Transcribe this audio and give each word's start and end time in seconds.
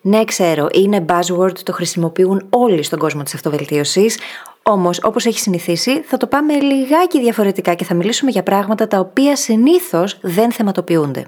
Ναι, 0.00 0.24
ξέρω, 0.24 0.68
είναι 0.72 1.04
buzzword, 1.08 1.58
το 1.58 1.72
χρησιμοποιούν 1.72 2.46
όλοι 2.50 2.82
στον 2.82 2.98
κόσμο 2.98 3.22
της 3.22 3.34
αυτοβελτίωσης, 3.34 4.18
όμως 4.62 5.00
όπως 5.02 5.26
έχει 5.26 5.38
συνηθίσει 5.38 6.02
θα 6.02 6.16
το 6.16 6.26
πάμε 6.26 6.60
λιγάκι 6.60 7.20
διαφορετικά 7.20 7.74
και 7.74 7.84
θα 7.84 7.94
μιλήσουμε 7.94 8.30
για 8.30 8.42
πράγματα 8.42 8.86
τα 8.86 8.98
οποία 8.98 9.36
συνήθως 9.36 10.18
δεν 10.22 10.52
θεματοποιούνται. 10.52 11.24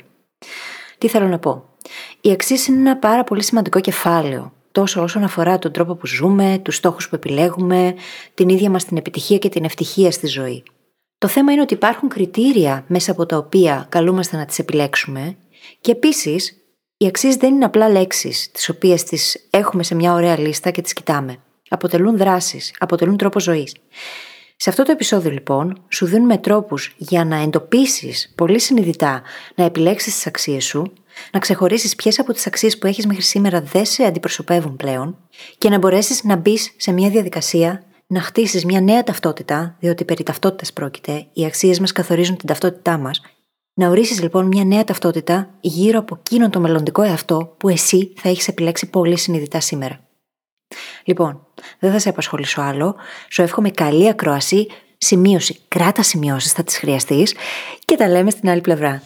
Τι 0.99 1.09
θέλω 1.09 1.27
να 1.27 1.39
πω; 1.39 1.65
Οι 2.21 2.31
αξίες 2.31 2.67
είναι 2.67 2.79
ένα 2.79 2.97
πάρα 2.97 3.25
πολύ 3.25 3.43
σημαντικό 3.43 3.81
κεφάλαιο 3.81 4.53
τόσο 4.73 5.03
όσον 5.03 5.23
αφορά 5.23 5.59
τον 5.59 5.73
τρόπο 5.73 5.95
που 5.95 6.07
ζούμε, 6.07 6.61
τους 6.63 6.77
στόχους 6.77 7.09
που 7.09 7.15
επιλέγουμε, 7.15 7.95
την 8.35 8.49
ίδια 8.49 8.71
μας 8.71 8.85
την 8.85 8.97
επιτυχία 8.97 9.39
και 9.39 9.49
την 9.49 9.65
ευτυχία 9.65 10.11
στη 10.11 10.27
ζωή. 10.27 10.63
Το 11.19 11.29
θέμα 11.29 11.53
είναι 11.53 11.61
ότι 11.61 11.75
υπάρχουν 11.75 12.09
κριτήρια 12.09 12.85
μέσα 12.89 13.11
από 13.11 13.27
τα 13.27 13.37
οποία 13.37 13.87
καλούμαστε 13.89 14.37
να 14.37 14.45
τις 14.45 14.59
επιλέξουμε 14.59 15.37
και 15.81 15.91
επίσης 15.91 16.57
οι 16.97 17.07
αξίε 17.07 17.37
δεν 17.39 17.55
είναι 17.55 17.65
απλά 17.65 17.89
λέξεις, 17.89 18.51
τις 18.51 18.69
οποίες 18.69 19.05
τις 19.05 19.47
έχουμε 19.51 19.83
σε 19.83 19.95
μια 19.95 20.13
ωραία 20.13 20.39
λίστα 20.39 20.71
και 20.71 20.83
τις 20.83 20.93
κοιτάμε. 20.93 21.37
Αποτελούν 21.69 22.17
δράσεις, 22.17 22.75
αποτελούν 22.79 23.17
τρόπο 23.17 23.41
ζωής. 23.41 23.75
Σε 24.57 24.71
αυτό 24.71 24.83
το 24.83 24.93
επεισόδιο, 24.93 25.31
λοιπόν, 25.31 25.83
σου 25.89 26.07
δίνουμε 26.07 26.39
τρόπους 26.39 26.95
για 26.97 27.25
να 27.25 27.37
εντοπίσεις 27.37 28.33
πολύ 28.35 28.59
συνειδητά 28.59 29.23
να 29.55 29.65
επιλέξεις 29.65 30.15
τις 30.15 30.27
αξίες 30.27 30.65
σου, 30.65 30.93
να 31.33 31.39
ξεχωρίσεις 31.39 31.95
ποιες 31.97 32.19
από 32.19 32.33
τις 32.33 32.47
αξίες 32.47 32.79
που 32.79 32.87
έχεις 32.87 33.07
μέχρι 33.07 33.23
σήμερα 33.23 33.61
δεν 33.61 33.85
σε 33.85 34.05
αντιπροσωπεύουν 34.05 34.77
πλέον 34.77 35.17
και 35.59 35.69
να 35.69 35.79
μπορέσεις 35.79 36.25
να 36.25 36.37
μπεις 36.37 36.73
σε 36.77 36.93
μια 36.93 37.11
διαδικασία 37.11 37.83
να 38.07 38.21
χτίσεις 38.21 38.65
μια 38.65 38.81
νέα 38.81 39.03
ταυτότητα, 39.03 39.77
διότι 39.81 40.05
περί 40.05 40.23
ταυτότητας 40.23 40.73
πρόκειται, 40.73 41.27
οι 41.33 41.45
αξίες 41.45 41.81
μας 41.81 41.93
καθορίζουν 41.93 42.37
την 42.37 42.47
ταυτότητά 42.47 42.99
μας 42.99 43.21
να 43.79 43.89
ορίσεις 43.89 44.21
λοιπόν 44.21 44.47
μια 44.47 44.65
νέα 44.65 44.85
ταυτότητα 44.85 45.51
γύρω 45.61 45.99
από 45.99 46.17
εκείνον 46.19 46.51
το 46.51 46.61
μελλοντικό 46.61 47.03
εαυτό 47.03 47.55
που 47.59 47.69
εσύ 47.69 48.13
θα 48.17 48.29
έχεις 48.29 48.49
επιλέξει 48.49 48.91
πολύ 48.91 49.19
συνειδητά 49.19 49.61
σήμερα. 49.61 50.01
Λοιπόν, 51.05 51.47
δεν 51.79 51.93
θα 51.93 51.99
σε 51.99 52.09
απασχολήσω 52.09 52.61
άλλο. 52.61 52.97
Σου 53.31 53.43
εύχομαι 53.43 53.71
καλή 53.71 54.09
ακρόαση, 54.09 54.67
σημείωση, 54.99 55.59
κράτα 55.69 56.03
σημειώσεις, 56.03 56.53
θα 56.53 56.63
τις 56.63 56.79
χρειαστείς 56.79 57.35
και 57.85 57.97
τα 57.97 58.09
λέμε 58.09 58.31
στην 58.31 58.49
άλλη 58.49 58.61
πλευρά. 58.61 59.03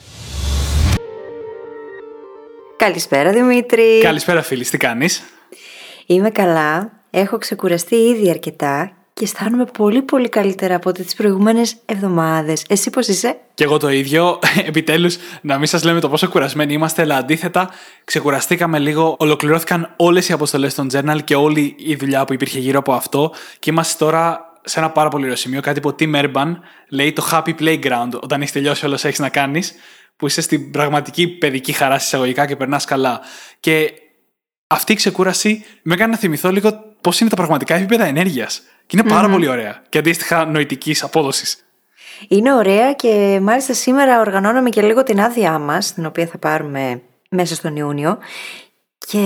Καλησπέρα 2.76 3.32
Δημήτρη. 3.32 4.00
Καλησπέρα 4.02 4.42
φίλη, 4.42 4.64
τι 4.64 4.76
κάνεις; 4.76 5.22
Είμαι 6.06 6.30
καλά, 6.30 6.92
έχω 7.10 7.38
ξεκουραστεί 7.38 7.94
ήδη 7.94 8.30
αρκετά 8.30 8.99
και 9.20 9.26
αισθάνομαι 9.26 9.64
πολύ 9.64 10.02
πολύ 10.02 10.28
καλύτερα 10.28 10.74
από 10.74 10.92
τις 10.92 11.14
προηγούμενες 11.14 11.76
εβδομάδες. 11.84 12.64
Εσύ 12.68 12.90
πώς 12.90 13.08
είσαι; 13.08 13.38
Και 13.54 13.64
εγώ 13.64 13.76
το 13.76 13.88
ίδιο. 13.88 14.38
Επιτέλους, 14.70 15.16
να 15.42 15.58
μην 15.58 15.66
σας 15.66 15.84
λέμε 15.84 16.00
το 16.00 16.08
πόσο 16.08 16.28
κουρασμένοι 16.28 16.72
είμαστε, 16.72 17.02
αλλά 17.02 17.16
αντίθετα, 17.16 17.70
ξεκουραστήκαμε 18.04 18.78
λίγο. 18.78 19.16
Ολοκληρώθηκαν 19.18 19.94
όλες 19.96 20.28
οι 20.28 20.32
αποστολές 20.32 20.74
των 20.74 20.88
journal 20.92 21.18
και 21.24 21.34
όλη 21.34 21.74
η 21.78 21.94
δουλειά 21.94 22.24
που 22.24 22.32
υπήρχε 22.32 22.58
γύρω 22.58 22.78
από 22.78 22.92
αυτό. 22.92 23.32
Και 23.58 23.70
είμαστε 23.70 24.04
τώρα 24.04 24.40
σε 24.64 24.78
ένα 24.78 24.90
πάρα 24.90 25.08
πολύ 25.08 25.24
ωραίο 25.24 25.36
σημείο. 25.36 25.60
Κάτι 25.60 25.80
που 25.80 25.88
ο 25.88 25.94
Tim 25.98 26.14
Urban 26.14 26.52
λέει 26.88 27.12
το 27.12 27.28
happy 27.32 27.54
playground, 27.60 28.10
όταν 28.20 28.40
έχεις 28.40 28.52
τελειώσει 28.52 28.86
όλο 28.86 28.98
έχεις 29.02 29.18
να 29.18 29.28
κάνεις, 29.28 29.74
που 30.16 30.26
είσαι 30.26 30.40
στην 30.40 30.70
πραγματική 30.70 31.28
παιδική 31.28 31.72
χαρά 31.72 31.94
εισαγωγικά 31.94 32.46
και 32.46 32.56
περνάς 32.56 32.84
καλά. 32.84 33.20
Και 33.60 33.92
αυτή 34.66 34.92
η 34.92 34.96
ξεκούραση 34.96 35.64
με 35.82 35.94
έκανε 35.94 36.10
να 36.10 36.18
θυμηθώ 36.18 36.50
λίγο 36.50 36.94
πώς 37.00 37.20
είναι 37.20 37.30
τα 37.30 37.36
πραγματικά 37.36 37.74
επίπεδα 37.74 38.04
ενέργειας. 38.04 38.62
Και 38.90 38.98
είναι 39.00 39.08
πάρα 39.08 39.28
πολύ 39.28 39.48
ωραία. 39.48 39.82
Και 39.88 39.98
αντίστοιχα 39.98 40.44
νοητικής 40.44 41.02
απόδοσης. 41.02 41.64
Είναι 42.28 42.54
ωραία 42.54 42.92
και 42.92 43.38
μάλιστα 43.42 43.72
σήμερα 43.72 44.20
οργανώναμε 44.20 44.68
και 44.68 44.82
λίγο 44.82 45.02
την 45.02 45.20
άδειά 45.20 45.58
μας, 45.58 45.94
την 45.94 46.06
οποία 46.06 46.26
θα 46.26 46.38
πάρουμε 46.38 47.02
μέσα 47.28 47.54
στον 47.54 47.76
Ιούνιο. 47.76 48.18
Και 49.06 49.18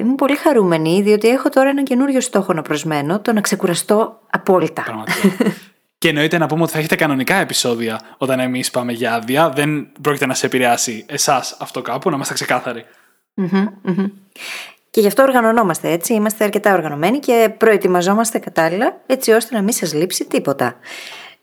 είμαι 0.00 0.14
πολύ 0.14 0.36
χαρούμενη, 0.36 1.02
διότι 1.02 1.28
έχω 1.28 1.48
τώρα 1.48 1.68
ένα 1.68 1.82
καινούριο 1.82 2.20
στόχο 2.20 2.52
να 2.52 2.62
προσμένω, 2.62 3.20
το 3.20 3.32
να 3.32 3.40
ξεκουραστώ 3.40 4.20
απόλυτα. 4.30 4.82
Πραγματικά. 4.82 5.28
και 5.98 6.08
εννοείται 6.08 6.38
να 6.38 6.46
πούμε 6.46 6.62
ότι 6.62 6.72
θα 6.72 6.78
έχετε 6.78 6.96
κανονικά 6.96 7.34
επεισόδια 7.34 8.00
όταν 8.16 8.40
εμείς 8.40 8.70
πάμε 8.70 8.92
για 8.92 9.14
άδεια. 9.14 9.48
Δεν 9.48 9.88
πρόκειται 10.00 10.26
να 10.26 10.34
σε 10.34 10.46
επηρεάσει 10.46 11.04
εσάς 11.08 11.56
αυτό 11.58 11.82
κάπου, 11.82 12.08
να 12.08 12.14
είμαστε 12.14 12.34
ξεκάθαροι. 12.34 12.84
Και 14.92 15.00
γι' 15.00 15.06
αυτό 15.06 15.22
οργανωνόμαστε 15.22 15.90
έτσι. 15.90 16.14
Είμαστε 16.14 16.44
αρκετά 16.44 16.72
οργανωμένοι 16.72 17.18
και 17.18 17.54
προετοιμαζόμαστε 17.58 18.38
κατάλληλα 18.38 19.00
έτσι 19.06 19.32
ώστε 19.32 19.54
να 19.54 19.62
μην 19.62 19.72
σας 19.72 19.94
λείψει 19.94 20.24
τίποτα. 20.24 20.74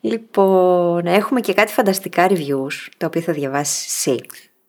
Λοιπόν, 0.02 1.06
έχουμε 1.06 1.40
και 1.40 1.54
κάτι 1.54 1.74
φανταστικά 1.74 2.28
reviews, 2.30 2.88
τα 2.98 3.06
οποία 3.06 3.22
θα 3.22 3.34
διαβάσεις 3.34 3.86
εσύ. 3.86 4.22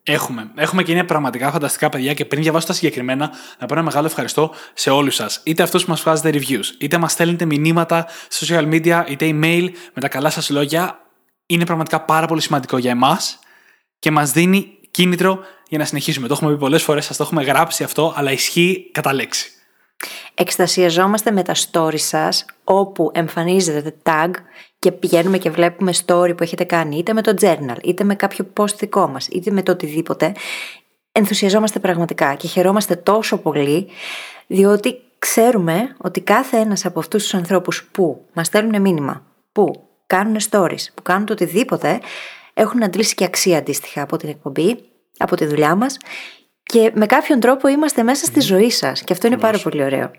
Έχουμε. 0.02 0.50
Έχουμε 0.54 0.82
και 0.82 0.92
είναι 0.92 1.04
πραγματικά 1.04 1.50
φανταστικά 1.50 1.88
παιδιά 1.88 2.14
και 2.14 2.24
πριν 2.24 2.42
διαβάσω 2.42 2.66
τα 2.66 2.72
συγκεκριμένα, 2.72 3.30
να 3.58 3.66
πω 3.66 3.74
ένα 3.74 3.82
μεγάλο 3.82 4.06
ευχαριστώ 4.06 4.54
σε 4.74 4.90
όλους 4.90 5.14
σας. 5.14 5.40
Είτε 5.44 5.62
αυτούς 5.62 5.84
που 5.84 5.90
μας 5.90 6.02
βγάζετε 6.02 6.30
reviews, 6.32 6.64
είτε 6.78 6.98
μας 6.98 7.12
στέλνετε 7.12 7.44
μηνύματα 7.44 8.06
σε 8.28 8.54
social 8.54 8.72
media, 8.72 9.04
είτε 9.08 9.26
email 9.28 9.68
με 9.94 10.00
τα 10.00 10.08
καλά 10.08 10.30
σας 10.30 10.50
λόγια. 10.50 11.00
Είναι 11.46 11.64
πραγματικά 11.64 12.00
πάρα 12.00 12.26
πολύ 12.26 12.40
σημαντικό 12.40 12.78
για 12.78 12.90
εμάς 12.90 13.38
και 13.98 14.10
μας 14.10 14.32
δίνει 14.32 14.78
κίνητρο 14.90 15.44
για 15.70 15.78
να 15.78 15.84
συνεχίσουμε. 15.84 16.28
Το 16.28 16.34
έχουμε 16.34 16.52
πει 16.52 16.58
πολλές 16.58 16.82
φορές, 16.82 17.04
σας 17.04 17.16
το 17.16 17.22
έχουμε 17.22 17.42
γράψει 17.42 17.84
αυτό, 17.84 18.12
αλλά 18.16 18.32
ισχύει 18.32 18.90
κατά 18.92 19.12
λέξη. 19.12 19.50
Εκστασιαζόμαστε 20.34 21.30
με 21.30 21.42
τα 21.42 21.54
story 21.54 21.98
σας 21.98 22.44
όπου 22.64 23.10
εμφανίζεται 23.14 23.94
tag 24.02 24.30
και 24.78 24.92
πηγαίνουμε 24.92 25.38
και 25.38 25.50
βλέπουμε 25.50 25.92
story 26.06 26.36
που 26.36 26.42
έχετε 26.42 26.64
κάνει 26.64 26.96
είτε 26.96 27.12
με 27.12 27.22
το 27.22 27.34
journal, 27.40 27.76
είτε 27.82 28.04
με 28.04 28.14
κάποιο 28.14 28.46
post 28.56 28.74
δικό 28.76 29.06
μας, 29.08 29.26
είτε 29.26 29.50
με 29.50 29.62
το 29.62 29.72
οτιδήποτε. 29.72 30.32
Ενθουσιαζόμαστε 31.12 31.78
πραγματικά 31.78 32.34
και 32.34 32.48
χαιρόμαστε 32.48 32.96
τόσο 32.96 33.38
πολύ 33.38 33.88
διότι 34.46 35.00
ξέρουμε 35.18 35.96
ότι 35.98 36.20
κάθε 36.20 36.56
ένας 36.56 36.84
από 36.84 36.98
αυτούς 36.98 37.22
τους 37.22 37.34
ανθρώπους 37.34 37.84
που 37.92 38.24
μας 38.32 38.46
στέλνουν 38.46 38.80
μήνυμα, 38.80 39.26
που 39.52 39.88
κάνουν 40.06 40.36
stories, 40.50 40.84
που 40.94 41.02
κάνουν 41.02 41.26
το 41.26 41.32
οτιδήποτε, 41.32 42.00
έχουν 42.54 42.82
αντλήσει 42.82 43.14
και 43.14 43.24
αξία 43.24 43.58
αντίστοιχα 43.58 44.02
από 44.02 44.16
την 44.16 44.28
εκπομπή 44.28 44.89
από 45.20 45.36
τη 45.36 45.46
δουλειά 45.46 45.74
μας 45.74 45.96
και 46.62 46.90
με 46.94 47.06
κάποιον 47.06 47.40
τρόπο 47.40 47.68
είμαστε 47.68 48.02
μέσα 48.02 48.24
στη 48.24 48.40
ζωή 48.40 48.70
σας. 48.70 49.02
Και 49.02 49.12
αυτό 49.12 49.26
είναι 49.26 49.38
πάρα 49.38 49.58
πολύ 49.58 49.82
ωραίο. 49.82 50.10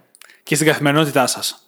Και 0.43 0.55
στην 0.55 0.67
καθημερινότητά 0.67 1.27
σας. 1.27 1.65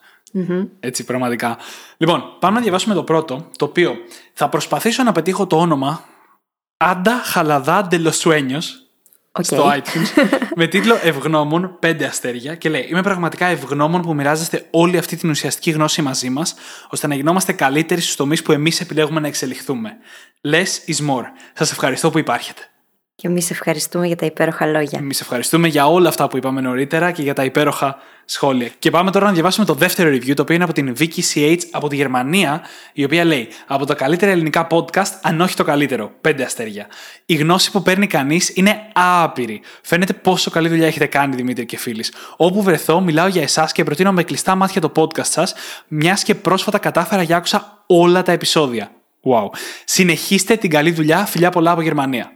Έτσι, 0.79 1.03
πραγματικά. 1.03 1.57
Λοιπόν, 1.97 2.23
πάμε 2.39 2.55
να 2.55 2.61
διαβάσουμε 2.61 2.95
το 2.95 3.03
πρώτο, 3.03 3.49
το 3.57 3.65
οποίο 3.65 3.95
θα 4.33 4.49
προσπαθήσω 4.49 5.03
να 5.03 5.11
πετύχω 5.11 5.47
το 5.47 5.57
όνομα 5.57 6.05
Άντα 6.77 7.21
Χαλαδά 7.23 7.87
Ντελοσουένιος 7.87 8.85
okay. 9.31 9.43
στο 9.43 9.71
iTunes 9.75 10.37
με 10.55 10.67
τίτλο 10.67 10.97
Ευγνώμων 11.03 11.79
5 11.83 12.03
αστέρια 12.03 12.55
και 12.55 12.69
λέει: 12.69 12.87
Είμαι 12.89 13.01
πραγματικά 13.01 13.45
ευγνώμων 13.45 14.01
που 14.01 14.13
μοιράζεστε 14.13 14.67
όλη 14.71 14.97
αυτή 14.97 15.15
την 15.15 15.29
ουσιαστική 15.29 15.71
γνώση 15.71 16.01
μαζί 16.01 16.29
μας, 16.29 16.55
ώστε 16.89 17.07
να 17.07 17.15
γινόμαστε 17.15 17.53
καλύτεροι 17.53 18.01
στους 18.01 18.15
τομείς 18.15 18.41
που 18.41 18.51
εμείς 18.51 18.79
επιλέγουμε 18.79 19.19
να 19.19 19.27
εξελιχθούμε. 19.27 19.97
Less 20.47 20.91
is 20.91 21.09
more. 21.09 21.25
Σας 21.53 21.71
ευχαριστώ 21.71 22.09
που 22.09 22.17
υπάρχετε. 22.17 22.67
Και 23.15 23.27
εμείς 23.27 23.51
ευχαριστούμε 23.51 24.07
για 24.07 24.15
τα 24.15 24.25
υπέροχα 24.25 24.65
λόγια. 24.65 24.99
Εμείς 25.01 25.21
ευχαριστούμε 25.21 25.67
για 25.67 25.87
όλα 25.87 26.09
αυτά 26.09 26.27
που 26.27 26.37
είπαμε 26.37 26.61
νωρίτερα 26.61 27.11
και 27.11 27.21
για 27.21 27.33
τα 27.33 27.43
υπέροχα 27.43 27.97
σχόλια. 28.25 28.69
Και 28.79 28.89
πάμε 28.89 29.11
τώρα 29.11 29.25
να 29.25 29.31
διαβάσουμε 29.31 29.65
το 29.65 29.73
δεύτερο 29.73 30.09
review, 30.09 30.33
το 30.33 30.41
οποίο 30.41 30.55
είναι 30.55 30.63
από 30.63 30.73
την 30.73 30.95
Vicky 30.99 31.19
CH 31.33 31.57
από 31.71 31.87
τη 31.87 31.95
Γερμανία, 31.95 32.61
η 32.93 33.03
οποία 33.03 33.23
λέει: 33.23 33.47
Από 33.67 33.85
τα 33.85 33.93
καλύτερα 33.93 34.31
ελληνικά 34.31 34.67
podcast, 34.69 35.11
αν 35.21 35.41
όχι 35.41 35.55
το 35.55 35.63
καλύτερο. 35.63 36.11
Πέντε 36.21 36.43
αστέρια. 36.43 36.87
Η 37.25 37.35
γνώση 37.35 37.71
που 37.71 37.81
παίρνει 37.81 38.07
κανείς 38.07 38.51
είναι 38.55 38.81
άπειρη. 38.93 39.61
Φαίνεται 39.81 40.13
πόσο 40.13 40.51
καλή 40.51 40.69
δουλειά 40.69 40.87
έχετε 40.87 41.05
κάνει, 41.05 41.35
Δημήτρη 41.35 41.65
και 41.65 41.77
φίλοι. 41.77 42.05
Όπου 42.37 42.63
βρεθώ, 42.63 43.01
μιλάω 43.01 43.27
για 43.27 43.41
εσάς 43.41 43.71
και 43.71 43.83
προτείνω 43.83 44.11
με 44.11 44.23
κλειστά 44.23 44.55
μάτια 44.55 44.81
το 44.81 44.91
podcast 44.95 45.25
σας, 45.25 45.53
μιας 45.87 46.23
και 46.23 46.35
πρόσφατα 46.35 46.77
κατάφερα 46.77 47.23
και 47.23 47.33
άκουσα 47.33 47.83
όλα 47.87 48.21
τα 48.21 48.31
επεισόδια. 48.31 48.91
Wow. 49.23 49.47
Συνεχίστε 49.85 50.55
την 50.55 50.69
καλή 50.69 50.91
δουλειά. 50.91 51.25
Φιλιά 51.25 51.49
πολλά 51.49 51.71
από 51.71 51.81
Γερμανία. 51.81 52.31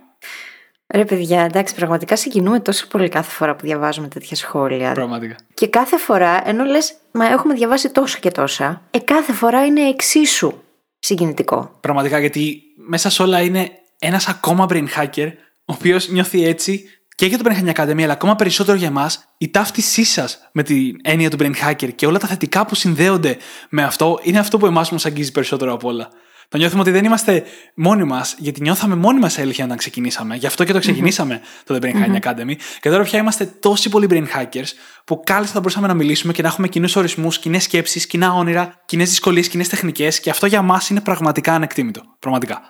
Ρε 0.93 1.05
παιδιά, 1.05 1.41
εντάξει, 1.41 1.75
πραγματικά 1.75 2.15
συγκινούμε 2.15 2.59
τόσο 2.59 2.87
πολύ 2.87 3.09
κάθε 3.09 3.31
φορά 3.31 3.55
που 3.55 3.65
διαβάζουμε 3.65 4.07
τέτοια 4.07 4.35
σχόλια. 4.35 4.91
Πραγματικά. 4.91 5.35
Και 5.53 5.67
κάθε 5.67 5.97
φορά, 5.97 6.41
ενώ 6.45 6.63
λες, 6.63 6.93
μα 7.11 7.25
έχουμε 7.25 7.53
διαβάσει 7.53 7.89
τόσα 7.89 8.19
και 8.19 8.31
τόσα, 8.31 8.81
ε, 8.91 8.99
κάθε 8.99 9.33
φορά 9.33 9.65
είναι 9.65 9.81
εξίσου 9.81 10.53
συγκινητικό. 10.99 11.77
Πραγματικά, 11.79 12.19
γιατί 12.19 12.61
μέσα 12.75 13.09
σε 13.09 13.21
όλα 13.21 13.41
είναι 13.41 13.71
ένας 13.99 14.27
ακόμα 14.27 14.65
brain 14.69 14.85
hacker, 14.97 15.31
ο 15.65 15.73
οποίος 15.73 16.09
νιώθει 16.09 16.45
έτσι 16.45 16.85
και 17.17 17.25
για 17.25 17.37
το 17.37 17.43
Brain 17.47 17.63
Hacking 17.63 17.73
Academy, 17.73 18.01
αλλά 18.01 18.13
ακόμα 18.13 18.35
περισσότερο 18.35 18.77
για 18.77 18.87
εμάς, 18.87 19.27
η 19.37 19.49
ταύτισή 19.49 20.03
σας 20.03 20.49
με 20.51 20.63
την 20.63 20.95
έννοια 21.03 21.29
του 21.29 21.37
Brain 21.39 21.53
Hacker 21.65 21.93
και 21.95 22.05
όλα 22.05 22.19
τα 22.19 22.27
θετικά 22.27 22.65
που 22.65 22.75
συνδέονται 22.75 23.37
με 23.69 23.83
αυτό 23.83 24.19
είναι 24.23 24.39
αυτό 24.39 24.57
που 24.57 24.65
εμάς 24.65 24.91
μας 24.91 25.05
αγγίζει 25.05 25.31
περισσότερο 25.31 25.73
από 25.73 25.87
όλα. 25.87 26.09
Το 26.49 26.57
νιώθουμε 26.57 26.81
ότι 26.81 26.91
δεν 26.91 27.05
είμαστε 27.05 27.43
μόνοι 27.73 28.03
μας, 28.03 28.35
γιατί 28.37 28.61
νιώθαμε 28.61 28.95
μόνοι 28.95 29.19
μας 29.19 29.37
έλεγχε 29.37 29.63
όταν 29.63 29.77
ξεκινήσαμε. 29.77 30.35
Γι' 30.35 30.45
αυτό 30.45 30.63
και 30.63 30.73
το 30.73 30.79
ξεκινήσαμε 30.79 31.41
το 31.63 31.75
The 31.75 31.85
Brain 31.85 31.93
Hacking 31.93 32.19
Academy. 32.19 32.53
Και 32.79 32.89
τώρα 32.89 33.03
πια 33.03 33.19
είμαστε 33.19 33.45
τόσοι 33.45 33.89
πολλοί 33.89 34.07
brain 34.09 34.23
hackers 34.23 34.67
που 35.05 35.21
κάλλιστα 35.25 35.53
θα 35.53 35.59
μπορούσαμε 35.59 35.87
να 35.87 35.93
μιλήσουμε 35.93 36.33
και 36.33 36.41
να 36.41 36.47
έχουμε 36.47 36.67
κοινούς 36.67 36.95
ορισμούς, 36.95 37.39
κοινές 37.39 37.63
σκέψεις, 37.63 38.07
κοινά 38.07 38.33
όνειρα, 38.33 38.81
κοινές 38.85 39.09
δυσκολίες, 39.09 39.47
κοινές 39.47 39.67
τεχνικές. 39.67 40.19
Και 40.19 40.29
αυτό 40.29 40.45
για 40.45 40.61
μας 40.61 40.89
είναι 40.89 41.01
πραγματικά 41.01 41.53
ανεκτήμητο. 41.53 42.01
Πραγματικά. 42.19 42.61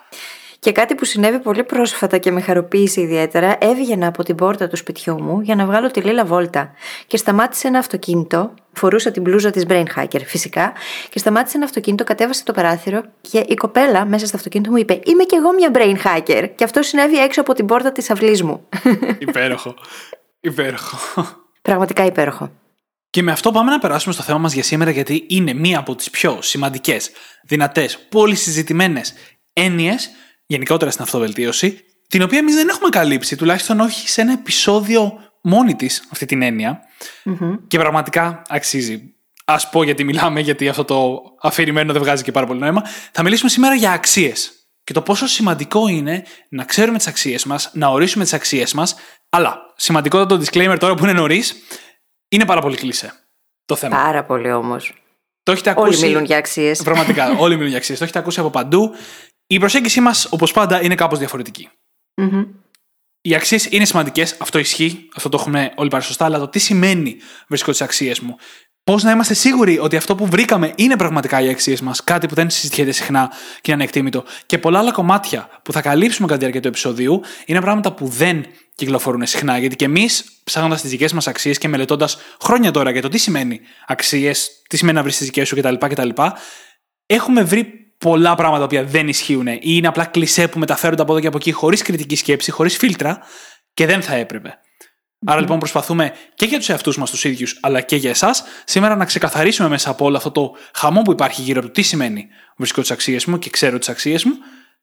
Και 0.60 0.72
κάτι 0.72 0.94
που 0.94 1.04
συνέβη 1.04 1.38
πολύ 1.38 1.64
πρόσφατα 1.64 2.18
και 2.18 2.30
με 2.30 2.40
χαροποίησε 2.40 3.00
ιδιαίτερα, 3.00 3.56
έβγαινα 3.60 4.06
από 4.06 4.22
την 4.22 4.34
πόρτα 4.34 4.68
του 4.68 4.76
σπιτιού 4.76 5.22
μου 5.22 5.40
για 5.40 5.54
να 5.54 5.66
βγάλω 5.66 5.90
τη 5.90 6.00
λίλα 6.00 6.24
βόλτα. 6.24 6.72
Και 7.06 7.16
σταμάτησε 7.16 7.68
ένα 7.68 7.78
αυτοκίνητο, 7.78 8.54
φορούσα 8.72 9.10
την 9.10 9.22
μπλούζα 9.22 9.50
της 9.50 9.64
Brain 9.68 9.84
Hacker 9.96 10.20
φυσικά, 10.24 10.72
και 11.08 11.18
σταμάτησε 11.18 11.56
ένα 11.56 11.66
αυτοκίνητο, 11.66 12.04
κατέβασε 12.04 12.44
το 12.44 12.52
παράθυρο 12.52 13.02
και 13.20 13.44
η 13.48 13.54
κοπέλα 13.54 14.04
μέσα 14.04 14.26
στο 14.26 14.36
αυτοκίνητο 14.36 14.70
μου 14.70 14.76
είπε: 14.76 15.00
Είμαι 15.04 15.24
κι 15.24 15.34
εγώ 15.34 15.52
μια 15.52 15.70
Brain 15.74 15.96
Hacker. 16.06 16.50
Και 16.54 16.64
αυτό 16.64 16.82
συνέβη 16.82 17.16
έξω 17.16 17.40
από 17.40 17.52
την 17.52 17.66
πόρτα 17.66 17.92
της 17.92 18.10
αυλής 18.10 18.42
μου. 18.42 18.68
Υπέροχο. 19.18 19.74
Υπέροχο. 20.40 20.98
Πραγματικά 21.62 22.04
υπέροχο. 22.04 22.50
Και 23.10 23.22
με 23.22 23.32
αυτό 23.32 23.50
πάμε 23.50 23.70
να 23.70 23.78
περάσουμε 23.78 24.14
στο 24.14 24.22
θέμα 24.22 24.38
μας 24.38 24.52
για 24.52 24.62
σήμερα, 24.62 24.90
γιατί 24.90 25.24
είναι 25.28 25.52
μία 25.52 25.78
από 25.78 25.94
τις 25.94 26.10
πιο 26.10 26.38
σημαντικές, 26.42 27.10
δυνατές, 27.42 27.98
πολύ 27.98 28.34
συζητημένε 28.34 29.00
έννοιες 29.52 30.10
γενικότερα 30.48 30.90
στην 30.90 31.02
αυτοβελτίωση, 31.02 31.84
την 32.08 32.22
οποία 32.22 32.38
εμείς 32.38 32.54
δεν 32.54 32.68
έχουμε 32.68 32.88
καλύψει, 32.88 33.36
τουλάχιστον 33.36 33.80
όχι 33.80 34.08
σε 34.08 34.20
ένα 34.20 34.32
επεισόδιο 34.32 35.18
μόνη 35.40 35.74
της 35.74 36.04
αυτή 36.12 36.26
την 36.26 36.42
εννοια 36.42 36.80
Και 37.66 37.78
πραγματικά 37.78 38.42
αξίζει. 38.48 39.14
Α 39.44 39.68
πω 39.68 39.82
γιατί 39.82 40.04
μιλάμε, 40.04 40.40
γιατί 40.40 40.68
αυτό 40.68 40.84
το 40.84 41.20
αφηρημένο 41.42 41.92
δεν 41.92 42.02
βγάζει 42.02 42.22
και 42.22 42.32
πάρα 42.32 42.46
πολύ 42.46 42.60
νόημα. 42.60 42.82
Θα 43.12 43.22
μιλήσουμε 43.22 43.50
σήμερα 43.50 43.74
για 43.74 43.92
αξίες. 43.92 44.52
Και 44.84 44.92
το 44.92 45.02
πόσο 45.02 45.26
σημαντικό 45.26 45.88
είναι 45.88 46.24
να 46.48 46.64
ξέρουμε 46.64 46.96
τις 46.96 47.06
αξίες 47.06 47.44
μας, 47.44 47.70
να 47.72 47.88
ορίσουμε 47.88 48.24
τις 48.24 48.32
αξίες 48.32 48.72
μας. 48.72 48.96
Αλλά 49.28 49.58
σημαντικότατο 49.76 50.44
disclaimer 50.44 50.76
τώρα 50.78 50.94
που 50.94 51.04
είναι 51.04 51.12
νωρίς, 51.12 51.54
είναι 52.28 52.44
πάρα 52.44 52.60
πολύ 52.60 52.76
κλεισέ 52.76 53.12
το 53.64 53.76
θέμα. 53.76 53.96
Πάρα 53.96 54.24
πολύ 54.24 54.52
όμως. 54.52 54.94
Το 55.42 55.52
έχετε 55.52 55.70
ακούσει. 55.70 55.88
Όλοι 55.88 56.06
μιλούν 56.06 56.24
για 56.24 56.36
αξίες. 56.36 56.82
Πραγματικά, 56.82 57.36
όλοι 57.38 57.54
μιλούν 57.54 57.68
για 57.68 57.78
αξίες. 57.78 57.98
Το 57.98 58.04
έχετε 58.04 58.18
ακούσει 58.18 58.40
από 58.40 58.50
παντού. 58.50 58.94
Η 59.50 59.58
προσέγγιση 59.58 60.00
μας, 60.00 60.26
όπως 60.30 60.52
πάντα, 60.52 60.82
είναι 60.82 60.94
κάπως 60.94 61.18
διαφορετική. 61.18 61.68
Mm-hmm. 62.22 62.46
Οι 63.20 63.34
αξίες 63.34 63.66
είναι 63.66 63.84
σημαντικές, 63.84 64.36
αυτό 64.38 64.58
ισχύει, 64.58 65.08
αυτό 65.14 65.28
το 65.28 65.36
έχουμε 65.40 65.72
όλοι 65.76 65.88
πάρα 65.88 66.02
σωστά, 66.02 66.24
αλλά 66.24 66.38
το 66.38 66.48
τι 66.48 66.58
σημαίνει 66.58 67.16
βρίσκω 67.48 67.70
τις 67.70 67.80
αξίες 67.80 68.20
μου. 68.20 68.36
Πώς 68.84 69.02
να 69.02 69.10
είμαστε 69.10 69.34
σίγουροι 69.34 69.78
ότι 69.78 69.96
αυτό 69.96 70.14
που 70.14 70.26
βρήκαμε 70.26 70.72
είναι 70.76 70.96
πραγματικά 70.96 71.40
οι 71.40 71.48
αξίες 71.48 71.80
μας, 71.80 72.04
κάτι 72.04 72.26
που 72.26 72.34
δεν 72.34 72.50
συζητιέται 72.50 72.92
συχνά 72.92 73.32
και 73.60 73.72
είναι 73.72 73.82
ανεκτήμητο. 73.82 74.24
Και 74.46 74.58
πολλά 74.58 74.78
άλλα 74.78 74.92
κομμάτια 74.92 75.60
που 75.62 75.72
θα 75.72 75.80
καλύψουμε 75.80 76.26
κατά 76.26 76.38
τη 76.38 76.44
διάρκεια 76.44 76.60
του 76.60 76.68
επεισοδίου 76.68 77.20
είναι 77.46 77.60
πράγματα 77.60 77.92
που 77.92 78.06
δεν 78.06 78.44
κυκλοφορούν 78.74 79.26
συχνά. 79.26 79.58
Γιατί 79.58 79.76
και 79.76 79.84
εμείς, 79.84 80.24
ψάχνοντας 80.44 80.80
τις 80.80 80.90
δικές 80.90 81.12
μας 81.12 81.26
αξίες 81.26 81.58
και 81.58 81.68
μελετώντας 81.68 82.18
χρόνια 82.40 82.70
τώρα 82.70 82.90
για 82.90 83.02
το 83.02 83.08
τι 83.08 83.18
σημαίνει 83.18 83.60
αξίες, 83.86 84.62
τι 84.68 84.76
σημαίνει 84.76 84.96
να 84.96 85.02
βρεις 85.02 85.16
τις 85.16 85.26
δικές 85.26 85.48
σου 85.48 85.56
κτλ, 85.56 85.74
κτλ. 85.74 86.08
Έχουμε 87.06 87.42
βρει 87.42 87.87
πολλά 87.98 88.34
πράγματα 88.34 88.66
που 88.66 88.86
δεν 88.86 89.08
ισχύουν 89.08 89.46
ή 89.46 89.60
είναι 89.62 89.88
απλά 89.88 90.04
κλισέ 90.04 90.48
που 90.48 90.58
μεταφέρονται 90.58 91.02
από 91.02 91.12
εδώ 91.12 91.20
και 91.20 91.26
από 91.26 91.36
εκεί 91.36 91.52
χωρίς 91.52 91.82
κριτική 91.82 92.16
σκέψη, 92.16 92.50
χωρίς 92.50 92.76
φίλτρα 92.76 93.18
και 93.74 93.86
δεν 93.86 94.02
θα 94.02 94.14
έπρεπε. 94.14 94.58
Άρα 95.26 95.40
λοιπόν 95.40 95.58
προσπαθούμε 95.58 96.12
και 96.34 96.44
για 96.44 96.58
τους 96.58 96.68
εαυτούς 96.68 96.96
μας 96.98 97.10
τους 97.10 97.24
ίδιους, 97.24 97.58
αλλά 97.62 97.80
και 97.80 97.96
για 97.96 98.10
εσάς, 98.10 98.44
σήμερα 98.64 98.96
να 98.96 99.04
ξεκαθαρίσουμε 99.04 99.68
μέσα 99.68 99.90
από 99.90 100.04
όλο 100.04 100.16
αυτό 100.16 100.30
το 100.30 100.56
χαμό 100.74 101.02
που 101.02 101.12
υπάρχει 101.12 101.42
γύρω 101.42 101.58
από 101.58 101.66
το 101.66 101.72
τι 101.72 101.82
σημαίνει 101.82 102.26
βρίσκω 102.56 102.80
τις 102.80 102.90
αξίες 102.90 103.24
μου 103.24 103.38
και 103.38 103.50
ξέρω 103.50 103.78
τις 103.78 103.88
αξίες 103.88 104.24
μου, 104.24 104.32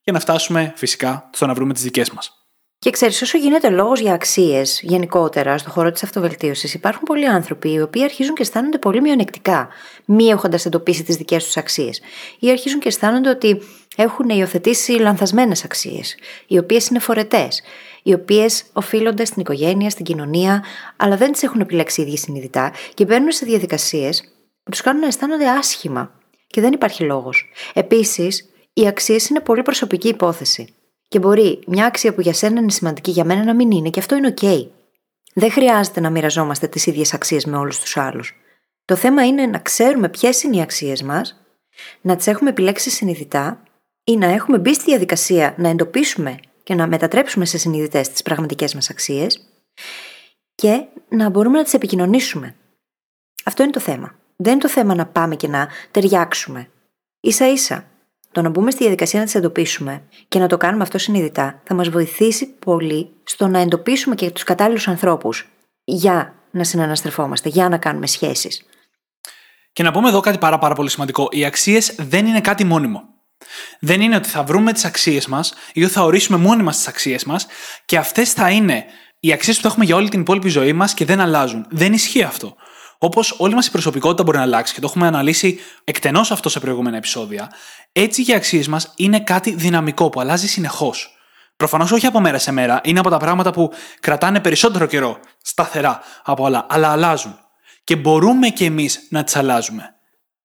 και 0.01 0.12
να 0.12 0.19
φτάσουμε 0.19 0.73
φυσικά 0.75 1.29
στο 1.33 1.45
να 1.45 1.53
βρούμε 1.53 1.73
τις 1.73 1.83
δικές 1.83 2.09
μας. 2.12 2.44
Και 2.80 2.89
ξέρεις, 2.89 3.22
όσο 3.22 3.38
γίνεται 3.38 3.69
λόγος 3.69 4.00
για 4.00 4.13
αξίες 4.13 4.80
γενικότερα 4.83 5.57
στον 5.57 5.72
χώρο 5.72 5.92
της 5.92 6.04
αυτοβελτίωσης, 6.04 6.74
υπάρχουν 6.74 7.04
πολλοί 7.04 7.27
άνθρωποι 7.27 7.72
οι 7.72 7.81
οποίοι 7.81 8.04
αρχίζουν 8.04 8.36
και 8.36 8.42
αισθάνονται 8.42 8.77
πολύ 8.77 9.01
μειονεκτικά, 9.01 9.68
μη 10.06 10.25
έχοντας 10.25 10.66
εντοπίσει 10.66 11.04
τις 11.04 11.16
δικές 11.16 11.44
τους 11.44 11.57
αξίες. 11.57 12.01
Ή 12.39 12.50
αρχίζουν 12.50 12.80
και 12.80 12.88
αισθάνονται 12.88 13.30
ότι 13.30 13.62
έχουν 13.95 14.30
υιοθετήσει 14.30 14.92
λανθασμένες 14.92 15.63
αξίες, 15.63 16.16
οι 16.48 16.57
οποίες 16.57 16.88
είναι 16.88 17.00
φορετές, 17.00 17.62
οι 18.04 18.13
οποίες 18.13 18.63
οφείλονται 18.74 19.25
στην 19.25 19.42
οικογένεια, 19.42 19.89
στην 19.89 20.06
κοινωνία, 20.06 20.63
αλλά 20.95 21.18
δεν 21.18 21.31
τις 21.31 21.44
έχουν 21.44 21.62
επιλέξει 21.62 22.01
οι 22.01 22.04
ίδιοι 22.04 22.18
συνειδητά 22.18 22.74
και 22.94 23.06
μπαίνουν 23.06 23.31
σε 23.31 23.45
διαδικασίες 23.45 24.22
που 24.63 24.72
τους 24.72 24.81
κάνουν 24.81 25.01
να 25.01 25.07
αισθάνονται 25.07 25.50
άσχημα. 25.50 26.12
Και 26.48 26.62
δεν 26.62 26.74
υπάρχει 26.74 27.04
λόγος. 27.04 27.51
Επίσης, 27.74 28.50
οι 28.74 28.88
αξίες 28.88 29.30
είναι 29.30 29.39
πολύ 29.39 29.62
προσωπική 29.62 30.07
υπόθεση. 30.07 30.75
Και 31.07 31.19
μπορεί 31.19 31.60
μια 31.68 31.86
αξία 31.86 32.13
που 32.13 32.22
για 32.22 32.34
σένα 32.34 32.60
είναι 32.60 32.72
σημαντική 32.72 33.12
για 33.12 33.25
μένα 33.25 33.44
να 33.44 33.54
μην 33.54 33.72
είναι 33.72 33.90
και 33.90 34.00
αυτό 34.00 34.16
είναι 34.16 34.34
OK. 34.38 34.68
Δεν 35.34 35.52
χρειάζεται 35.52 36.00
να 36.00 36.10
μοιραζόμαστε 36.10 36.68
τις 36.68 36.86
ίδιες 36.86 37.13
αξίες 37.13 37.46
με 37.46 37.57
όλους 37.57 37.80
τους 37.80 37.98
άλλους. 37.98 38.34
Το 38.86 38.96
θέμα 38.96 39.25
είναι 39.25 39.46
να 39.46 39.60
ξέρουμε 39.60 40.10
ποιες 40.10 40.44
είναι 40.44 40.56
οι 40.56 40.62
αξίες 40.62 41.04
μας, 41.04 41.42
να 42.02 42.16
τις 42.16 42.28
έχουμε 42.28 42.50
επιλέξει 42.50 42.90
συνειδητά 42.90 43.63
ή 44.04 44.18
να 44.18 44.25
έχουμε 44.25 44.57
μπει 44.57 44.74
στη 44.74 44.84
διαδικασία 44.84 45.56
να 45.57 45.69
εντοπίσουμε 45.69 46.40
και 46.63 46.75
να 46.75 46.88
μετατρέψουμε 46.88 47.46
σε 47.46 47.58
συνειδητές 47.58 48.10
τις 48.10 48.22
πραγματικές 48.22 48.74
μας 48.74 48.90
αξίες 48.90 49.50
και 50.56 50.86
να 51.10 51.30
μπορούμε 51.30 51.58
να 51.58 51.63
τις 51.63 51.74
επικοινωνήσουμε. 51.74 52.56
Αυτό 53.44 53.63
είναι 53.63 53.72
το 53.72 53.80
θέμα. 53.80 54.16
Δεν 54.36 54.51
είναι 54.51 54.62
το 54.62 54.69
θέμα 54.69 54.96
να 54.96 55.06
πάμε 55.06 55.36
και 55.36 55.48
να 55.48 55.68
ταιριάξουμε. 55.92 56.69
σα 57.19 57.48
ίσα 57.48 57.88
το 58.36 58.42
να 58.42 58.50
μπούμε 58.50 58.72
στη 58.72 58.80
διαδικασία 58.80 59.20
να 59.20 59.26
τις 59.26 59.36
εντοπίσουμε 59.36 60.04
και 60.28 60.40
να 60.40 60.48
το 60.48 60.58
κάνουμε 60.58 60.84
αυτό 60.84 60.98
συνειδητά 60.98 61.62
θα 61.64 61.74
μας 61.74 61.90
βοηθήσει 61.90 62.46
πολύ 62.48 63.10
στο 63.24 63.48
να 63.48 63.60
εντοπίσουμε 63.60 64.16
και 64.16 64.32
τους 64.32 64.44
κατάλληλους 64.44 64.88
ανθρώπους 64.88 65.50
για 65.84 66.36
να 66.52 66.64
συναναστρεφόμαστε, 66.64 67.50
για 67.50 67.70
να 67.70 67.78
κάνουμε 67.78 68.08
σχέσεις. 68.08 68.66
Και 69.74 69.84
να 69.84 69.92
πούμε 69.92 70.08
εδώ 70.08 70.20
κάτι 70.20 70.38
πάρα, 70.38 70.58
πάρα 70.58 70.76
πολύ 70.76 70.90
σημαντικό. 70.90 71.28
Οι 71.32 71.46
αξίες 71.46 71.96
δεν 71.98 72.26
είναι 72.26 72.42
κάτι 72.42 72.64
μόνιμο. 72.64 73.04
Δεν 73.80 74.02
είναι 74.02 74.16
ότι 74.16 74.28
θα 74.28 74.44
βρούμε 74.44 74.74
τις 74.74 74.86
αξίες 74.86 75.28
μας 75.28 75.54
ή 75.74 75.84
ότι 75.84 75.94
θα 75.94 76.04
ορίσουμε 76.04 76.38
μόνοι 76.38 76.64
μας 76.64 76.76
τις 76.76 76.88
αξίες 76.88 77.24
μας 77.24 77.48
και 77.86 77.98
αυτές 77.98 78.34
θα 78.34 78.50
είναι 78.50 78.86
οι 79.20 79.32
αξίες 79.32 79.56
που 79.56 79.62
θα 79.62 79.68
έχουμε 79.68 79.86
για 79.86 79.96
όλη 79.96 80.10
την 80.10 80.20
υπόλοιπη 80.20 80.50
ζωή 80.50 80.74
μας 80.74 80.94
και 80.94 81.06
δεν 81.06 81.20
αλλάζουν. 81.20 81.66
Δεν 81.70 81.94
ισχύει 81.94 82.24
αυτό. 82.24 82.56
Όπως 82.98 83.36
όλη 83.38 83.54
μας 83.54 83.68
η 83.68 83.72
προσωπικότητα 83.72 84.24
μπορεί 84.24 84.38
να 84.38 84.44
αλλάξει 84.44 84.74
και 84.74 84.80
το 84.80 84.88
έχουμε 84.90 85.08
αναλύσει 85.08 85.60
εκτενώς 85.84 86.32
αυτό 86.32 86.50
σε 86.50 86.60
προηγούμενα 86.60 86.98
επεισόδια, 86.98 87.52
έτσι 87.92 88.24
οι 88.28 88.34
αξίες 88.34 88.68
μας 88.68 88.94
είναι 88.96 89.20
κάτι 89.20 89.56
δυναμικό 89.56 90.10
που 90.10 90.20
αλλάζει 90.20 90.48
συνεχώς. 90.48 91.10
Προφανώς 91.58 91.92
όχι 91.92 92.06
από 92.06 92.20
μέρα 92.20 92.38
σε 92.38 92.52
μέρα, 92.52 92.82
είναι 92.84 93.00
από 93.00 93.10
τα 93.10 93.18
πράγματα 93.18 93.52
που 93.52 93.72
κρατάνε 94.00 94.40
περισσότερο 94.40 94.86
καιρό 94.86 95.20
σταθερά 95.42 96.02
από 96.24 96.46
άλλα, 96.46 96.66
αλλά 96.70 96.92
αλλάζουν. 96.92 97.40
Και 97.84 97.96
μπορούμε 97.96 98.50
κι 98.50 98.66
εμείς 98.66 99.08
να 99.10 99.24
τις 99.24 99.36
αλλάζουμε. 99.36 99.90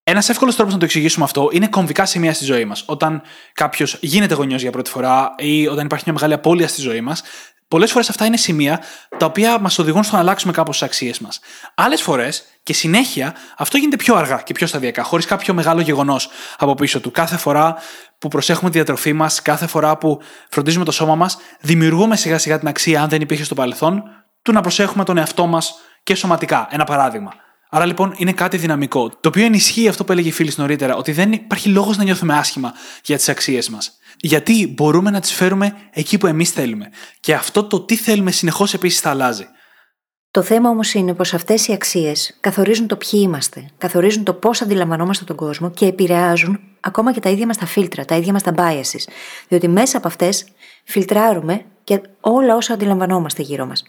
Ένας 0.02 0.28
εύκολος 0.28 0.54
τρόπος 0.54 0.72
να 0.72 0.78
το 0.78 0.84
εξηγήσουμε 0.84 1.24
αυτό 1.24 1.48
είναι 1.52 1.66
κομβικά 1.66 2.06
σημεία 2.06 2.34
στη 2.34 2.44
ζωή 2.44 2.64
μας. 2.64 2.84
Όταν 2.86 3.22
κάποιος 3.52 3.98
γίνεται 4.00 4.34
γονιός 4.34 4.62
για 4.62 4.70
πρώτη 4.70 4.90
φορά 4.90 5.34
ή 5.38 5.66
όταν 5.66 5.84
υπάρχει 5.84 6.04
μια 6.04 6.14
μεγάλη 6.14 6.34
απώλεια 6.34 6.68
στη 6.68 6.80
ζωή 6.80 7.00
μας, 7.00 7.22
Πολλές 7.70 7.92
φορές 7.92 8.08
αυτά 8.08 8.24
είναι 8.24 8.36
σημεία 8.36 8.82
τα 9.16 9.26
οποία 9.26 9.58
μας 9.58 9.78
οδηγούν 9.78 10.02
στο 10.02 10.14
να 10.14 10.20
αλλάξουμε 10.20 10.52
κάπως 10.52 10.78
τις 10.78 10.86
αξίες 10.86 11.18
μας. 11.18 11.40
Άλλες 11.74 12.02
φορές 12.02 12.44
και 12.62 12.72
συνέχεια 12.72 13.34
αυτό 13.56 13.76
γίνεται 13.76 13.96
πιο 13.96 14.14
αργά 14.14 14.42
και 14.44 14.52
πιο 14.52 14.66
σταδιακά, 14.66 15.02
χωρίς 15.02 15.26
κάποιο 15.26 15.54
μεγάλο 15.54 15.80
γεγονός 15.80 16.28
από 16.58 16.74
πίσω 16.74 17.00
του. 17.00 17.10
Κάθε 17.10 17.36
φορά 17.36 17.76
που 18.18 18.28
προσέχουμε 18.28 18.70
τη 18.70 18.76
διατροφή 18.76 19.12
μας, 19.12 19.42
κάθε 19.42 19.66
φορά 19.66 19.96
που 19.96 20.20
φροντίζουμε 20.48 20.84
το 20.84 20.90
σώμα 20.90 21.14
μας, 21.14 21.38
δημιουργούμε 21.60 22.16
σιγά 22.16 22.38
σιγά 22.38 22.58
την 22.58 22.68
αξία, 22.68 23.02
αν 23.02 23.08
δεν 23.08 23.20
υπήρχε 23.20 23.44
στο 23.44 23.54
παρελθόν, 23.54 24.02
του 24.42 24.52
να 24.52 24.60
προσέχουμε 24.60 25.04
τον 25.04 25.16
εαυτό 25.16 25.46
μας 25.46 25.74
και 26.02 26.14
σωματικά. 26.14 26.68
Ένα 26.70 26.84
παράδειγμα. 26.84 27.32
Άρα 27.70 27.86
λοιπόν 27.86 28.14
είναι 28.16 28.32
κάτι 28.32 28.56
δυναμικό, 28.56 29.08
το 29.08 29.28
οποίο 29.28 29.44
ενισχύει 29.44 29.88
αυτό 29.88 30.04
που 30.04 30.12
έλεγε 30.12 30.28
η 30.28 30.32
φίλη 30.32 30.52
νωρίτερα, 30.56 30.96
ότι 30.96 31.12
δεν 31.12 31.32
υπάρχει 31.32 31.68
λόγος 31.68 31.96
να 31.96 32.04
νιώθουμε 32.04 32.34
άσχημα 32.34 32.72
για 33.04 33.16
τις 33.16 33.28
αξίες 33.28 33.68
μας. 33.68 33.98
Γιατί 34.22 34.72
μπορούμε 34.76 35.10
να 35.10 35.20
τις 35.20 35.32
φέρουμε 35.32 35.76
εκεί 35.90 36.18
που 36.18 36.26
εμείς 36.26 36.50
θέλουμε. 36.50 36.90
Και 37.20 37.34
αυτό 37.34 37.64
το 37.64 37.80
τι 37.80 37.96
θέλουμε 37.96 38.30
συνεχώς 38.30 38.74
επίσης 38.74 39.00
θα 39.00 39.10
αλλάζει. 39.10 39.46
Το 40.30 40.42
θέμα 40.42 40.70
όμως 40.70 40.94
είναι 40.94 41.14
πως 41.14 41.34
αυτές 41.34 41.68
οι 41.68 41.72
αξίες 41.72 42.36
καθορίζουν 42.40 42.86
το 42.86 42.96
ποιοι 42.96 43.20
είμαστε, 43.22 43.68
καθορίζουν 43.78 44.24
το 44.24 44.34
πώς 44.34 44.62
αντιλαμβανόμαστε 44.62 45.24
τον 45.24 45.36
κόσμο 45.36 45.70
και 45.70 45.86
επηρεάζουν 45.86 46.60
ακόμα 46.80 47.12
και 47.12 47.20
τα 47.20 47.30
ίδια 47.30 47.46
μας 47.46 47.56
τα 47.56 47.66
φίλτρα, 47.66 48.04
τα 48.04 48.16
ίδια 48.16 48.32
μας 48.32 48.42
τα 48.42 48.54
biases. 48.56 49.12
Διότι 49.48 49.68
μέσα 49.68 49.96
από 49.96 50.08
αυτές 50.08 50.46
φιλτράρουμε 50.84 51.64
και 51.84 52.00
όλα 52.20 52.56
όσα 52.56 52.72
αντιλαμβανόμαστε 52.72 53.42
γύρω 53.42 53.66
μας. 53.66 53.82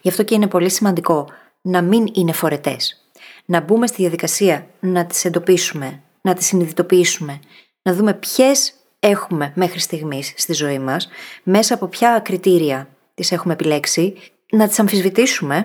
Γι' 0.00 0.08
αυτό 0.08 0.22
και 0.22 0.34
είναι 0.34 0.46
πολύ 0.46 0.70
σημαντικό 0.70 1.28
να 1.60 1.82
μην 1.82 2.06
είναι 2.12 2.32
φορετές. 2.32 3.10
Να 3.44 3.60
μπούμε 3.60 3.86
στη 3.86 3.96
διαδικασία 4.02 4.66
να 4.80 5.06
τις 5.06 5.24
εντοπίσουμε, 5.24 6.02
να 6.20 6.34
τις 6.34 6.46
συνειδητοποιήσουμε, 6.46 7.40
να 7.82 7.94
δούμε 7.94 8.14
ποιες 8.14 8.74
έχουμε 9.08 9.52
μέχρι 9.54 9.78
στιγμής 9.78 10.32
στη 10.36 10.52
ζωή 10.52 10.78
μας, 10.78 11.08
μέσα 11.42 11.74
από 11.74 11.86
ποια 11.86 12.20
κριτήρια 12.24 12.88
τις 13.14 13.32
έχουμε 13.32 13.52
επιλέξει, 13.52 14.14
να 14.50 14.68
τις 14.68 14.78
αμφισβητήσουμε 14.78 15.64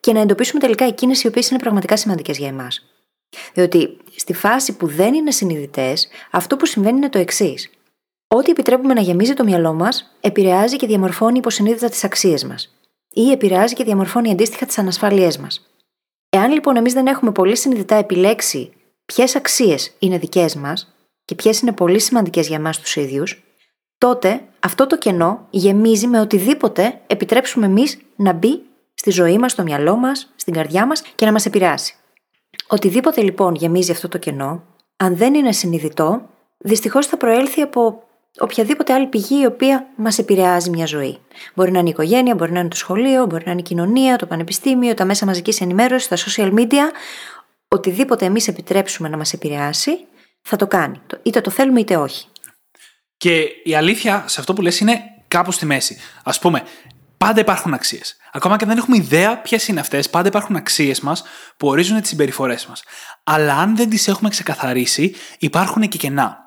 και 0.00 0.12
να 0.12 0.20
εντοπίσουμε 0.20 0.60
τελικά 0.60 0.84
εκείνες 0.84 1.22
οι 1.22 1.26
οποίες 1.26 1.50
είναι 1.50 1.58
πραγματικά 1.58 1.96
σημαντικές 1.96 2.38
για 2.38 2.48
εμάς. 2.48 2.84
Διότι 3.54 3.96
στη 4.16 4.32
φάση 4.32 4.76
που 4.76 4.86
δεν 4.86 5.14
είναι 5.14 5.30
συνειδητές, 5.30 6.08
αυτό 6.30 6.56
που 6.56 6.66
συμβαίνει 6.66 6.96
είναι 6.96 7.08
το 7.08 7.18
εξής. 7.18 7.70
Ό,τι 8.28 8.50
επιτρέπουμε 8.50 8.94
να 8.94 9.00
γεμίζει 9.00 9.34
το 9.34 9.44
μυαλό 9.44 9.72
μας, 9.72 10.16
επηρεάζει 10.20 10.76
και 10.76 10.86
διαμορφώνει 10.86 11.38
υποσυνείδητα 11.38 11.88
τις 11.88 12.04
αξίες 12.04 12.44
μας. 12.44 12.74
Ή 13.12 13.30
επηρεάζει 13.30 13.74
και 13.74 13.84
διαμορφώνει 13.84 14.30
αντίστοιχα 14.30 14.66
τις 14.66 14.78
ανασφάλειές 14.78 15.38
μας. 15.38 15.70
Εάν 16.28 16.52
λοιπόν 16.52 16.76
εμείς 16.76 16.92
δεν 16.92 17.06
έχουμε 17.06 17.32
πολύ 17.32 17.56
συνειδητά 17.56 17.94
επιλέξει 17.94 18.72
ποιες 19.04 19.36
αξίες 19.36 19.92
είναι 19.98 20.18
δικές 20.18 20.54
μας 20.54 20.94
και 21.30 21.36
ποιες 21.36 21.60
είναι 21.60 21.72
πολύ 21.72 22.00
σημαντικές 22.00 22.46
για 22.46 22.56
εμάς 22.56 22.78
τους 22.80 22.96
ίδιους, 22.96 23.42
τότε 23.98 24.40
αυτό 24.60 24.86
το 24.86 24.98
κενό 24.98 25.46
γεμίζει 25.50 26.06
με 26.06 26.20
οτιδήποτε 26.20 27.00
επιτρέψουμε 27.06 27.66
εμείς 27.66 27.98
να 28.16 28.32
μπει 28.32 28.62
στη 28.94 29.10
ζωή 29.10 29.38
μας, 29.38 29.52
στο 29.52 29.62
μυαλό 29.62 29.96
μας, 29.96 30.32
στην 30.36 30.54
καρδιά 30.54 30.86
μας 30.86 31.02
και 31.14 31.26
να 31.26 31.32
μας 31.32 31.46
επηρεάσει. 31.46 31.94
Οτιδήποτε 32.66 33.20
λοιπόν 33.20 33.54
γεμίζει 33.54 33.90
αυτό 33.90 34.08
το 34.08 34.18
κενό, 34.18 34.62
αν 34.96 35.16
δεν 35.16 35.34
είναι 35.34 35.52
συνειδητό, 35.52 36.22
δυστυχώς 36.58 37.06
θα 37.06 37.16
προέλθει 37.16 37.60
από 37.60 38.02
οποιαδήποτε 38.38 38.92
άλλη 38.92 39.06
πηγή 39.06 39.40
η 39.42 39.46
οποία 39.46 39.86
μας 39.96 40.18
επηρεάζει 40.18 40.70
μια 40.70 40.86
ζωή. 40.86 41.18
Μπορεί 41.54 41.70
να 41.70 41.78
είναι 41.78 41.88
η 41.88 41.92
οικογένεια, 41.92 42.34
μπορεί 42.34 42.52
να 42.52 42.60
είναι 42.60 42.68
το 42.68 42.76
σχολείο, 42.76 43.26
μπορεί 43.26 43.42
να 43.46 43.50
είναι 43.50 43.60
η 43.60 43.64
κοινωνία, 43.64 44.16
το 44.16 44.26
πανεπιστήμιο, 44.26 44.94
τα 44.94 45.04
μέσα 45.04 45.26
μαζικής 45.26 45.60
ενημέρωσης, 45.60 46.08
τα 46.08 46.16
social 46.16 46.54
media. 46.54 46.90
Οτιδήποτε 47.68 48.24
εμείς 48.24 48.48
επιτρέψουμε 48.48 49.08
να 49.08 49.16
μας 49.16 49.32
επηρεάσει, 49.32 49.98
θα 50.42 50.56
το 50.56 50.66
κάνει. 50.66 51.00
Είτε 51.22 51.40
το 51.40 51.50
θέλουμε 51.50 51.80
είτε 51.80 51.96
όχι. 51.96 52.26
Και 53.16 53.46
η 53.64 53.74
αλήθεια 53.74 54.24
σε 54.26 54.40
αυτό 54.40 54.52
που 54.52 54.62
λες 54.62 54.80
είναι 54.80 55.00
κάπου 55.28 55.52
στη 55.52 55.66
μέση. 55.66 55.96
Α 56.22 56.38
πούμε, 56.38 56.62
πάντα 57.16 57.40
υπάρχουν 57.40 57.74
αξίες. 57.74 58.16
Ακόμα 58.32 58.56
και 58.56 58.64
αν 58.64 58.70
δεν 58.70 58.78
έχουμε 58.78 58.96
ιδέα 58.96 59.38
ποιες 59.38 59.68
είναι 59.68 59.80
αυτές, 59.80 60.10
πάντα 60.10 60.28
υπάρχουν 60.28 60.56
αξίες 60.56 61.00
μας 61.00 61.22
που 61.56 61.68
ορίζουν 61.68 62.00
τις 62.00 62.08
συμπεριφορές 62.08 62.66
μας. 62.66 62.82
Αλλά 63.24 63.56
αν 63.56 63.76
δεν 63.76 63.90
τις 63.90 64.08
έχουμε 64.08 64.30
ξεκαθαρίσει, 64.30 65.14
υπάρχουν 65.38 65.88
και 65.88 65.98
κενά. 65.98 66.38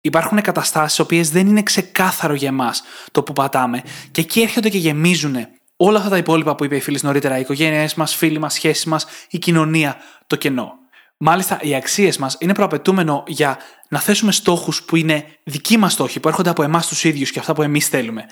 Υπάρχουν 0.00 0.40
καταστάσεις, 0.40 0.98
οι 0.98 1.00
οποίες 1.00 1.30
δεν 1.30 1.46
είναι 1.46 1.62
ξεκάθαρο 1.62 2.34
για 2.34 2.48
εμάς 2.48 2.82
το 3.12 3.22
που 3.22 3.32
πατάμε, 3.32 3.82
και 4.10 4.20
εκεί 4.20 4.40
έρχονται 4.40 4.68
και 4.68 4.78
γεμίζουν 4.78 5.36
όλα 5.76 5.98
αυτά 5.98 6.10
τα 6.10 6.16
υπόλοιπα 6.16 6.54
που 6.54 6.64
είπε 6.64 6.76
η 6.76 6.80
φίλη 6.80 6.98
νωρίτερα, 7.02 7.38
οι 7.38 7.40
οικογένειές 7.40 7.94
μας, 7.94 8.14
φίλοι 8.14 8.38
μας, 8.38 8.54
σχέσεις 8.54 8.84
μας, 8.84 9.06
η 9.30 9.38
κοινωνία, 9.38 9.96
το 10.26 10.36
κενό. 10.36 10.77
Μάλιστα, 11.20 11.58
οι 11.60 11.74
αξίες 11.74 12.18
μας 12.18 12.36
είναι 12.38 12.54
προαπαιτούμενο 12.54 13.22
για 13.26 13.58
να 13.88 14.00
θέσουμε 14.00 14.32
στόχους 14.32 14.82
που 14.82 14.96
είναι 14.96 15.24
δικοί 15.44 15.76
μας 15.76 15.92
στόχοι, 15.92 16.20
που 16.20 16.28
έρχονται 16.28 16.50
από 16.50 16.62
εμάς 16.62 16.86
τους 16.86 17.04
ίδιους 17.04 17.30
και 17.30 17.38
αυτά 17.38 17.52
που 17.52 17.62
εμείς 17.62 17.88
θέλουμε. 17.88 18.26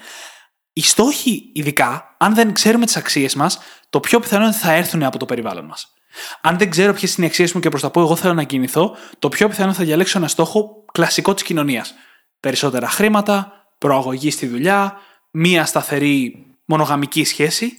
Οι 0.73 0.83
στόχοι, 0.83 1.51
ειδικά, 1.55 2.17
αν 2.19 2.35
δεν 2.35 2.53
ξέρουμε 2.53 2.85
τις 2.85 2.97
αξίες 2.97 3.35
μας, 3.35 3.59
το 3.91 4.01
πιο 4.01 4.21
πιθανό 4.21 4.45
είναι 4.45 4.53
ότι 4.55 4.65
θα 4.65 4.73
έρθουν 4.73 5.03
από 5.03 5.19
το 5.19 5.25
περιβάλλον 5.25 5.65
μας. 5.65 5.95
Αν 6.41 6.59
δεν 6.59 6.71
ξέρω 6.71 6.93
ποιες 6.93 7.17
είναι 7.17 7.27
οι 7.27 7.29
αξίες 7.29 7.53
μου 7.53 7.61
και 7.61 7.69
προς 7.69 7.83
τα 7.83 7.91
που 7.91 8.01
εγώ 8.01 8.17
θέλω 8.17 8.35
να 8.35 8.43
κινηθώ, 8.43 8.97
το 9.19 9.29
πιο 9.29 9.49
πιθανό 9.49 9.73
θα 9.73 9.85
διαλέξω 9.85 10.19
ένα 10.19 10.29
στόχο 10.29 10.85
κλασικό 10.93 11.35
της 11.35 11.43
κοινωνίας. 11.43 11.95
Περισσότερα 12.41 12.89
χρήματα, 12.89 13.53
προαγωγή 13.79 14.31
στη 14.31 14.47
δουλειά, 14.47 14.97
μία 15.31 15.65
σταθερή 15.65 16.47
μονογαμική 16.65 17.25
σχέση, 17.25 17.73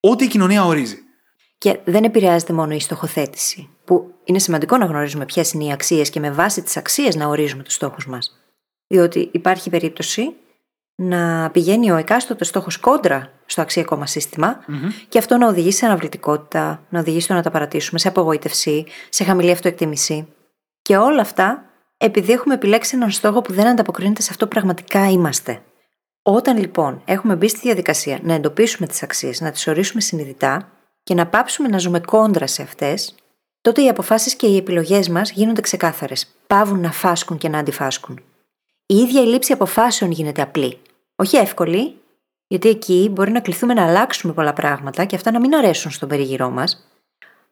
ό,τι 0.00 0.24
η 0.24 0.28
κοινωνία 0.28 0.64
ορίζει. 0.64 0.98
Και 1.58 1.78
δεν 1.84 2.04
επηρεάζεται 2.04 2.52
μόνο 2.52 2.74
η 2.74 2.80
στοχοθέτηση, 2.80 3.68
που 3.90 4.14
είναι 4.24 4.38
σημαντικό 4.38 4.76
να 4.76 4.84
γνωρίζουμε 4.84 5.24
ποιες 5.24 5.52
είναι 5.52 5.64
οι 5.64 5.72
αξίες 5.72 6.10
και 6.10 6.20
με 6.20 6.30
βάση 6.30 6.62
τις 6.62 6.76
αξίες 6.76 7.14
να 7.14 7.26
ορίζουμε 7.26 7.62
τους 7.62 7.74
στόχους 7.74 8.06
μας. 8.06 8.40
Διότι 8.86 9.28
υπάρχει 9.32 9.70
περίπτωση 9.70 10.32
να 10.94 11.50
πηγαίνει 11.50 11.90
ο 11.90 11.96
εκάστοτε 11.96 12.44
στόχος 12.44 12.78
κόντρα 12.78 13.32
στο 13.46 13.60
αξιακό 13.60 13.96
μας 13.96 14.10
συστημα 14.10 14.64
και 15.08 15.18
αυτό 15.18 15.36
να 15.36 15.48
οδηγήσει 15.48 15.78
σε 15.78 15.86
αναβλητικότητα, 15.86 16.82
να 16.88 16.98
οδηγήσει 16.98 17.24
στο 17.24 17.34
να 17.34 17.42
τα 17.42 17.50
παρατήσουμε, 17.50 17.98
σε 17.98 18.08
απογοήτευση, 18.08 18.86
σε 19.08 19.24
χαμηλή 19.24 19.50
αυτοεκτίμηση. 19.50 20.28
Και 20.82 20.96
όλα 20.96 21.20
αυτά 21.20 21.64
επειδή 21.96 22.32
έχουμε 22.32 22.54
επιλέξει 22.54 22.96
έναν 22.96 23.10
στόχο 23.10 23.40
που 23.40 23.52
δεν 23.52 23.66
ανταποκρίνεται 23.66 24.22
σε 24.22 24.28
αυτό 24.30 24.44
που 24.44 24.50
πραγματικά 24.50 25.10
είμαστε. 25.10 25.62
Όταν 26.22 26.58
λοιπόν 26.58 27.02
έχουμε 27.04 27.36
μπει 27.36 27.48
στη 27.48 27.60
διαδικασία 27.60 28.18
να 28.22 28.34
εντοπίσουμε 28.34 28.86
τις 28.86 29.02
αξίες, 29.02 29.40
να 29.40 29.50
τις 29.50 29.66
ορίσουμε 29.66 30.00
συνειδητά 30.00 30.68
και 31.02 31.14
να 31.14 31.26
πάψουμε 31.26 31.68
να 31.68 31.78
ζούμε 31.78 32.00
κόντρα 32.00 32.46
σε 32.46 32.62
αυτές, 32.62 33.14
τότε 33.60 33.82
οι 33.82 33.88
αποφάσεις 33.88 34.34
και 34.34 34.46
οι 34.46 34.56
επιλογές 34.56 35.08
μας 35.08 35.30
γίνονται 35.30 35.60
ξεκάθαρες. 35.60 36.26
Πάβουν 36.46 36.80
να 36.80 36.92
φάσκουν 36.92 37.38
και 37.38 37.48
να 37.48 37.58
αντιφάσκουν. 37.58 38.22
Η 38.86 38.96
ίδια 38.96 39.22
η 39.22 39.26
λήψη 39.26 39.52
αποφάσεων 39.52 40.10
γίνεται 40.10 40.42
απλή. 40.42 40.78
Όχι 41.16 41.36
εύκολη, 41.36 41.94
γιατί 42.46 42.68
εκεί 42.68 43.10
μπορεί 43.12 43.30
να 43.30 43.40
κληθούμε 43.40 43.74
να 43.74 43.86
αλλάξουμε 43.86 44.32
πολλά 44.32 44.52
πράγματα 44.52 45.04
και 45.04 45.16
αυτά 45.16 45.30
να 45.30 45.40
μην 45.40 45.54
αρέσουν 45.54 45.90
στον 45.90 46.08
περιγυρό 46.08 46.50
μας. 46.50 46.88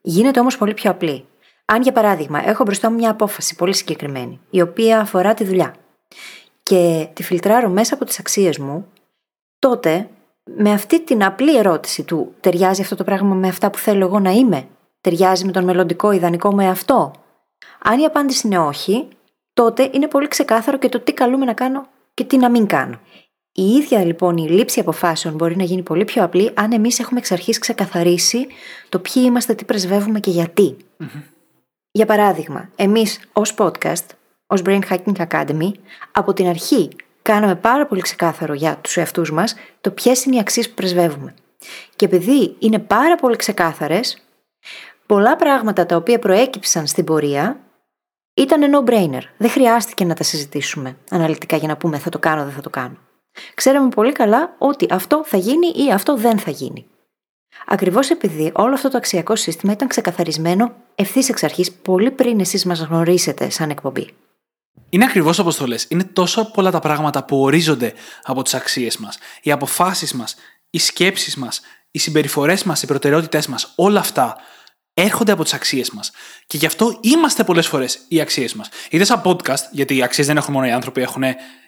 Γίνεται 0.01 0.39
όμως 0.39 0.57
πολύ 0.57 0.73
πιο 0.73 0.91
απλή. 0.91 1.25
Αν 1.65 1.81
για 1.81 1.91
παράδειγμα 1.91 2.49
έχω 2.49 2.63
μπροστά 2.63 2.89
μου 2.89 2.95
μια 2.95 3.09
απόφαση 3.09 3.55
πολύ 3.55 3.73
συγκεκριμένη, 3.73 4.39
η 4.49 4.61
οποία 4.61 4.99
αφορά 4.99 5.33
τη 5.33 5.43
δουλειά, 5.43 5.75
και 6.63 7.09
τη 7.13 7.23
φιλτράρω 7.23 7.69
μέσα 7.69 7.93
από 7.93 8.05
τις 8.05 8.19
αξίες 8.19 8.57
μου, 8.57 8.87
τότε 9.59 10.09
με 10.43 10.71
αυτή 10.71 11.01
την 11.03 11.23
απλή 11.23 11.57
ερώτηση 11.57 12.03
του 12.03 12.33
ταιριάζει 12.39 12.81
αυτό 12.81 12.95
το 12.95 13.03
πράγμα 13.03 13.35
με 13.35 13.47
αυτά 13.47 13.69
που 13.69 13.77
θέλω 13.77 14.05
εγώ 14.05 14.19
να 14.19 14.31
είμαι, 14.31 14.67
ταιριάζει 15.01 15.45
με 15.45 15.51
τον 15.51 15.63
μελλοντικό 15.63 16.11
ιδανικό 16.11 16.53
μου 16.53 16.59
εαυτό; 16.59 17.11
Αν 17.83 17.99
η 17.99 18.05
απάντηση 18.05 18.47
είναι 18.47 18.59
όχι, 18.59 19.07
τότε 19.53 19.89
είναι 19.93 20.07
πολύ 20.07 20.27
ξεκάθαρο 20.27 20.77
και 20.77 20.89
το 20.89 20.99
τι 20.99 21.13
καλούμε 21.13 21.45
να 21.45 21.53
κάνω 21.53 21.87
και 22.13 22.23
τι 22.23 22.37
να 22.37 22.49
μην 22.49 22.65
κάνω. 22.65 22.99
Η 23.51 23.63
ίδια 23.63 24.05
λοιπόν 24.05 24.37
η 24.37 24.49
λήψη 24.49 24.79
αποφάσεων 24.79 25.33
μπορεί 25.33 25.55
να 25.55 25.63
γίνει 25.63 25.81
πολύ 25.81 26.05
πιο 26.05 26.23
απλή 26.23 26.51
αν 26.53 26.71
εμείς 26.71 26.99
έχουμε 26.99 27.19
εξ 27.19 27.31
αρχής 27.31 27.59
ξεκαθαρίσει 27.59 28.47
το 28.89 28.99
ποιοι 28.99 29.23
είμαστε, 29.25 29.53
τι 29.53 29.65
πρεσβεύουμε 29.65 30.19
και 30.19 30.29
γιατι 30.29 30.77
Για 31.91 32.05
παράδειγμα, 32.05 32.69
εμείς 32.75 33.19
ως 33.33 33.53
podcast, 33.57 34.05
ως 34.47 34.61
Brain 34.65 34.79
Hacking 34.89 35.27
Academy, 35.27 35.71
από 36.11 36.33
την 36.33 36.47
αρχή 36.47 36.89
κάναμε 37.21 37.55
πάρα 37.55 37.85
πολύ 37.85 38.01
ξεκάθαρο 38.01 38.53
για 38.53 38.77
τους 38.81 38.97
εαυτούς 38.97 39.31
μας 39.31 39.55
το 39.81 39.91
ποιες 39.91 40.25
είναι 40.25 40.35
οι 40.35 40.39
αξίες 40.39 40.69
που 40.69 40.75
πρεσβεύουμε. 40.75 41.33
Και 41.95 42.05
επειδή 42.05 42.55
είναι 42.59 42.79
πάρα 42.79 43.15
πολύ 43.15 43.35
ξεκάθαρες, 43.35 44.23
πολλά 45.09 45.35
πράγματα 45.35 45.85
τα 45.85 45.95
οποία 45.95 46.19
προέκυψαν 46.19 46.87
στην 46.87 47.03
πορεία 47.03 47.59
ήταν 48.33 48.61
no-brainer. 48.75 49.21
Δεν 49.37 49.49
χρειάστηκε 49.49 50.05
να 50.05 50.13
τα 50.13 50.23
συζητήσουμε 50.23 50.97
αναλυτικά 51.09 51.57
για 51.57 51.67
να 51.67 51.77
πούμε 51.77 51.97
θα 51.97 52.09
το 52.09 52.19
κάνω, 52.19 52.43
δεν 52.43 52.53
θα 52.53 52.61
το 52.61 52.69
κάνω. 52.69 52.97
Ξέραμε 53.53 53.89
πολύ 53.89 54.11
καλά 54.11 54.55
ότι 54.57 54.87
αυτό 54.89 55.23
θα 55.25 55.37
γίνει 55.37 55.67
ή 55.67 55.91
αυτό 55.91 56.15
δεν 56.15 56.39
θα 56.39 56.51
γίνει. 56.51 56.85
Ακριβώς 57.67 58.09
επειδή 58.09 58.51
όλο 58.55 58.73
αυτό 58.73 58.89
το 58.89 58.97
αξιακό 58.97 59.35
σύστημα 59.35 59.71
ήταν 59.71 59.87
ξεκαθαρισμένο 59.87 60.73
ευθύς 60.95 61.29
εξ 61.29 61.43
αρχής, 61.43 61.71
πολύ 61.71 62.11
πριν 62.11 62.39
εσείς 62.39 62.65
μας 62.65 62.79
γνωρίσετε 62.79 63.49
σαν 63.49 63.69
εκπομπή. 63.69 64.09
Είναι 64.89 65.05
ακριβώς 65.05 65.39
όπως 65.39 65.55
το 65.55 65.67
λες. 65.67 65.85
Είναι 65.89 66.03
τόσο 66.03 66.51
πολλά 66.51 66.71
τα 66.71 66.79
πράγματα 66.79 67.25
που 67.25 67.41
ορίζονται 67.41 67.93
από 68.23 68.41
τις 68.41 68.53
αξίες 68.53 68.97
μας. 68.97 69.17
Οι 69.41 69.51
αποφάσεις 69.51 70.13
μας, 70.13 70.35
οι 70.69 70.79
σκέψεις 70.79 71.35
μας, 71.35 71.61
οι 71.91 71.99
συμπεριφορές 71.99 72.63
μας, 72.63 72.83
οι 72.83 72.87
προτεραιότητές 72.87 73.47
μας, 73.47 73.73
όλα 73.75 73.99
αυτά 73.99 74.37
έρχονται 75.01 75.31
από 75.31 75.43
τις 75.43 75.53
αξίες 75.53 75.91
μας. 75.91 76.11
Και 76.47 76.57
γι' 76.57 76.65
αυτό 76.65 76.97
είμαστε 77.01 77.43
πολλές 77.43 77.67
φορές 77.67 77.99
οι 78.07 78.21
αξίες 78.21 78.53
μας. 78.53 78.69
Είτε 78.89 79.03
σαν 79.03 79.21
podcast, 79.25 79.63
γιατί 79.71 79.95
οι 79.95 80.03
αξίες 80.03 80.27
δεν 80.27 80.37
έχουν 80.37 80.53
μόνο 80.53 80.67
οι 80.67 80.71
άνθρωποι, 80.71 81.01
έχουν 81.01 81.23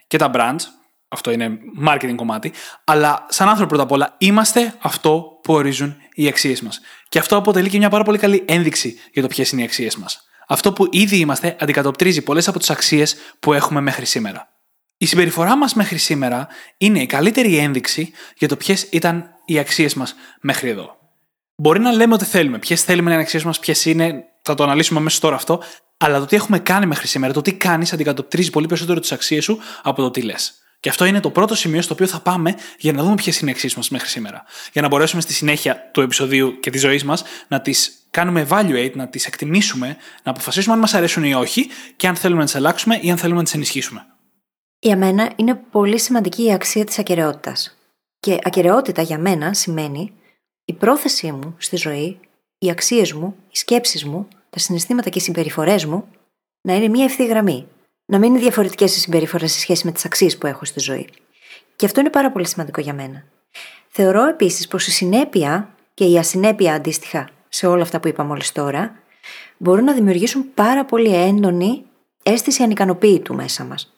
και 0.08 0.18
τα 0.18 0.32
brands. 0.34 0.62
Αυτό 1.08 1.32
είναι 1.32 1.58
marketing 1.88 2.16
κομμάτι. 2.16 2.54
Αλλά 2.84 3.26
σαν 3.30 3.48
άνθρωποι 3.48 3.70
πρώτα 3.70 3.84
απ' 3.84 3.92
όλα 3.92 4.16
είμαστε 4.18 4.76
αυτό 4.80 5.40
που 5.44 5.54
ορίζουν 5.54 5.96
οι 6.14 6.28
αξίες 6.28 6.62
μας. 6.62 6.80
Και 7.10 7.20
αυτό 7.20 7.36
αποτελεί 7.36 7.70
και 7.70 7.78
μια 7.78 7.90
πάρα 7.90 8.04
πολύ 8.04 8.18
καλή 8.18 8.44
ένδειξη 8.48 9.00
για 9.14 9.22
το 9.22 9.28
ποιες 9.28 9.52
είναι 9.52 9.62
οι 9.62 9.66
αξίες 9.66 9.96
μας. 9.96 10.26
Αυτό 10.48 10.74
που 10.74 10.88
ήδη 10.92 11.18
είμαστε 11.18 11.56
αντικατοπτρίζει 11.60 12.22
πολλές 12.22 12.48
από 12.48 12.60
τις 12.60 12.70
αξίες 12.70 13.16
που 13.40 13.54
έχουμε 13.54 13.82
μέχρι 13.82 14.06
σήμερα. 14.06 14.50
Η 14.98 15.06
συμπεριφορά 15.06 15.58
μας 15.58 15.74
μέχρι 15.74 15.98
σήμερα 15.98 16.48
είναι 16.78 17.02
η 17.02 17.06
καλύτερη 17.06 17.58
ένδειξη 17.58 18.12
για 18.38 18.48
το 18.48 18.56
ποιες 18.58 18.88
ήταν 18.90 19.30
οι 19.46 19.60
αξίες 19.60 19.94
μας 19.94 20.16
μέχρι 20.42 20.70
εδώ. 20.70 21.01
Μπορεί 21.62 21.80
να 21.80 21.92
λέμε 21.92 22.14
ότι 22.14 22.26
θέλουμε, 22.26 22.60
ποιες 22.60 22.84
θέλουμε 22.84 23.08
να 23.08 23.14
είναι 23.14 23.24
αξίες 23.24 23.44
μας, 23.44 23.60
ποιες 23.60 23.86
είναι, 23.86 24.24
θα 24.42 24.54
το 24.54 24.64
αναλύσουμε 24.64 25.00
αμέσως 25.00 25.20
τώρα 25.20 25.36
αυτό, 25.36 25.64
αλλά 25.98 26.20
το 26.20 26.26
τι 26.26 26.36
έχουμε 26.36 26.60
κάνει 26.60 26.86
μέχρι 26.86 27.08
σήμερα, 27.08 27.34
το 27.34 27.42
τι 27.42 27.54
κάνεις, 27.54 27.94
αντικατοπτρίζει 27.94 28.50
πολύ 28.50 28.68
περισσότερο 28.68 29.00
τις 29.00 29.12
αξίες 29.12 29.44
σου 29.44 29.60
από 29.84 30.02
το 30.02 30.12
τι 30.12 30.22
λες. 30.22 30.54
Και 30.80 30.90
αυτό 30.90 31.06
είναι 31.06 31.20
το 31.20 31.30
πρώτο 31.30 31.56
σημείο 31.56 31.82
στο 31.82 31.94
οποίο 31.94 32.08
θα 32.08 32.20
πάμε 32.20 32.56
για 32.78 32.94
να 32.94 33.04
δούμε 33.04 33.16
ποιες 33.16 33.40
είναι 33.40 33.50
οι 33.50 33.54
αξίες 33.54 33.76
μας 33.76 33.90
μέχρι 33.90 34.08
σήμερα. 34.08 34.44
Για 34.72 34.82
να 34.82 34.88
μπορέσουμε 34.88 35.22
στη 35.22 35.34
συνέχεια 35.34 35.90
του 35.94 36.02
επεισοδίου 36.02 36.60
και 36.60 36.70
της 36.70 36.82
ζωής 36.82 37.04
μας 37.04 37.24
να 37.48 37.62
τις 37.62 38.06
κάνουμε 38.10 38.48
evaluate, 38.50 38.92
να 38.94 39.08
τις 39.08 39.26
εκτιμήσουμε, 39.26 39.98
να 40.24 40.32
αποφασίσουμε 40.32 40.74
αν 40.74 40.80
μας 40.80 40.94
αρέσουν 40.94 41.24
ή 41.24 41.34
όχι 41.34 41.68
και 41.96 42.08
αν 42.08 42.16
θέλουμε 42.16 42.40
να 42.40 42.46
τις 42.46 42.56
αλλάξουμε 42.56 43.00
ή 43.02 43.12
αν 43.12 43.18
θέλουμε 43.18 43.38
να 43.38 43.44
τις 43.44 43.54
ενισχύσουμε. 43.54 44.06
Για 44.80 44.98
μένα 44.98 45.32
είναι 45.36 45.56
πολύ 45.72 46.00
σημαντική 46.00 46.44
η 46.44 46.54
αξία 46.54 46.86
της 46.86 47.00
ακαιρεότητας. 47.00 47.78
Και 48.20 48.38
ακαιρεότητα 48.44 49.02
για 49.02 49.18
μένα 49.18 49.54
σημαίνει 49.54 50.14
η 50.66 50.74
πρόθεσή 50.74 51.32
μου 51.32 51.56
στη 51.58 51.76
ζωή, 51.76 52.20
οι 52.58 52.70
αξίες 52.70 53.14
μου, 53.14 53.36
οι 53.52 53.58
σκέψεις 53.58 54.06
μου, 54.06 54.28
τα 54.50 54.60
συναισθήματα 54.60 55.10
και 55.10 55.18
οι 55.18 55.22
συμπεριφορές 55.22 55.86
μου 55.86 56.08
να 56.62 56.76
είναι 56.76 56.88
μία 56.88 57.04
ευθύ 57.04 57.26
γραμμή. 57.26 57.68
Να 58.06 58.20
μην 58.20 58.30
είναι 58.32 58.40
διαφορετικές 58.40 58.96
οι 58.96 59.00
συμπεριφορές 59.00 59.52
σε 59.52 59.60
σχέση 59.60 59.86
με 59.86 59.92
τις 59.92 60.06
αξίες 60.06 60.38
που 60.38 60.48
έχω 60.48 60.66
στη 60.66 60.80
ζωή. 60.80 61.10
Και 61.76 61.86
αυτό 61.86 62.00
είναι 62.00 62.10
πάρα 62.10 62.32
πολύ 62.32 62.48
σημαντικό 62.48 62.82
για 62.82 62.94
μένα. 62.94 63.24
Θεωρώ 63.88 64.28
επίσης 64.28 64.68
πως 64.68 64.88
η 64.88 64.92
συνέπεια 64.92 65.76
και 65.94 66.06
η 66.06 66.18
ασυνέπεια 66.18 66.74
αντίστοιχα 66.74 67.30
σε 67.50 67.68
όλα 67.68 67.82
αυτά 67.82 68.00
που 68.00 68.08
είπα 68.08 68.24
μόλις 68.24 68.52
τώρα 68.52 69.00
μπορούν 69.58 69.84
να 69.84 69.94
δημιουργήσουν 69.94 70.54
πάρα 70.54 70.86
πολύ 70.86 71.16
έντονη 71.16 71.84
αίσθηση 72.24 72.64
ανικανοποίητου 72.64 73.36
μέσα 73.36 73.64
μας. 73.64 73.94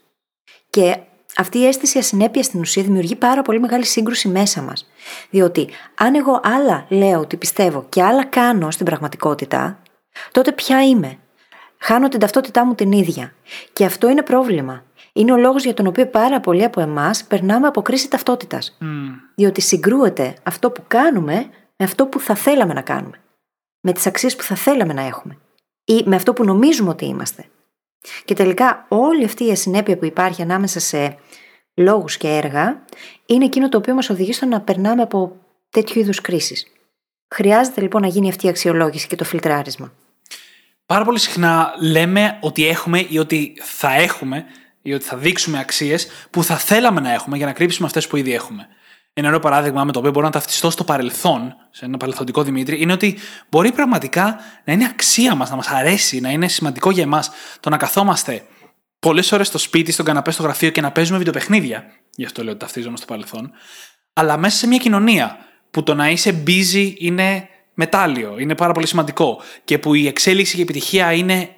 Και 0.69 0.99
αυτή 1.37 1.57
η 1.57 1.67
αίσθηση 1.67 1.97
ασυνέπειας 1.97 2.45
στην 2.45 2.59
ουσία 2.59 2.83
δημιουργεί 2.83 3.15
πάρα 3.15 3.41
πολύ 3.41 3.59
μεγάλη 3.59 3.85
σύγκρουση 3.85 4.27
μέσα 4.27 4.61
μας. 4.61 4.89
Διότι 5.29 5.69
αν 5.95 6.15
εγώ 6.15 6.39
άλλα 6.43 6.85
λέω 6.89 7.19
ότι 7.19 7.37
πιστεύω 7.37 7.85
και 7.89 8.03
άλλα 8.03 8.25
κάνω 8.25 8.71
στην 8.71 8.85
πραγματικότητα, 8.85 9.79
τότε 10.31 10.51
ποια 10.51 10.83
είμαι; 10.83 11.17
Χάνω 11.85 12.07
την 12.07 12.19
ταυτότητά 12.19 12.65
μου 12.65 12.75
την 12.75 12.91
ίδια. 12.91 13.33
Και 13.73 13.85
αυτό 13.85 14.09
είναι 14.09 14.21
πρόβλημα. 14.21 14.83
Είναι 15.13 15.31
ο 15.31 15.37
λόγος 15.37 15.63
για 15.63 15.73
τον 15.73 15.87
οποίο 15.87 16.07
πάρα 16.07 16.39
πολλοί 16.39 16.63
από 16.63 16.81
εμάς 16.81 17.23
περνάμε 17.23 17.67
από 17.67 17.81
κρίση 17.81 18.09
ταυτότητας. 18.09 18.77
Mm. 18.81 18.85
Διότι 19.35 19.61
συγκρούεται 19.61 20.33
αυτό 20.43 20.71
που 20.71 20.83
κάνουμε 20.87 21.35
με 21.75 21.85
αυτό 21.85 22.05
που 22.05 22.19
θα 22.19 22.35
θέλαμε 22.35 22.73
να 22.73 22.81
κάνουμε. 22.81 23.19
Με 23.81 23.91
τις 23.91 24.07
αξίες 24.07 24.35
που 24.35 24.43
θα 24.43 24.55
θέλαμε 24.55 24.93
να 24.93 25.01
έχουμε. 25.01 25.37
Ή 25.85 26.03
με 26.05 26.15
αυτό 26.15 26.33
που 26.33 26.43
νομίζουμε 26.43 26.89
ότι 26.89 27.05
είμαστε. 27.05 27.45
Και 28.25 28.33
τελικά 28.33 28.85
όλη 28.89 29.25
αυτή 29.25 29.45
η 29.45 29.51
ασυνέπεια 29.51 29.97
που 29.97 30.05
υπάρχει 30.05 30.41
ανάμεσα 30.41 30.79
σε 30.79 31.17
λόγους 31.73 32.17
και 32.17 32.27
έργα 32.27 32.85
είναι 33.25 33.45
εκείνο 33.45 33.69
το 33.69 33.77
οποίο 33.77 33.93
μας 33.93 34.09
οδηγεί 34.09 34.33
στο 34.33 34.45
να 34.45 34.61
περνάμε 34.61 35.01
από 35.01 35.35
τέτοιου 35.69 35.99
είδους 35.99 36.21
κρίσεις. 36.21 36.67
Χρειάζεται 37.35 37.81
λοιπόν 37.81 38.01
να 38.01 38.07
γίνει 38.07 38.29
αυτή 38.29 38.45
η 38.45 38.49
αξιολόγηση 38.49 39.07
και 39.07 39.15
το 39.15 39.23
φιλτράρισμα. 39.23 39.93
Πάρα 40.85 41.05
πολύ 41.05 41.19
συχνά 41.19 41.73
λέμε 41.79 42.37
ότι 42.41 42.67
έχουμε 42.67 43.05
ή 43.09 43.17
ότι 43.17 43.53
θα 43.61 43.93
έχουμε 43.93 44.45
ή 44.81 44.93
ότι 44.93 45.05
θα 45.05 45.17
δείξουμε 45.17 45.59
αξίες 45.59 46.07
που 46.29 46.43
θα 46.43 46.57
θέλαμε 46.57 46.99
να 46.99 47.13
έχουμε 47.13 47.37
για 47.37 47.45
να 47.45 47.53
κρύψουμε 47.53 47.87
αυτές 47.87 48.07
που 48.07 48.17
ήδη 48.17 48.33
έχουμε. 48.33 48.67
Ένα 49.15 49.27
ωραίο 49.27 49.39
παράδειγμα 49.39 49.83
με 49.83 49.91
το 49.91 49.99
οποίο 49.99 50.11
μπορώ 50.11 50.25
να 50.25 50.31
ταυτιστώ 50.31 50.69
στο 50.69 50.83
παρελθόν, 50.83 51.55
σε 51.71 51.85
ένα 51.85 51.97
παρελθοντικό 51.97 52.43
Δημήτρη, 52.43 52.81
είναι 52.81 52.93
ότι 52.93 53.17
μπορεί 53.49 53.71
πραγματικά 53.71 54.39
να 54.65 54.73
είναι 54.73 54.85
αξία 54.85 55.35
μας, 55.35 55.49
να 55.49 55.55
μας 55.55 55.67
αρέσει, 55.67 56.19
να 56.19 56.29
είναι 56.29 56.47
σημαντικό 56.47 56.91
για 56.91 57.03
εμάς 57.03 57.31
το 57.59 57.69
να 57.69 57.77
καθόμαστε 57.77 58.45
πολλές 58.99 59.31
ώρες 59.31 59.47
στο 59.47 59.57
σπίτι, 59.57 59.91
στον 59.91 60.05
καναπέ, 60.05 60.31
στο 60.31 60.43
γραφείο 60.43 60.69
και 60.69 60.81
να 60.81 60.91
παίζουμε 60.91 61.17
βιντεοπαιχνίδια. 61.17 61.85
Γι' 62.15 62.25
αυτό 62.25 62.43
λέω 62.43 62.51
ότι 62.51 62.59
ταυτίζομαι 62.59 62.97
στο 62.97 63.05
παρελθόν. 63.05 63.51
Αλλά 64.13 64.37
μέσα 64.37 64.57
σε 64.57 64.67
μια 64.67 64.77
κοινωνία 64.77 65.37
που 65.71 65.83
το 65.83 65.93
να 65.93 66.09
είσαι 66.09 66.43
busy 66.47 66.93
είναι 66.97 67.47
μετάλλιο, 67.73 68.39
είναι 68.39 68.55
πάρα 68.55 68.73
πολύ 68.73 68.87
σημαντικό 68.87 69.41
και 69.63 69.79
που 69.79 69.93
η 69.93 70.07
εξέλιξη 70.07 70.53
και 70.53 70.59
η 70.59 70.63
επιτυχία 70.63 71.13
είναι 71.13 71.49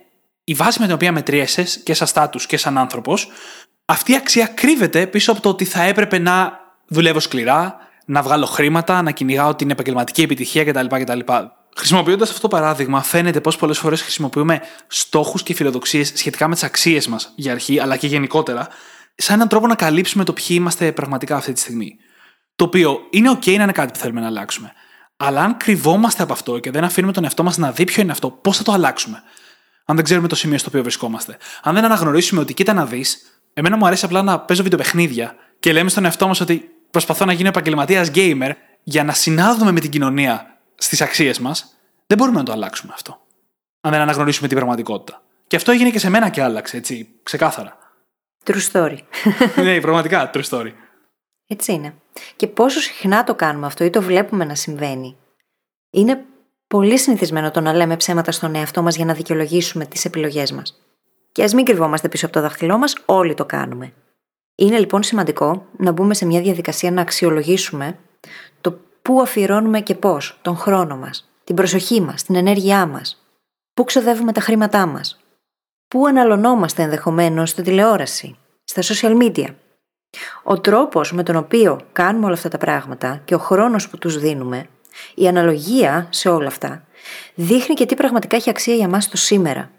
η 0.43 0.53
βάση 0.53 0.79
με 0.79 0.85
την 0.85 0.95
οποία 0.95 1.11
μετριέσαι 1.11 1.65
και 1.83 1.93
σαν 1.93 2.07
στάτους 2.07 2.45
και 2.45 2.57
σαν 2.57 2.77
άνθρωπος, 2.77 3.27
αυτή 3.85 4.11
η 4.11 4.15
αξία 4.15 4.45
κρύβεται 4.45 5.07
πίσω 5.07 5.31
από 5.31 5.41
το 5.41 5.49
ότι 5.49 5.65
θα 5.65 5.81
έπρεπε 5.83 6.19
να 6.19 6.64
δουλεύω 6.87 7.19
σκληρά, 7.19 7.75
να 8.05 8.21
βγάλω 8.21 8.45
χρήματα, 8.45 9.01
να 9.01 9.11
κυνηγάω 9.11 9.55
την 9.55 9.69
επαγγελματική 9.69 10.21
επιτυχία 10.21 10.63
κτλ. 10.65 10.85
κτλ. 10.85 11.19
Χρησιμοποιώντας 11.77 12.29
αυτό 12.29 12.41
το 12.41 12.47
παράδειγμα, 12.47 13.01
φαίνεται 13.01 13.41
πώ 13.41 13.51
πολλές 13.59 13.77
φορές 13.77 14.01
χρησιμοποιούμε 14.01 14.61
στόχους 14.87 15.43
και 15.43 15.53
φιλοδοξίες 15.53 16.11
σχετικά 16.15 16.47
με 16.47 16.53
τις 16.53 16.63
αξίες 16.63 17.07
μας 17.07 17.31
για 17.35 17.51
αρχή, 17.51 17.79
αλλά 17.79 17.97
και 17.97 18.07
γενικότερα, 18.07 18.67
σαν 19.15 19.35
έναν 19.35 19.47
τρόπο 19.47 19.67
να 19.67 19.75
καλύψουμε 19.75 20.23
το 20.23 20.33
ποιοι 20.33 20.47
είμαστε 20.49 20.91
πραγματικά 20.91 21.35
αυτή 21.35 21.53
τη 21.53 21.59
στιγμή. 21.59 21.95
Το 22.55 22.63
οποίο 22.63 22.99
είναι 23.09 23.31
OK 23.31 23.45
να 23.45 23.63
είναι 23.63 23.71
κάτι 23.71 23.91
που 23.91 23.99
θέλουμε 23.99 24.21
να 24.21 24.27
αλλάξουμε. 24.27 24.71
Αλλά 25.17 25.41
αν 25.41 25.57
κρυβόμαστε 25.57 26.23
από 26.23 26.33
αυτό 26.33 26.59
και 26.59 26.71
δεν 26.71 26.83
αφήνουμε 26.83 27.13
τον 27.13 27.23
εαυτό 27.23 27.43
μας 27.43 27.57
να 27.57 27.71
δει 27.71 27.83
ποιο 27.83 28.01
είναι 28.01 28.11
αυτό, 28.11 28.29
πώς 28.29 28.57
θα 28.57 28.63
το 28.63 28.71
αλλάξουμε; 28.71 29.23
Αν 29.85 29.95
δεν 29.95 30.05
ξέρουμε 30.05 30.27
το 30.27 30.35
σημείο 30.35 30.57
στο 30.57 30.69
οποίο 30.69 30.81
βρισκόμαστε. 30.81 31.37
Αν 31.63 31.73
δεν 31.73 31.85
αναγνωρίσουμε 31.85 32.41
ότι 32.41 32.53
κοίτα 32.53 32.73
να 32.73 32.85
δεις, 32.85 33.41
εμένα 33.53 33.77
μου 33.77 33.85
αρέσει 33.87 34.05
απλά 34.05 34.21
να 34.21 34.39
παίζω 34.39 34.63
βιντεοπαιχνίδια 34.63 35.35
και 35.59 35.73
λέμε 35.73 35.89
στον 35.89 36.05
εαυτό 36.05 36.27
μας 36.27 36.39
ότι 36.39 36.74
προσπαθώ 36.95 37.25
να 37.25 37.33
γίνω 37.33 37.49
επαγγελματίας 37.49 38.11
gamer 38.15 38.51
για 38.83 39.03
να 39.03 39.13
συνάδουμε 39.13 39.71
με 39.71 39.79
την 39.79 39.89
κοινωνία 39.89 40.59
στις 40.75 41.01
αξίες 41.01 41.39
μας, 41.39 41.75
δεν 42.07 42.17
μπορούμε 42.17 42.37
να 42.37 42.43
το 42.43 42.51
αλλάξουμε 42.51 42.93
αυτό. 42.95 43.19
Αν 43.81 43.91
δεν 43.91 44.01
αναγνωρίσουμε 44.01 44.47
την 44.47 44.57
πραγματικότητα. 44.57 45.21
Και 45.47 45.55
αυτό 45.55 45.71
έγινε 45.71 45.89
και 45.89 45.99
σε 45.99 46.09
μένα 46.09 46.29
και 46.29 46.41
άλλαξε, 46.41 46.77
έτσι, 46.77 47.09
ξεκάθαρα. 47.23 47.77
True 48.45 48.71
story. 48.71 48.97
ναι, 49.63 49.79
πραγματικά 49.79 50.31
true 50.33 50.43
story. 50.49 50.71
Έτσι 51.47 51.73
είναι. 51.73 51.93
Και 52.35 52.47
πόσο 52.47 52.79
συχνά 52.79 53.23
το 53.23 53.35
κάνουμε 53.35 53.65
αυτό 53.65 53.83
ή 53.83 53.89
το 53.89 54.01
βλέπουμε 54.01 54.45
να 54.45 54.55
συμβαίνει. 54.55 55.15
Είναι 55.89 56.25
πολύ 56.67 56.97
συνηθισμένο 56.97 57.51
το 57.51 57.61
να 57.61 57.73
λέμε 57.73 57.97
ψέματα 57.97 58.31
στον 58.31 58.55
εαυτό 58.55 58.81
μας 58.81 58.95
για 58.95 59.05
να 59.05 59.13
δικαιολογήσουμε 59.13 59.85
τις 59.85 60.05
επιλογές 60.05 60.51
μας. 60.51 60.81
Και 61.31 61.43
ας 61.43 61.53
μην 61.53 61.65
κρυβόμαστε 61.65 62.09
πίσω 62.09 62.25
από 62.25 62.33
το 62.35 62.41
δάχτυλό 62.41 62.77
μας, 62.77 62.95
όλοι 63.05 63.33
το 63.33 63.45
κάνουμε. 63.45 63.93
Είναι 64.55 64.79
λοιπόν 64.79 65.03
σημαντικό 65.03 65.65
να 65.77 65.91
μπούμε 65.91 66.13
σε 66.13 66.25
μια 66.25 66.41
διαδικασία 66.41 66.91
να 66.91 67.01
αξιολογήσουμε 67.01 67.97
το 68.61 68.79
πού 69.01 69.21
αφιερώνουμε 69.21 69.81
και 69.81 69.95
πώς 69.95 70.39
τον 70.41 70.57
χρόνο 70.57 70.97
μας, 70.97 71.29
την 71.43 71.55
προσοχή 71.55 72.01
μας, 72.01 72.23
την 72.23 72.35
ενέργειά 72.35 72.85
μας, 72.85 73.25
πού 73.73 73.83
ξοδεύουμε 73.83 74.31
τα 74.31 74.41
χρήματά 74.41 74.85
μας, 74.85 75.19
πού 75.87 76.07
αναλωνόμαστε 76.07 76.83
ενδεχομένως 76.83 77.49
στη 77.49 77.61
τηλεόραση, 77.61 78.37
στα 78.63 78.81
social 78.81 79.21
media. 79.21 79.47
Ο 80.43 80.61
τρόπος 80.61 81.13
με 81.13 81.23
τον 81.23 81.35
οποίο 81.35 81.79
κάνουμε 81.91 82.25
όλα 82.25 82.33
αυτά 82.33 82.49
τα 82.49 82.57
πράγματα 82.57 83.21
και 83.25 83.35
ο 83.35 83.37
χρόνος 83.37 83.89
που 83.89 83.97
τους 83.97 84.19
δίνουμε, 84.19 84.67
η 85.15 85.27
αναλογία 85.27 86.07
σε 86.09 86.29
όλα 86.29 86.47
αυτά, 86.47 86.83
δείχνει 87.35 87.75
και 87.75 87.85
τι 87.85 87.95
πραγματικά 87.95 88.35
έχει 88.35 88.49
αξία 88.49 88.75
για 88.75 88.87
μας 88.87 89.09
το 89.09 89.17
σήμερα. 89.17 89.71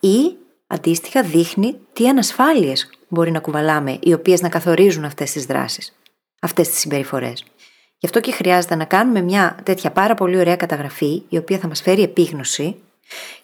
Ή 0.00 0.36
αντίστοιχα 0.66 1.22
δείχνει 1.22 1.78
τι 1.92 2.08
ανασφάλειες 2.08 2.90
μπορεί 3.14 3.30
να 3.30 3.40
κουβαλάμε, 3.40 3.98
οι 4.02 4.12
οποίες 4.12 4.40
να 4.40 4.48
καθορίζουν 4.48 5.04
αυτές 5.04 5.32
τις 5.32 5.46
δράσεις, 5.46 5.96
αυτές 6.40 6.68
τις 6.68 6.78
συμπεριφορές. 6.78 7.44
Γι' 7.98 8.06
αυτό 8.06 8.20
και 8.20 8.32
χρειάζεται 8.32 8.74
να 8.74 8.84
κάνουμε 8.84 9.20
μια 9.20 9.56
τέτοια 9.62 9.90
πάρα 9.90 10.14
πολύ 10.14 10.38
ωραία 10.38 10.56
καταγραφή, 10.56 11.22
η 11.28 11.36
οποία 11.36 11.58
θα 11.58 11.68
μας 11.68 11.82
φέρει 11.82 12.02
επίγνωση 12.02 12.76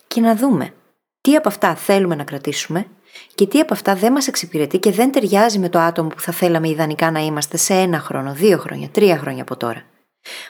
και 0.07 0.21
να 0.21 0.37
δούμε 0.37 0.73
τι 1.21 1.37
από 1.37 1.49
αυτά 1.49 1.75
θέλουμε 1.75 2.15
να 2.15 2.25
κρατήσουμε 2.25 2.87
και 3.35 3.47
τι 3.47 3.61
από 3.61 3.75
αυτά 3.75 3.95
δεν 3.95 4.13
μας 4.13 4.27
εξυπηρετεί 4.29 4.79
και 4.79 4.91
δεν 4.91 5.13
ταιριάζει 5.13 5.59
με 5.59 5.69
το 5.69 5.79
άτομο 5.79 6.09
που 6.09 6.21
θα 6.21 6.33
θέλαμε 6.33 6.69
ιδανικά 6.69 7.11
να 7.11 7.21
είμαστε 7.21 7.57
σε 7.57 7.75
ένα 7.75 7.99
χρόνο, 7.99 8.33
δύο 8.35 8.59
χρόνια, 8.59 8.89
τρία 8.89 9.19
χρόνια 9.19 9.43
από 9.43 9.57
τώρα. 9.57 9.85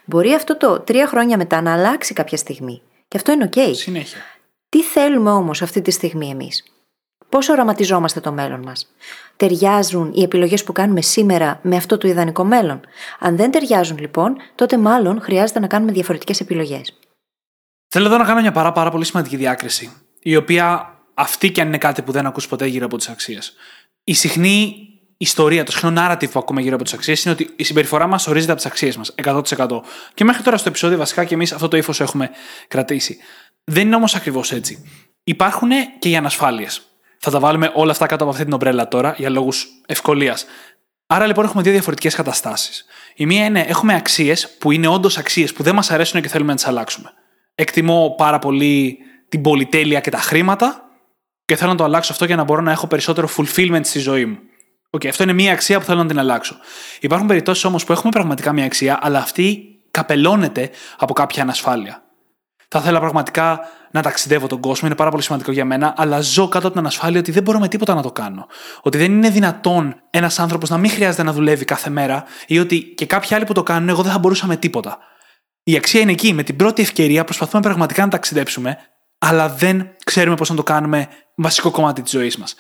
Μπορεί 0.05 0.33
αυτό 0.33 0.57
το 0.57 0.81
τρία 0.81 1.07
χρόνια 1.07 1.37
μετά 1.37 1.61
να 1.61 1.73
αλλάξει 1.73 2.15
κάποια 2.15 2.37
στιγμή. 2.37 2.83
Και 3.09 3.17
αυτό 3.17 3.33
είναι 3.33 3.49
OK. 3.55 3.75
Συνέχεια. 3.75 4.21
Τι 4.69 4.83
θέλουμε 4.83 5.31
όμως 5.31 5.63
αυτή 5.63 5.83
τη 5.83 5.91
στιγμή 5.91 6.31
εμείς; 6.31 6.70
Πώ 7.31 7.39
οραματιζόμαστε 7.51 8.21
το 8.21 8.33
μέλλον 8.33 8.61
μας; 8.61 8.95
Ταιριάζουν 9.37 10.13
οι 10.15 10.23
επιλογές 10.23 10.65
που 10.65 10.73
κάνουμε 10.73 11.03
σήμερα 11.03 11.59
με 11.63 11.77
αυτό 11.77 11.99
το 11.99 12.09
ιδανικό 12.09 12.45
μέλλον; 12.45 12.81
Αν 13.19 13.37
δεν 13.37 13.51
ταιριάζουν 13.51 13.99
λοιπόν, 13.99 14.37
τότε 14.55 14.79
μάλλον 14.79 15.21
χρειάζεται 15.21 15.61
να 15.61 15.67
κάνουμε 15.67 15.93
διαφορετικές 15.93 16.41
επιλογές. 16.41 16.99
Θέλω 17.89 18.07
εδώ 18.07 18.17
να 18.17 18.25
κάνω 18.25 18.41
μια 18.41 18.53
πάρα, 18.53 18.73
πάρα 18.73 18.91
πολύ 18.91 19.05
σημαντική 19.05 19.37
διάκριση, 19.37 19.93
η 20.23 20.37
οποία 20.37 20.95
αυτή 21.15 21.51
και 21.51 21.61
αν 21.61 21.67
είναι 21.67 21.79
κάτι 21.79 22.03
που 22.03 22.13
δεν 22.13 22.27
ακούς 22.27 22.49
ποτέ 22.49 22.67
γύρω 22.67 22.85
από 22.85 22.97
τις 22.97 23.09
αξίες. 23.09 23.53
Η 24.05 24.15
συχνή 24.15 24.89
ιστορία, 25.17 25.65
το 25.65 25.73
συχνό 25.73 25.93
narrative 25.97 26.31
που 26.31 26.39
ακούμε 26.39 26.61
γύρω 26.61 26.75
από 26.75 26.85
τις 26.85 26.93
αξίες 26.93 27.25
είναι 27.25 27.35
ότι 27.35 27.51
η 27.57 27.65
συμπεριφορά 27.65 28.07
μας 28.07 28.27
ορίζεται 28.27 28.53
από 28.53 28.61
τις 28.61 28.71
αξίες 28.71 28.97
μας 28.97 29.15
100%. 29.25 29.83
Και 30.15 30.25
μέχρι 30.25 30.43
τώρα 30.43 30.57
στο 30.57 30.69
επεισόδιο 30.69 30.99
βασικά 30.99 31.25
και 31.25 31.35
εμείς 31.35 31.53
αυτό 31.53 31.69
το 31.69 31.77
ύφος 31.77 32.01
έχουμε 32.01 32.31
κρατήσει. 32.69 33.19
Δεν 33.65 33.87
είναι 33.87 33.97
όμως 33.97 34.15
ακριβώς 34.15 34.53
έτσι. 34.53 34.85
Υπάρχουν 35.25 35.71
και 35.99 36.09
οι 36.09 36.17
ανασφάλειες. 36.17 36.90
Θα 37.23 37.31
τα 37.31 37.41
βάλουμε 37.41 37.71
όλα 37.75 37.91
αυτά 37.91 38.07
κάτω 38.07 38.23
από 38.23 38.33
αυτή 38.33 38.45
την 38.45 38.53
ομπρέλα 38.53 38.89
τώρα 38.89 39.15
για 39.19 39.31
λόγους 39.31 39.67
ευκολίας. 39.87 40.45
Άρα 41.07 41.27
λοιπόν 41.27 41.45
έχουμε 41.45 41.63
δύο 41.63 41.73
διαφορετικές 41.73 42.15
καταστάσεις. 42.15 42.85
Η 43.15 43.27
μία 43.27 43.45
είναι 43.45 43.61
έχουμε 43.61 43.95
αξίες 43.95 44.51
που 44.59 44.71
είναι 44.71 44.87
όντως 44.87 45.19
αξίες 45.19 45.53
που 45.53 45.63
δεν 45.63 45.75
μας 45.75 45.91
αρέσουν 45.91 46.21
και 46.21 46.29
θέλουμε 46.29 46.51
να 46.51 46.57
τις 46.57 46.67
αλλάξουμε. 46.67 47.13
Εκτιμώ 47.55 48.15
πάρα 48.17 48.39
πολύ 48.39 48.99
την 49.29 49.43
πολυτέλεια 49.43 50.01
και 50.01 50.11
τα 50.11 50.19
χρήματα 50.19 50.91
και 51.45 51.57
θέλω 51.57 51.71
να 51.71 51.77
το 51.77 51.85
αλλάξω 51.85 52.13
αυτό 52.13 52.25
για 52.25 52.37
να 52.37 52.45
μπορώ 52.45 52.61
να 52.61 52.71
έχω 52.71 52.87
περισσότερο 52.87 53.29
fulfillment 53.37 53.81
στη 53.83 53.99
ζωή 53.99 54.25
μου. 54.25 54.39
Okay, 54.91 55.07
αυτό 55.07 55.23
είναι 55.23 55.33
μία 55.33 55.53
αξία 55.53 55.79
που 55.79 55.85
θέλω 55.85 56.03
να 56.03 56.09
την 56.09 56.19
αλλάξω. 56.19 56.57
Υπάρχουν 57.01 57.29
περιπτώσεις 57.29 57.65
όμως 57.65 57.85
που 57.85 57.93
έχουμε 57.93 58.11
πραγματικά 58.11 58.53
μία 58.53 58.65
αξία, 58.65 58.99
αλλά 59.03 59.19
αυτή 59.19 59.65
καπελώνεται 59.91 60.71
από 60.99 61.13
κάποια 61.13 61.43
ανασφάλεια. 61.43 62.03
Θα 62.73 62.79
ήθελα 62.79 63.01
πραγματικά 63.01 63.61
να 63.91 64.03
ταξιδεύω 64.03 64.47
τον 64.47 64.61
κόσμο, 64.61 64.89
είναι 64.89 64.97
πάρα 64.97 65.11
πολύ 65.11 65.23
σημαντικό 65.23 65.53
για 65.53 65.65
μένα, 65.65 65.95
αλλά 65.97 66.21
ζω 66.21 66.49
κάτω 66.49 66.67
από 66.67 66.71
την 66.71 66.79
ανασφάλεια 66.79 67.21
ότι 67.21 67.31
δεν 67.31 67.43
μπορώ 67.43 67.59
με 67.59 67.69
τίποτα 67.69 67.95
να 67.95 68.03
το 68.03 68.13
κάνω. 68.13 68.47
Ότι 68.83 68.99
δεν 68.99 69.13
είναι 69.13 69.31
δυνατόν 69.31 70.03
ένας 70.11 70.39
άνθρωπος 70.39 70.69
να 70.69 70.79
μην 70.79 70.91
χρειάζεται 70.91 71.23
να 71.23 71.33
δουλεύει 71.33 71.65
κάθε 71.65 71.91
μέρα 71.91 72.25
ή 72.47 72.59
ότι 72.59 72.83
και 72.83 73.07
κάποιοι 73.07 73.35
άλλοι 73.35 73.45
που 73.45 73.53
το 73.53 73.63
κάνουν, 73.63 73.89
εγώ 73.89 74.03
δεν 74.03 74.13
θα 74.13 74.19
μπορούσα 74.19 74.47
με 74.47 74.57
τίποτα. 74.57 74.99
Η 75.63 75.77
αξία 75.77 76.01
είναι 76.01 76.13
εκεί. 76.13 76.33
Με 76.33 76.43
την 76.43 76.57
πρώτη 76.57 76.83
ευκαιρία 76.83 77.25
προσπαθούμε 77.25 77.63
πραγματικά 77.63 78.03
να 78.03 78.09
ταξιδέψουμε, 78.09 78.79
αλλά 79.19 79.49
δεν 79.49 79.91
ξέρουμε 80.05 80.37
πώς 80.37 80.51
να 80.51 80.57
το 80.57 80.63
κάνουμε 80.63 81.09
βασικό 81.37 81.71
κομμάτι 81.71 82.03
της 82.03 82.13
ζωής 82.13 82.37
μας. 82.37 82.55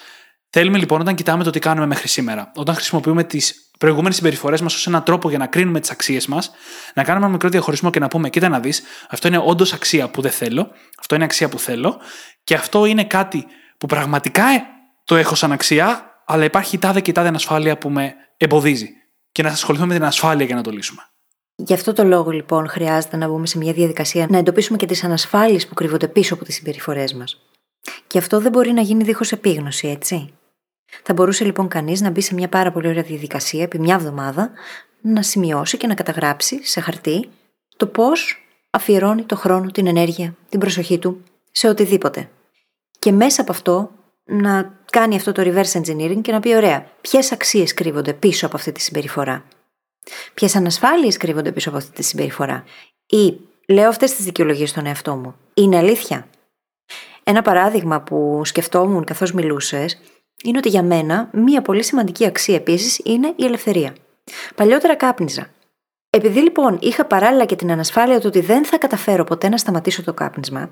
Θέλουμε 0.50 0.78
λοιπόν 0.78 1.00
όταν 1.00 1.14
κοιτάμε 1.14 1.44
το 1.44 1.50
τι 1.50 1.58
κάνουμε 1.58 1.86
μέχρι 1.86 2.08
σήμερα, 2.08 2.50
όταν 2.54 2.74
χρησιμοποιούμε 2.74 3.24
τις 3.24 3.69
προηγούμενες 3.80 4.16
συμπεριφορές 4.16 4.60
μας 4.60 4.74
ως 4.74 4.86
έναν 4.86 5.02
τρόπο 5.02 5.28
για 5.28 5.38
να 5.38 5.46
κρίνουμε 5.46 5.80
τις 5.80 5.90
αξίες 5.90 6.26
μας, 6.26 6.50
να 6.94 7.02
κάνουμε 7.02 7.24
ένα 7.24 7.32
μικρό 7.32 7.48
διαχωρισμό 7.48 7.90
και 7.90 7.98
να 7.98 8.08
πούμε: 8.08 8.30
Κοίτα 8.30 8.48
να 8.48 8.60
δεις, 8.60 8.82
αυτό 9.08 9.28
είναι 9.28 9.40
όντως 9.44 9.72
αξία 9.72 10.10
που 10.10 10.20
δεν 10.20 10.30
θέλω, 10.30 10.70
αυτό 10.98 11.14
είναι 11.14 11.24
αξία 11.24 11.48
που 11.48 11.58
θέλω, 11.58 12.00
και 12.44 12.54
αυτό 12.54 12.84
είναι 12.84 13.04
κάτι 13.04 13.46
που 13.78 13.86
πραγματικά 13.86 14.44
το 15.04 15.16
έχω 15.16 15.34
σαν 15.34 15.52
αξία, 15.52 16.22
αλλά 16.26 16.44
υπάρχει 16.44 16.78
τάδε 16.78 17.00
και 17.00 17.12
τάδε 17.12 17.28
ανασφάλεια 17.28 17.78
που 17.78 17.90
με 17.90 18.14
εμποδίζει. 18.36 18.88
Και 19.32 19.42
να 19.42 19.48
ασχοληθούμε 19.48 19.88
με 19.92 19.94
την 19.98 20.04
ασφάλεια 20.04 20.46
για 20.46 20.54
να 20.54 20.62
το 20.62 20.70
λύσουμε. 20.70 21.02
Γι' 21.56 21.74
αυτό 21.74 21.92
το 21.92 22.04
λόγο 22.04 22.30
λοιπόν 22.30 22.68
χρειάζεται 22.68 23.16
να 23.16 23.28
μπούμε 23.28 23.46
σε 23.46 23.58
μια 23.58 23.72
διαδικασία 23.72 24.26
να 24.30 24.38
εντοπίσουμε 24.38 24.78
και 24.78 24.86
τις 24.86 25.04
ανασφάλειες 25.04 25.66
που 25.66 25.74
κρύβονται 25.74 26.08
πίσω 26.08 26.34
από 26.34 26.44
τις 26.44 26.54
συμπεριφορές 26.54 27.14
μας. 27.14 27.36
Και 28.06 28.18
αυτό 28.18 28.40
δεν 28.40 28.50
μπορεί 28.50 28.72
να 28.72 28.80
γίνει 28.80 29.04
δίχως 29.04 29.32
επίγνωση, 29.32 29.88
έτσι. 29.88 30.34
Θα 31.02 31.12
μπορούσε 31.12 31.44
λοιπόν 31.44 31.68
κανείς 31.68 32.00
να 32.00 32.10
μπει 32.10 32.20
σε 32.20 32.34
μια 32.34 32.48
πάρα 32.48 32.72
πολύ 32.72 32.88
ωραία 32.88 33.02
διαδικασία 33.02 33.62
επί 33.62 33.78
μια 33.78 33.94
εβδομάδα 33.94 34.50
να 35.00 35.22
σημειώσει 35.22 35.76
και 35.76 35.86
να 35.86 35.94
καταγράψει 35.94 36.66
σε 36.66 36.80
χαρτί 36.80 37.28
το 37.76 37.86
πώς 37.86 38.46
αφιερώνει 38.70 39.22
το 39.22 39.36
χρόνο, 39.36 39.70
την 39.70 39.86
ενέργεια, 39.86 40.34
την 40.48 40.60
προσοχή 40.60 40.98
του 40.98 41.22
σε 41.52 41.68
οτιδήποτε. 41.68 42.30
Και 42.98 43.12
μέσα 43.12 43.42
από 43.42 43.52
αυτό 43.52 43.90
να 44.24 44.78
κάνει 44.90 45.16
αυτό 45.16 45.32
το 45.32 45.42
reverse 45.44 45.80
engineering 45.80 46.20
και 46.22 46.32
να 46.32 46.40
πει: 46.40 46.54
Ωραία, 46.54 46.90
ποιες 47.00 47.32
αξίες 47.32 47.74
κρύβονται 47.74 48.12
πίσω 48.12 48.46
από 48.46 48.56
αυτή 48.56 48.72
τη 48.72 48.80
συμπεριφορά; 48.80 49.44
Ποιες 50.34 50.56
ανασφάλειες 50.56 51.16
κρύβονται 51.16 51.52
πίσω 51.52 51.68
από 51.68 51.78
αυτή 51.78 51.92
τη 51.92 52.02
συμπεριφορά; 52.02 52.64
Ή 53.06 53.36
λέω 53.68 53.88
αυτές 53.88 54.14
τις 54.14 54.24
δικαιολογίες 54.24 54.70
στον 54.70 54.86
εαυτό 54.86 55.14
μου. 55.14 55.34
Είναι 55.54 55.76
αλήθεια; 55.76 56.26
Ένα 57.24 57.42
παράδειγμα 57.42 58.00
που 58.00 58.44
σκεφτόμουν 58.44 59.04
καθώς 59.04 59.32
μιλούσες 59.32 60.00
είναι 60.44 60.58
ότι 60.58 60.68
για 60.68 60.82
μένα 60.82 61.28
μία 61.32 61.62
πολύ 61.62 61.82
σημαντική 61.82 62.26
αξία 62.26 62.54
επίσης 62.54 63.00
είναι 63.04 63.32
η 63.36 63.44
ελευθερία. 63.44 63.94
Παλιότερα 64.54 64.94
κάπνιζα. 64.96 65.48
Επειδή 66.10 66.40
λοιπόν 66.40 66.78
είχα 66.80 67.04
παράλληλα 67.04 67.44
και 67.44 67.56
την 67.56 67.70
ανασφάλεια 67.70 68.20
του 68.20 68.26
ότι 68.26 68.40
δεν 68.40 68.64
θα 68.64 68.78
καταφέρω 68.78 69.24
ποτέ 69.24 69.48
να 69.48 69.56
σταματήσω 69.56 70.02
το 70.02 70.14
κάπνισμα, 70.14 70.70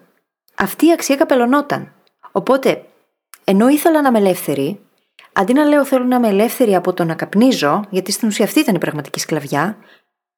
αυτή 0.54 0.86
η 0.86 0.92
αξία 0.92 1.16
καπελωνόταν. 1.16 1.92
Οπότε, 2.32 2.84
ενώ 3.44 3.68
ήθελα 3.68 4.02
να 4.02 4.08
είμαι 4.08 4.18
ελεύθερη, 4.18 4.80
αντί 5.32 5.52
να 5.52 5.64
λέω 5.64 5.84
θέλω 5.84 6.04
να 6.04 6.16
είμαι 6.16 6.28
ελεύθερη 6.28 6.74
από 6.74 6.92
το 6.92 7.04
να 7.04 7.14
καπνίζω, 7.14 7.84
γιατί 7.90 8.12
στην 8.12 8.28
ουσία 8.28 8.44
αυτή 8.44 8.60
ήταν 8.60 8.74
η 8.74 8.78
πραγματική 8.78 9.20
σκλαβιά, 9.20 9.76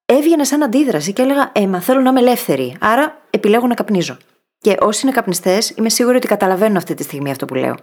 έβγαινε 0.07 0.45
σαν 0.45 0.63
αντίδραση 0.63 1.13
και 1.13 1.23
έλεγα 1.23 1.51
Ε, 1.55 1.67
μα 1.67 1.81
θέλω 1.81 2.01
να 2.01 2.11
είμαι 2.11 2.21
ελεύθερη, 2.21 2.77
άρα 2.81 3.21
επιλέγω 3.31 3.67
να 3.67 3.75
καπνίζω. 3.75 4.17
Και 4.59 4.77
όσοι 4.81 5.01
είναι 5.07 5.15
καπνιστές, 5.15 5.71
είμαι 5.71 5.89
σίγουρη 5.89 6.17
ότι 6.17 6.27
καταλαβαίνουν 6.27 6.77
αυτή 6.77 6.95
τη 6.95 7.03
στιγμή 7.03 7.31
αυτό 7.31 7.47
που 7.47 7.55
λέω. 7.55 7.75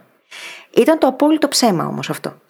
Ήταν 0.74 0.98
το 0.98 1.06
απόλυτο 1.06 1.48
ψέμα 1.48 1.86
όμως 1.86 2.10
αυτό. 2.10 2.40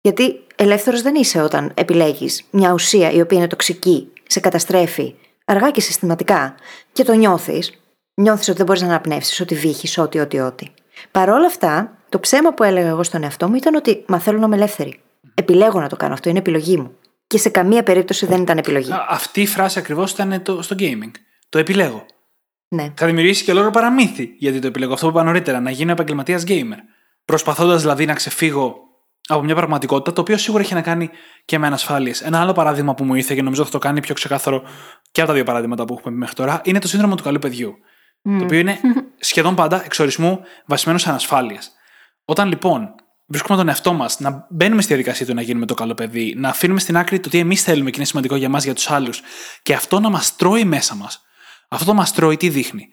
Γιατί 0.00 0.40
ελεύθερος 0.56 1.02
δεν 1.02 1.14
είσαι 1.14 1.40
όταν 1.40 1.72
επιλέγεις 1.74 2.44
μια 2.50 2.72
ουσία 2.72 3.10
η 3.10 3.20
οποία 3.20 3.38
είναι 3.38 3.46
τοξική, 3.46 4.12
σε 4.26 4.40
καταστρέφει, 4.40 5.14
αργά 5.44 5.70
και 5.70 5.80
συστηματικά, 5.80 6.54
και 6.92 7.04
το 7.04 7.12
νιώθεις, 7.12 7.80
νιώθεις 8.14 8.48
ότι 8.48 8.56
δεν 8.56 8.66
μπορείς 8.66 8.82
να 8.82 8.88
αναπνεύσεις, 8.88 9.40
ότι 9.40 9.54
βύχει, 9.54 10.00
ότι, 10.00 10.18
ότι, 10.18 10.38
ότι. 10.38 10.72
Παρ' 11.10 11.30
όλα 11.30 11.46
αυτά, 11.46 11.98
το 12.08 12.20
ψέμα 12.20 12.54
που 12.54 12.62
έλεγα 12.62 12.88
εγώ 12.88 13.02
στον 13.02 13.22
εαυτό 13.22 13.48
μου 13.48 13.54
ήταν 13.54 13.74
ότι 13.74 14.04
Μα 14.06 14.18
θέλω 14.18 14.38
να 14.38 14.46
είμαι 14.46 14.56
ελεύθερη. 14.56 15.00
Επιλέγω 15.34 15.80
να 15.80 15.88
το 15.88 15.96
κάνω 15.96 16.12
αυτό, 16.12 16.28
είναι 16.28 16.38
επιλογή 16.38 16.76
μου. 16.76 16.96
Και 17.26 17.38
σε 17.38 17.48
καμία 17.48 17.82
περίπτωση 17.82 18.26
δεν 18.26 18.42
ήταν 18.42 18.58
επιλογή. 18.58 18.90
Αυτή 19.08 19.40
η 19.40 19.46
φράση 19.46 19.78
ακριβώς 19.78 20.12
ήταν 20.12 20.42
το, 20.42 20.62
στο 20.62 20.76
gaming. 20.78 21.10
Το 21.48 21.58
επιλέγω. 21.58 22.06
Ναι. 22.68 22.92
Θα 22.96 23.06
δημιουργήσει 23.06 23.44
και 23.44 23.52
λόγο 23.52 23.70
παραμύθι 23.70 24.34
γιατί 24.38 24.58
το 24.58 24.66
επιλέγω. 24.66 24.92
Αυτό 24.92 25.06
που 25.06 25.12
είπα 25.12 25.22
νωρίτερα, 25.22 25.60
να 25.60 25.70
γίνω 25.70 25.92
επαγγελματίας 25.92 26.44
gamer. 26.46 26.78
Προσπαθώντας 27.30 27.80
δηλαδή 27.80 28.06
να 28.06 28.14
ξεφύγω 28.14 28.76
από 29.26 29.42
μια 29.42 29.54
πραγματικότητα, 29.54 30.12
το 30.12 30.20
οποίο 30.20 30.36
σίγουρα 30.36 30.62
έχει 30.62 30.74
να 30.74 30.82
κάνει 30.82 31.10
και 31.44 31.58
με 31.58 31.66
ανασφάλειες. 31.66 32.20
Ένα 32.20 32.40
άλλο 32.40 32.52
παράδειγμα 32.52 32.94
που 32.94 33.04
μου 33.04 33.14
ήρθε 33.14 33.34
και 33.34 33.42
νομίζω 33.42 33.64
θα 33.64 33.70
το 33.70 33.78
κάνει 33.78 34.00
πιο 34.00 34.14
ξεκάθαρο 34.14 34.62
και 35.12 35.20
από 35.20 35.28
τα 35.28 35.34
δύο 35.34 35.44
παραδείγματα 35.44 35.84
που 35.84 35.94
έχουμε 35.98 36.14
πει 36.14 36.18
μέχρι 36.20 36.34
τώρα, 36.34 36.60
είναι 36.64 36.78
το 36.78 36.88
σύνδρομο 36.88 37.14
του 37.14 37.22
καλού 37.22 37.38
παιδιού. 37.38 37.74
Το 38.22 38.44
οποίο 38.44 38.58
είναι 38.58 38.80
σχεδόν 39.18 39.54
πάντα 39.54 39.84
εξορισμού 39.84 40.40
βασισμένος 40.66 41.02
σε 41.02 41.08
ανασφάλειες. 41.08 41.72
Όταν 42.24 42.48
λοιπόν 42.48 42.94
βρίσκουμε 43.26 43.58
τον 43.58 43.68
εαυτό 43.68 43.92
μας 43.92 44.20
να 44.20 44.46
μπαίνουμε 44.50 44.82
στη 44.82 44.94
διαδικασία 44.94 45.26
του 45.26 45.34
να 45.34 45.42
γίνουμε 45.42 45.66
το 45.66 45.74
καλό 45.74 45.94
παιδί, 45.94 46.34
να 46.36 46.48
αφήνουμε 46.48 46.80
στην 46.80 46.96
άκρη 46.96 47.20
το 47.20 47.28
τι 47.28 47.38
εμείς 47.38 47.62
θέλουμε 47.62 47.90
και 47.90 47.96
είναι 47.96 48.06
σημαντικό 48.06 48.36
για 48.36 48.46
εμά, 48.46 48.58
για 48.58 48.74
τους 48.74 48.90
άλλους, 48.90 49.20
και 49.62 49.74
αυτό 49.74 50.00
να 50.00 50.10
μας 50.10 50.36
τρώει 50.36 50.64
μέσα 50.64 50.94
μας. 50.94 51.22
Αυτό 51.68 51.86
το 51.86 51.94
μας 51.94 52.12
τρώει 52.12 52.36
τι 52.36 52.48
δείχνει; 52.48 52.88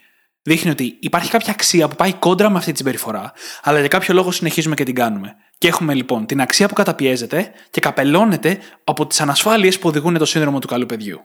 Δείχνει 0.47 0.71
ότι 0.71 0.97
υπάρχει 0.99 1.29
κάποια 1.29 1.51
αξία 1.51 1.87
που 1.87 1.95
πάει 1.95 2.13
κόντρα 2.13 2.49
με 2.49 2.57
αυτή 2.57 2.71
τη 2.71 2.77
συμπεριφορά, 2.77 3.33
αλλά 3.63 3.79
για 3.79 3.87
κάποιο 3.87 4.13
λόγο 4.13 4.31
συνεχίζουμε 4.31 4.75
και 4.75 4.83
την 4.83 4.95
κάνουμε. 4.95 5.35
Και 5.57 5.67
έχουμε 5.67 5.93
λοιπόν 5.93 6.25
την 6.25 6.41
αξία 6.41 6.67
που 6.67 6.73
καταπιέζεται 6.73 7.51
και 7.69 7.79
καπελώνεται 7.79 8.59
από 8.83 9.07
τις 9.07 9.21
ανασφάλειες 9.21 9.79
που 9.79 9.89
οδηγούν 9.89 10.17
το 10.17 10.25
σύνδρομο 10.25 10.59
του 10.59 10.67
καλού 10.67 10.85
παιδιού. 10.85 11.19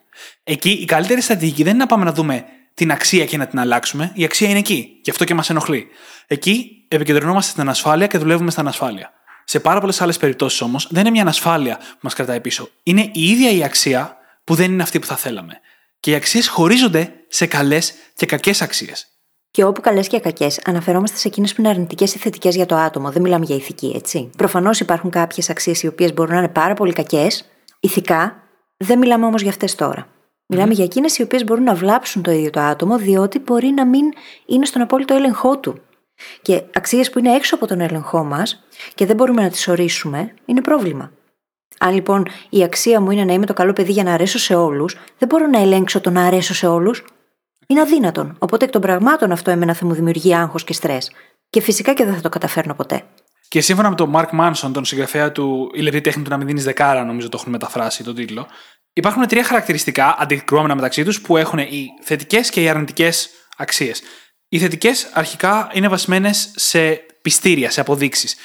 Εκεί 0.45 0.71
η 0.71 0.85
καλύτερη 0.85 1.21
στρατηγική 1.21 1.63
δεν 1.63 1.73
είναι 1.75 1.83
να 1.83 1.87
πάμε 1.87 2.05
να 2.05 2.13
δούμε 2.13 2.45
την 2.75 2.91
αξία 2.91 3.25
και 3.25 3.37
να 3.37 3.47
την 3.47 3.59
αλλάξουμε. 3.59 4.13
Η 4.15 4.25
αξία 4.25 4.49
είναι 4.49 4.59
εκεί. 4.59 5.01
Γι' 5.05 5.11
αυτό 5.11 5.25
και 5.25 5.35
μας 5.35 5.51
ενοχλεί. 5.51 5.87
Εκεί 6.27 6.85
επικεντρωνόμαστε 6.89 7.51
στην 7.51 7.63
ανασφάλεια 7.63 8.07
και 8.07 8.19
δουλεύουμε 8.19 8.51
στην 8.51 8.63
ανασφάλεια. 8.63 9.13
Σε 9.45 9.61
πάρα 9.61 9.81
πολλές 9.81 10.01
άλλες 10.01 10.17
περιπτώσεις 10.17 10.61
όμως 10.61 10.87
δεν 10.91 11.01
είναι 11.01 11.11
μια 11.11 11.23
ανασφάλεια 11.23 11.77
που 11.77 11.99
μας 12.01 12.15
κρατάει 12.15 12.41
πίσω. 12.41 12.69
Είναι 12.83 13.11
η 13.13 13.31
ίδια 13.31 13.51
η 13.51 13.65
αξία 13.65 14.17
που 14.45 14.55
δεν 14.55 14.73
είναι 14.73 14.83
αυτή 14.83 14.99
που 14.99 15.07
θα 15.07 15.17
θέλαμε. 15.17 15.61
Και 16.01 16.11
οι 16.11 16.15
αξίες 16.15 16.49
χωρίζονται 16.49 17.13
σε 17.29 17.47
καλές 17.47 17.95
και 18.15 18.27
κακές 18.27 18.63
αξίες. 18.63 19.12
Και 19.53 19.65
όπου 19.65 19.81
καλές 19.81 20.09
και 20.09 20.21
κακές, 20.21 20.61
αναφερόμαστε 20.65 21.17
σε 21.17 21.29
εκείνες 21.29 21.55
που 21.55 21.61
είναι 21.61 21.71
αρνητικές 21.71 22.15
ή 22.15 22.19
θετικές 22.19 22.55
για 22.55 22.67
το 22.67 22.77
άτομο. 22.77 23.11
Δεν 23.11 23.23
μιλάμε 23.23 23.45
για 23.45 23.57
ηθική, 23.57 23.93
έτσι. 23.95 24.31
Προφανώς 24.37 24.81
υπάρχουν 24.81 25.11
κάποιες 25.11 25.51
αξίες 25.51 25.83
οι 25.83 25.87
οποίες 25.87 26.15
μπορούν 26.15 26.33
να 26.33 26.39
είναι 26.39 26.49
πάρα 26.49 26.75
πολύ 26.75 26.93
κακές, 26.93 27.45
ηθικά. 27.81 28.43
Δεν 28.77 28.99
μιλάμε 28.99 29.27
όμως 29.27 29.43
για 29.43 29.51
αυτές 29.51 29.75
τώρα. 29.75 30.07
Μιλάμε 30.47 30.73
για 30.73 30.85
εκείνες 30.85 31.19
οι 31.19 31.23
οποίες 31.23 31.45
μπορούν 31.45 31.65
να 31.65 31.75
βλάψουν 31.75 32.23
το 32.23 32.31
ίδιο 32.31 32.51
το 32.51 32.61
άτομο, 32.61 32.99
διότι 32.99 33.39
μπορεί 33.39 33.67
να 33.67 33.87
μην 33.87 34.05
είναι 34.47 34.67
στον 34.67 34.83
απόλυτο 34.83 35.15
έλεγχό 35.15 35.59
του. 35.59 35.81
Και 36.43 36.63
αξίες 36.73 37.11
που 37.11 37.19
είναι 37.19 37.35
έξω 37.35 37.55
από 37.55 37.67
τον 37.67 37.81
έλεγχό 37.81 38.25
μας 38.25 38.65
και 38.95 39.07
δεν 39.07 39.17
μπορούμε 39.17 39.43
να 39.43 39.49
τις 39.49 39.69
ορίσουμε, 39.69 40.35
είναι 40.45 40.61
πρόβλημα. 40.61 41.13
Αν 41.79 41.95
λοιπόν 41.95 42.27
η 42.51 42.63
αξία 42.63 43.01
μου 43.01 43.11
είναι 43.11 43.25
να 43.25 43.33
είμαι 43.33 43.47
το 43.47 43.53
καλό 43.53 43.73
παιδί 43.73 43.93
για 43.93 44.03
να 44.03 44.13
αρέσω 44.13 44.39
σε 44.39 44.55
όλους, 44.55 44.97
δεν 45.19 45.29
μπορώ 45.29 45.47
να 45.47 45.59
ελέγξω 45.61 46.01
το 46.01 46.11
να 46.11 46.25
αρέσω 46.25 46.55
σε 46.55 46.67
όλους. 46.67 47.05
Είναι 47.73 47.81
αδύνατον. 47.81 48.37
Οπότε 48.39 48.65
εκ 48.65 48.71
των 48.71 48.81
πραγμάτων 48.81 49.33
αυτό 49.33 49.51
εμένα 49.51 49.75
θα 49.75 49.87
μου 49.87 49.95
δημιουργεί 49.95 50.35
άγχος 50.35 50.65
και 50.65 50.73
στρες. 50.73 51.11
Και 51.51 51.61
φυσικά 51.61 51.95
και 51.95 52.05
δεν 52.05 52.15
θα 52.15 52.21
το 52.21 52.29
καταφέρνω 52.29 52.75
ποτέ. 52.75 53.05
Και 53.49 53.61
σύμφωνα 53.61 53.89
με 53.89 53.95
τον 53.95 54.09
Μαρκ 54.09 54.33
Μάνσον, 54.33 54.73
τον 54.73 54.85
συγγραφέα 54.85 55.33
του 55.33 55.71
Η 55.75 55.81
λεπτή 55.81 56.01
τέχνη 56.01 56.23
του 56.23 56.31
να 56.31 56.37
μην 56.37 56.47
δίνεις 56.47 56.65
δεκάρα, 56.65 57.05
νομίζω 57.05 57.29
το 57.29 57.37
έχουν 57.41 57.53
μεταφράσει 57.53 58.05
τον 58.05 58.15
τίτλο, 58.15 58.47
υπάρχουν 58.93 59.27
τρία 59.27 59.45
χαρακτηριστικά 59.45 60.17
αντικρουόμενα 60.19 60.75
μεταξύ 60.75 61.05
τους 61.05 61.21
που 61.21 61.37
έχουν 61.37 61.59
οι 61.59 61.87
θετικές 62.03 62.51
και 62.51 62.63
οι 62.63 62.69
αρνητικές 62.69 63.29
αξίες. 63.57 64.03
Οι 64.49 64.59
θετικές 64.59 65.11
αρχικά 65.13 65.71
είναι 65.73 65.89
βασισμένε 65.89 66.31
σε 66.55 66.93
πιστήρια, 67.23 67.71
σε 67.71 67.81
αποδείξεις. 67.81 68.37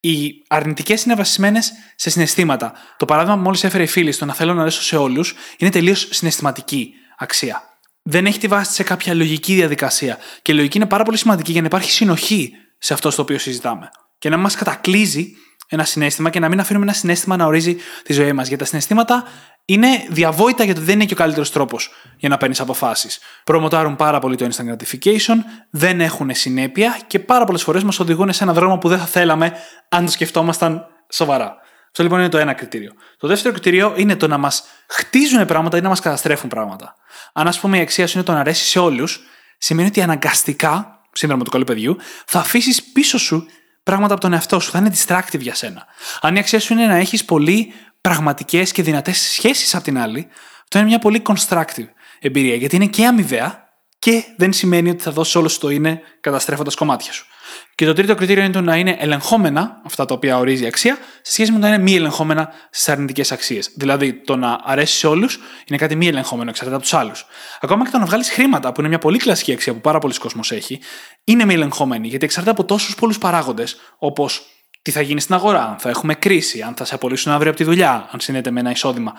Οι 0.00 0.30
αρνητικές 0.48 1.04
είναι 1.04 1.14
βασισμένε 1.14 1.60
σε 1.96 2.10
συναισθήματα. 2.10 2.72
Το 2.96 3.04
παράδειγμα 3.04 3.36
που 3.36 3.42
μόλις 3.42 3.64
έφερε 3.64 3.82
η 3.82 3.86
φίλη 3.86 4.12
στο 4.12 4.24
να 4.24 4.34
θέλω 4.34 4.54
να 4.54 4.60
αρέσω 4.60 4.82
σε 4.82 4.96
όλους 4.96 5.34
είναι 5.58 5.70
τελείως 5.70 6.08
συναισθηματική 6.10 6.92
αξία. 7.18 7.75
Δεν 8.08 8.26
έχει 8.26 8.38
τη 8.38 8.46
βάση 8.46 8.72
σε 8.72 8.82
κάποια 8.82 9.14
λογική 9.14 9.54
διαδικασία. 9.54 10.18
Και 10.42 10.52
η 10.52 10.54
λογική 10.54 10.76
είναι 10.76 10.86
πάρα 10.86 11.04
πολύ 11.04 11.16
σημαντική 11.16 11.52
για 11.52 11.60
να 11.60 11.66
υπάρχει 11.66 11.90
συνοχή 11.90 12.52
σε 12.78 12.92
αυτό 12.92 13.10
στο 13.10 13.22
οποίο 13.22 13.38
συζητάμε. 13.38 13.88
Και 14.18 14.28
να 14.28 14.36
μας 14.36 14.54
κατακλείζει 14.54 15.32
ένα 15.68 15.84
συνέστημα 15.84 16.30
και 16.30 16.40
να 16.40 16.48
μην 16.48 16.60
αφήνουμε 16.60 16.84
ένα 16.84 16.94
συνέστημα 16.94 17.36
να 17.36 17.44
ορίζει 17.44 17.76
τη 18.02 18.12
ζωή 18.12 18.32
μας. 18.32 18.48
Γιατί 18.48 18.62
τα 18.62 18.68
συναισθήματα 18.68 19.24
είναι 19.64 19.88
διαβόητα 20.08 20.64
γιατί 20.64 20.80
δεν 20.80 20.94
είναι 20.94 21.04
και 21.04 21.12
ο 21.12 21.16
καλύτερος 21.16 21.50
τρόπος 21.50 21.90
για 22.16 22.28
να 22.28 22.36
παίρνεις 22.36 22.60
αποφάσεις. 22.60 23.18
Προμοτάρουν 23.44 23.96
πάρα 23.96 24.18
πολύ 24.18 24.36
το 24.36 24.48
instant 24.50 24.64
gratification, 24.64 25.36
δεν 25.70 26.00
έχουν 26.00 26.34
συνέπεια 26.34 26.98
και 27.06 27.18
πάρα 27.18 27.44
πολλές 27.44 27.62
φορές 27.62 27.82
μας 27.82 27.98
οδηγούν 27.98 28.32
σε 28.32 28.44
ένα 28.44 28.52
δρόμο 28.52 28.78
που 28.78 28.88
δεν 28.88 28.98
θα 28.98 29.06
θέλαμε 29.06 29.52
αν 29.88 30.04
το 30.04 30.10
σκεφτόμασταν 30.10 30.86
σοβαρά. 31.10 31.56
Αυτό 31.96 32.08
λοιπόν 32.08 32.24
είναι 32.24 32.32
το 32.32 32.38
ένα 32.38 32.52
κριτήριο. 32.52 32.92
Το 33.18 33.28
δεύτερο 33.28 33.54
κριτήριο 33.54 33.94
είναι 33.96 34.16
το 34.16 34.26
να 34.26 34.38
μας 34.38 34.64
χτίζουν 34.88 35.46
πράγματα 35.46 35.76
ή 35.76 35.80
να 35.80 35.88
μας 35.88 36.00
καταστρέφουν 36.00 36.48
πράγματα. 36.48 36.94
Αν, 37.32 37.48
ας 37.48 37.60
πούμε, 37.60 37.78
η 37.78 37.80
αξία 37.80 38.06
σου 38.06 38.18
είναι 38.18 38.26
το 38.26 38.32
να 38.32 38.40
αρέσει 38.40 38.64
σε 38.64 38.78
όλους, 38.78 39.20
σημαίνει 39.58 39.88
ότι 39.88 40.02
αναγκαστικά, 40.02 41.00
σύνδρομο 41.12 41.44
του 41.44 41.50
καλού 41.50 41.64
παιδιού, 41.64 41.96
θα 42.26 42.38
αφήσεις 42.38 42.82
πίσω 42.82 43.18
σου 43.18 43.46
πράγματα 43.82 44.12
από 44.12 44.22
τον 44.22 44.32
εαυτό 44.32 44.60
σου. 44.60 44.70
Θα 44.70 44.78
είναι 44.78 44.92
distractive 44.94 45.40
για 45.40 45.54
σένα. 45.54 45.86
Αν 46.20 46.36
η 46.36 46.38
αξία 46.38 46.60
σου 46.60 46.72
είναι 46.72 46.86
να 46.86 46.96
έχεις 46.96 47.24
πολύ 47.24 47.72
πραγματικές 48.00 48.72
και 48.72 48.82
δυνατές 48.82 49.18
σχέσεις 49.18 49.74
απ' 49.74 49.82
την 49.82 49.98
άλλη, 49.98 50.28
αυτό 50.62 50.78
είναι 50.78 50.86
μια 50.86 50.98
πολύ 50.98 51.22
constructive 51.26 51.88
εμπειρία. 52.20 52.54
Γιατί 52.54 52.76
είναι 52.76 52.86
και 52.86 53.06
αμοιβαία 53.06 53.68
και 53.98 54.24
δεν 54.36 54.52
σημαίνει 54.52 54.90
ότι 54.90 55.02
θα 55.02 55.10
δώσει 55.10 55.38
όλο 55.38 55.50
το 55.60 55.68
είναι 55.68 56.00
καταστρέφοντας 56.20 56.74
κομμάτια 56.74 57.12
σου. 57.12 57.26
Και 57.74 57.86
το 57.86 57.92
τρίτο 57.92 58.14
κριτήριο 58.14 58.42
είναι 58.42 58.52
το 58.52 58.60
να 58.60 58.76
είναι 58.76 58.96
ελεγχόμενα 58.98 59.80
αυτά 59.84 60.04
τα 60.04 60.14
οποία 60.14 60.38
ορίζει 60.38 60.62
η 60.62 60.66
αξία, 60.66 60.98
σε 61.22 61.32
σχέση 61.32 61.52
με 61.52 61.58
το 61.58 61.66
να 61.66 61.74
είναι 61.74 61.82
μη 61.82 61.94
ελεγχόμενα 61.94 62.52
στις 62.70 62.88
αρνητικές 62.88 63.32
αξίες. 63.32 63.72
Δηλαδή, 63.76 64.12
το 64.12 64.36
να 64.36 64.60
αρέσει 64.64 64.96
σε 64.98 65.06
όλους 65.06 65.38
είναι 65.66 65.78
κάτι 65.78 65.96
μη 65.96 66.06
ελεγχόμενο, 66.06 66.50
εξαρτάται 66.50 66.76
από 66.76 66.84
τους 66.84 66.94
άλλους. 66.94 67.26
Ακόμα 67.60 67.84
και 67.84 67.90
το 67.90 67.98
να 67.98 68.04
βγάλεις 68.04 68.30
χρήματα, 68.30 68.72
που 68.72 68.80
είναι 68.80 68.88
μια 68.88 68.98
πολύ 68.98 69.18
κλασική 69.18 69.52
αξία 69.52 69.72
που 69.72 69.80
πάρα 69.80 69.98
πολλοί 69.98 70.14
κόσμος 70.14 70.52
έχει, 70.52 70.80
είναι 71.24 71.44
μη 71.44 71.54
ελεγχόμενη, 71.54 72.08
γιατί 72.08 72.24
εξαρτάται 72.24 72.60
από 72.60 72.68
τόσους 72.68 72.94
πολλούς 72.94 73.18
παράγοντες, 73.18 73.76
όπως 73.98 74.42
τι 74.82 74.90
θα 74.90 75.00
γίνει 75.00 75.20
στην 75.20 75.34
αγορά, 75.34 75.64
αν 75.64 75.78
θα 75.78 75.88
έχουμε 75.88 76.14
κρίση, 76.14 76.62
αν 76.62 76.74
θα 76.74 76.84
σε 76.84 76.94
απολύσουν 76.94 77.32
αύριο 77.32 77.48
από 77.50 77.58
τη 77.58 77.64
δουλειά, 77.64 78.08
αν 78.10 78.20
συνδέεται 78.20 78.50
με 78.50 78.60
ένα 78.60 78.70
εισόδημα. 78.70 79.14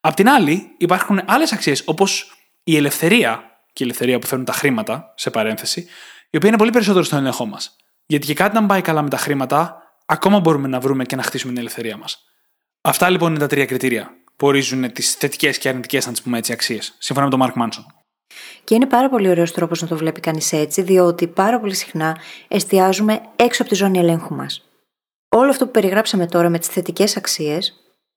Απ' 0.00 0.14
την 0.14 0.28
άλλη, 0.28 0.74
υπάρχουν 0.78 1.22
άλλες 1.26 1.52
αξίες, 1.52 1.82
όπως 1.84 2.32
η 2.64 2.76
ελευθερία, 2.76 3.42
και 3.72 3.82
η 3.82 3.86
ελευθερία 3.86 4.18
που 4.18 4.26
φέρνουν 4.26 4.46
τα 4.46 4.52
χρήματα, 4.52 5.12
σε 5.16 5.30
παρένθεση, 5.30 5.86
η 6.30 6.36
οποία 6.36 6.48
είναι 6.48 6.58
πολύ 6.58 6.70
περισσότερο 6.70 7.04
στον 7.04 7.18
έλεγχό 7.18 7.46
μας. 7.46 7.76
Γιατί 8.06 8.26
και 8.26 8.34
κάτι 8.34 8.54
να 8.54 8.66
πάει 8.66 8.80
καλά 8.80 9.02
με 9.02 9.08
τα 9.08 9.16
χρήματα, 9.16 9.82
ακόμα 10.06 10.40
μπορούμε 10.40 10.68
να 10.68 10.80
βρούμε 10.80 11.04
και 11.04 11.16
να 11.16 11.22
χτίσουμε 11.22 11.52
την 11.52 11.60
ελευθερία 11.60 11.96
μας. 11.96 12.24
Αυτά 12.80 13.10
λοιπόν 13.10 13.30
είναι 13.30 13.38
τα 13.38 13.46
τρία 13.46 13.64
κριτήρια. 13.64 14.10
που 14.36 14.46
ορίζουν 14.46 14.92
τις 14.92 15.14
θετικές 15.14 15.58
και 15.58 15.68
αρνητικές, 15.68 16.06
να 16.06 16.12
τις 16.12 16.22
πούμε 16.22 16.38
έτσι, 16.38 16.52
αξίες, 16.52 16.94
σύμφωνα 16.98 17.26
με 17.26 17.30
τον 17.30 17.40
Μάρκ 17.40 17.54
Μάνσον. 17.54 17.86
Και 18.64 18.74
είναι 18.74 18.86
πάρα 18.86 19.08
πολύ 19.08 19.28
ωραίος 19.28 19.52
τρόπος 19.52 19.82
να 19.82 19.88
το 19.88 19.96
βλέπει 19.96 20.20
κανείς 20.20 20.52
έτσι, 20.52 20.82
διότι 20.82 21.26
πάρα 21.26 21.60
πολύ 21.60 21.74
συχνά 21.74 22.16
εστιάζουμε 22.48 23.20
έξω 23.36 23.62
από 23.62 23.70
τη 23.70 23.76
ζώνη 23.76 23.98
ελέγχου 23.98 24.34
μας. 24.34 24.62
Όλο 25.28 25.50
αυτό 25.50 25.64
που 25.64 25.70
περιγράψαμε 25.70 26.26
τώρα 26.26 26.48
με 26.48 26.58
τις 26.58 26.68
θετικές 26.68 27.16
αξίες 27.16 27.74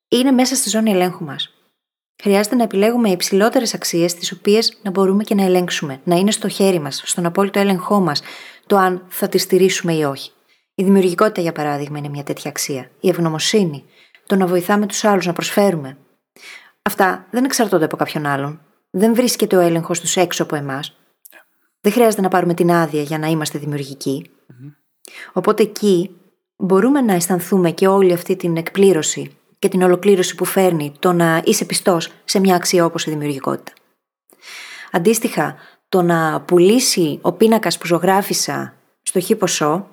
είναι 0.07 0.31
μέσα 0.31 0.55
στη 0.55 0.69
ζώνη 0.69 0.91
ελέγχου 0.91 1.23
μας. 1.23 1.53
Χρειάζεται 2.21 2.55
να 2.55 2.63
επιλέγουμε 2.63 3.10
υψηλότερες 3.10 3.73
αξίες, 3.73 4.13
τις 4.13 4.32
οποίες 4.32 4.77
να 4.82 4.91
μπορούμε 4.91 5.23
και 5.23 5.36
να 5.36 5.43
ελέγξουμε, 5.43 5.99
να 6.03 6.15
είναι 6.15 6.32
στο 6.32 6.47
χέρι 6.47 6.79
μας, 6.79 7.01
στον 7.05 7.25
απόλυτο 7.25 7.60
έλεγχό 7.60 7.99
μας, 7.99 8.21
το 8.65 8.77
αν 8.77 9.05
θα 9.08 9.27
τη 9.27 9.38
στηρίσουμε 9.38 9.93
ή 9.93 10.03
όχι. 10.03 10.32
Η 10.75 10.84
δημιουργικότητα, 10.84 11.41
για 11.41 11.51
παράδειγμα, 11.51 11.97
είναι 11.97 12.10
μια 12.10 12.23
τέτοια 12.23 12.49
αξία. 12.49 12.89
Η 12.99 13.10
ευγνωμοσύνη, 13.10 13.84
το 14.25 14.36
να 14.36 14.47
βοηθάμε 14.47 14.86
τους 14.86 15.03
άλλους, 15.03 15.25
να 15.25 15.34
προσφέρουμε. 15.34 15.97
Αυτά 16.82 17.25
δεν 17.32 17.43
εξαρτώνται 17.43 17.86
από 17.86 17.97
κάποιον 17.97 18.25
άλλον. 18.25 18.62
Δεν 18.89 19.15
βρίσκεται 19.15 19.55
ο 19.55 19.60
έλεγχος 19.60 19.99
τους 19.99 20.15
έξω 20.15 20.43
από 20.43 20.55
εμάς. 20.55 20.95
Δεν 21.82 21.91
χρειάζεται 21.91 22.21
να 22.21 22.27
πάρουμε 22.27 22.53
την 22.53 22.71
άδεια 22.71 23.01
για 23.01 23.17
να 23.17 23.27
είμαστε 23.27 23.60
δημιουργικοί. 23.60 24.29
Οπότε 25.34 25.63
εκεί 25.63 26.15
μπορούμε 26.55 27.01
να 27.01 27.13
αισθανθούμε 27.13 27.71
και 27.71 27.88
όλη 27.88 28.13
αυτή 28.13 28.36
την 28.36 28.58
εκπλήρωση 28.58 29.38
και 29.59 29.67
την 29.67 29.81
ολοκλήρωση 29.81 30.35
που 30.35 30.45
φέρνει 30.45 30.93
το 30.99 31.13
να 31.13 31.41
είσαι 31.45 31.65
πιστός 31.65 32.11
σε 32.25 32.39
μια 32.39 32.55
αξία 32.55 32.85
όπως 32.85 33.05
η 33.05 33.09
δημιουργικότητα. 33.09 33.71
Αντίστοιχα, 34.91 35.55
το 35.89 36.01
να 36.01 36.41
πουλήσει 36.41 37.19
ο 37.21 37.31
πίνακας 37.31 37.77
που 37.77 37.85
ζωγράφισα 37.85 38.73
στο 39.01 39.21
χ 39.21 39.31
ποσό 39.37 39.87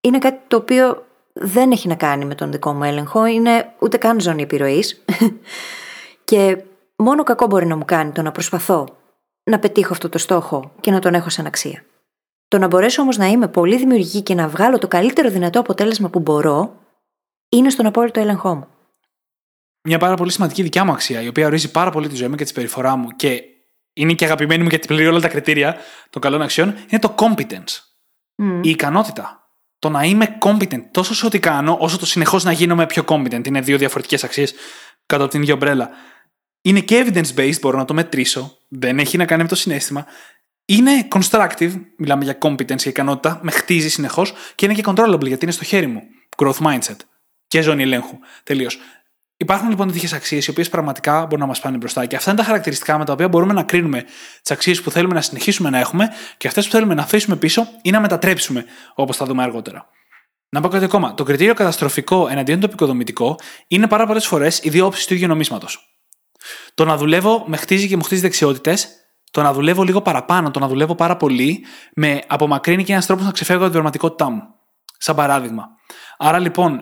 είναι 0.00 0.18
κάτι 0.18 0.40
το 0.48 0.56
οποίο 0.56 1.06
δεν 1.32 1.70
έχει 1.70 1.88
να 1.88 1.94
κάνει 1.94 2.24
με 2.24 2.34
τον 2.34 2.52
δικό 2.52 2.72
μου 2.72 2.84
έλεγχο, 2.84 3.26
είναι 3.26 3.72
ούτε 3.78 3.96
καν 3.96 4.20
ζώνη 4.20 4.42
επιρροής. 4.42 5.04
και 6.24 6.62
μόνο 6.96 7.22
κακό 7.22 7.46
μπορεί 7.46 7.66
να 7.66 7.76
μου 7.76 7.84
κάνει 7.84 8.12
το 8.12 8.22
να 8.22 8.32
προσπαθώ 8.32 8.86
να 9.44 9.58
πετύχω 9.58 9.92
αυτό 9.92 10.08
το 10.08 10.18
στόχο 10.18 10.72
και 10.80 10.90
να 10.90 10.98
τον 10.98 11.14
έχω 11.14 11.28
σαν 11.28 11.46
αξία. 11.46 11.84
Το 12.48 12.58
να 12.58 12.66
μπορέσω 12.66 13.02
όμως 13.02 13.16
να 13.16 13.26
είμαι 13.26 13.48
πολύ 13.48 13.76
δημιουργική 13.76 14.22
και 14.22 14.34
να 14.34 14.48
βγάλω 14.48 14.78
το 14.78 14.88
καλύτερο 14.88 15.30
δυνατό 15.30 15.60
αποτέλεσμα 15.60 16.08
που 16.08 16.18
μπορώ, 16.18 16.74
είναι 17.48 17.70
στον 17.70 17.86
απόλυτο 17.86 18.20
έλεγχό 18.20 18.54
μου. 18.54 18.66
Μια 19.82 19.98
πάρα 19.98 20.14
πολύ 20.14 20.32
σημαντική 20.32 20.62
δικιά 20.62 20.84
μου 20.84 20.92
αξία, 20.92 21.22
η 21.22 21.28
οποία 21.28 21.46
ορίζει 21.46 21.70
πάρα 21.70 21.90
πολύ 21.90 22.08
τη 22.08 22.14
ζωή 22.14 22.28
μου 22.28 22.34
και 22.34 22.42
τη 22.42 22.48
συμπεριφορά 22.48 22.96
μου 22.96 23.08
και 23.08 23.42
είναι 23.92 24.12
και 24.12 24.24
αγαπημένη 24.24 24.62
μου 24.62 24.68
γιατί 24.68 24.86
πληρεί 24.86 25.06
όλα 25.06 25.20
τα 25.20 25.28
κριτήρια 25.28 25.76
των 26.10 26.22
καλών 26.22 26.42
αξιών, 26.42 26.68
είναι 26.88 27.00
το 27.00 27.14
competence. 27.18 27.82
Η 28.62 28.70
ικανότητα 28.70 29.38
το 29.78 29.88
να 29.88 30.02
είμαι 30.02 30.38
competent 30.40 30.82
τόσο 30.90 31.14
σε 31.14 31.26
ό,τι 31.26 31.38
κάνω, 31.38 31.76
όσο 31.80 31.98
το 31.98 32.06
συνεχώς 32.06 32.44
να 32.44 32.52
γίνομαι 32.52 32.86
πιο 32.86 33.04
competent. 33.06 33.46
Είναι 33.46 33.60
δύο 33.60 33.78
διαφορετικές 33.78 34.24
αξίες 34.24 34.54
κάτω 35.06 35.22
από 35.22 35.32
την 35.32 35.42
ίδια 35.42 35.54
ομπρέλα. 35.54 35.90
Είναι 36.62 36.80
και 36.80 37.06
evidence-based, 37.06 37.60
μπορώ 37.60 37.78
να 37.78 37.84
το 37.84 37.94
μετρήσω. 37.94 38.58
Δεν 38.68 38.98
έχει 38.98 39.16
να 39.16 39.24
κάνει 39.24 39.42
με 39.42 39.48
το 39.48 39.54
συνέστημα. 39.54 40.06
Είναι 40.64 41.08
constructive, 41.10 41.72
μιλάμε 41.96 42.24
για 42.24 42.38
competence, 42.40 42.78
για 42.78 42.90
ικανότητα, 42.90 43.38
με 43.42 43.50
χτίζει 43.50 43.88
συνεχώς 43.88 44.34
και 44.54 44.64
είναι 44.64 44.74
και 44.74 44.82
controllable, 44.86 45.26
γιατί 45.26 45.44
είναι 45.44 45.52
στο 45.52 45.64
χέρι 45.64 45.86
μου. 45.86 46.02
Growth 46.36 46.58
mindset. 46.58 46.96
Και 47.48 47.60
ζώνη 47.60 47.82
ελέγχου. 47.82 48.18
Τελείως. 48.42 48.78
Υπάρχουν 49.40 49.68
λοιπόν 49.68 49.92
τέτοιες 49.92 50.12
αξίες 50.12 50.46
οι 50.46 50.50
οποίες 50.50 50.68
πραγματικά 50.68 51.22
μπορούν 51.22 51.38
να 51.40 51.46
μας 51.46 51.60
πάνε 51.60 51.76
μπροστά. 51.76 52.06
Και 52.06 52.16
αυτά 52.16 52.30
είναι 52.30 52.40
τα 52.40 52.46
χαρακτηριστικά 52.46 52.98
με 52.98 53.04
τα 53.04 53.12
οποία 53.12 53.28
μπορούμε 53.28 53.52
να 53.52 53.62
κρίνουμε 53.62 54.02
τις 54.42 54.50
αξίες 54.50 54.82
που 54.82 54.90
θέλουμε 54.90 55.14
να 55.14 55.20
συνεχίσουμε 55.20 55.70
να 55.70 55.78
έχουμε 55.78 56.08
και 56.36 56.48
αυτές 56.48 56.64
που 56.64 56.70
θέλουμε 56.70 56.94
να 56.94 57.02
αφήσουμε 57.02 57.36
πίσω 57.36 57.68
ή 57.82 57.90
να 57.90 58.00
μετατρέψουμε, 58.00 58.64
όπως 58.94 59.16
θα 59.16 59.24
δούμε 59.24 59.42
αργότερα. 59.42 59.86
Να 60.48 60.60
πω 60.60 60.68
κάτι 60.68 60.84
ακόμα. 60.84 61.14
Το 61.14 61.24
κριτήριο 61.24 61.54
καταστροφικό 61.54 62.28
εναντίον 62.28 62.60
το 62.60 62.66
επικοδομητικό 62.66 63.38
είναι 63.68 63.86
πάρα 63.86 64.06
πολλές 64.06 64.26
φορές 64.26 64.60
οι 64.62 64.70
δύο 64.70 64.86
όψει 64.86 65.06
του 65.06 65.14
ίδιου 65.14 65.28
νομίσματος. 65.28 66.00
Το 66.74 66.84
να 66.84 66.96
δουλεύω 66.96 67.44
με 67.46 67.56
χτίζει 67.56 67.88
και 67.88 67.96
μου 67.96 68.02
χτίζει 68.02 68.20
δεξιότητες, 68.20 68.88
το 69.30 69.42
να 69.42 69.52
δουλεύω 69.52 69.82
λίγο 69.82 70.02
παραπάνω, 70.02 70.50
το 70.50 70.58
να 70.58 70.68
δουλεύω 70.68 70.94
πάρα 70.94 71.16
πολύ, 71.16 71.64
με 71.94 72.20
απομακρύνει 72.26 72.84
και 72.84 72.92
ένας 72.92 73.06
τρόπος 73.06 73.24
να 73.24 73.30
ξεφεύγω 73.30 73.62
από 73.62 73.72
την 73.72 73.82
πραγματικότητά 73.82 74.30
μου. 74.30 74.42
Σαν 74.98 75.16
παράδειγμα. 75.16 75.68
Άρα 76.18 76.38
λοιπόν, 76.38 76.80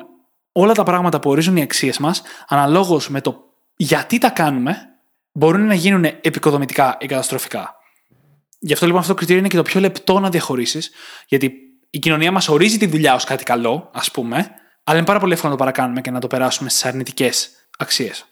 όλα 0.58 0.72
τα 0.72 0.82
πράγματα 0.82 1.20
που 1.20 1.30
ορίζουν 1.30 1.56
οι 1.56 1.62
αξίες 1.62 1.98
μας, 1.98 2.22
αναλόγως 2.48 3.08
με 3.08 3.20
το 3.20 3.44
γιατί 3.76 4.18
τα 4.18 4.30
κάνουμε, 4.30 4.76
μπορούν 5.32 5.66
να 5.66 5.74
γίνουν 5.74 6.04
επικοδομητικά 6.04 6.96
ή 7.00 7.06
καταστροφικά. 7.06 7.76
Γι' 8.58 8.72
αυτό 8.72 8.86
λοιπόν 8.86 9.00
αυτό 9.00 9.12
το 9.12 9.18
κριτήριο 9.18 9.40
είναι 9.40 9.50
και 9.50 9.56
το 9.56 9.62
πιο 9.62 9.80
λεπτό 9.80 10.20
να 10.20 10.28
διαχωρίσεις, 10.28 10.90
γιατί 11.26 11.52
η 11.90 11.98
κοινωνία 11.98 12.32
μας 12.32 12.48
ορίζει 12.48 12.78
τη 12.78 12.86
δουλειά 12.86 13.14
ως 13.14 13.24
κάτι 13.24 13.44
καλό, 13.44 13.90
ας 13.92 14.10
πούμε, 14.10 14.50
αλλά 14.84 14.96
είναι 14.96 15.06
πάρα 15.06 15.18
πολύ 15.18 15.32
εύκολο 15.32 15.52
να 15.52 15.58
το 15.58 15.64
παρακάνουμε 15.64 16.00
και 16.00 16.10
να 16.10 16.20
το 16.20 16.26
περάσουμε 16.26 16.68
στις 16.68 16.84
αρνητικές 16.84 17.50
αξίες. 17.78 18.26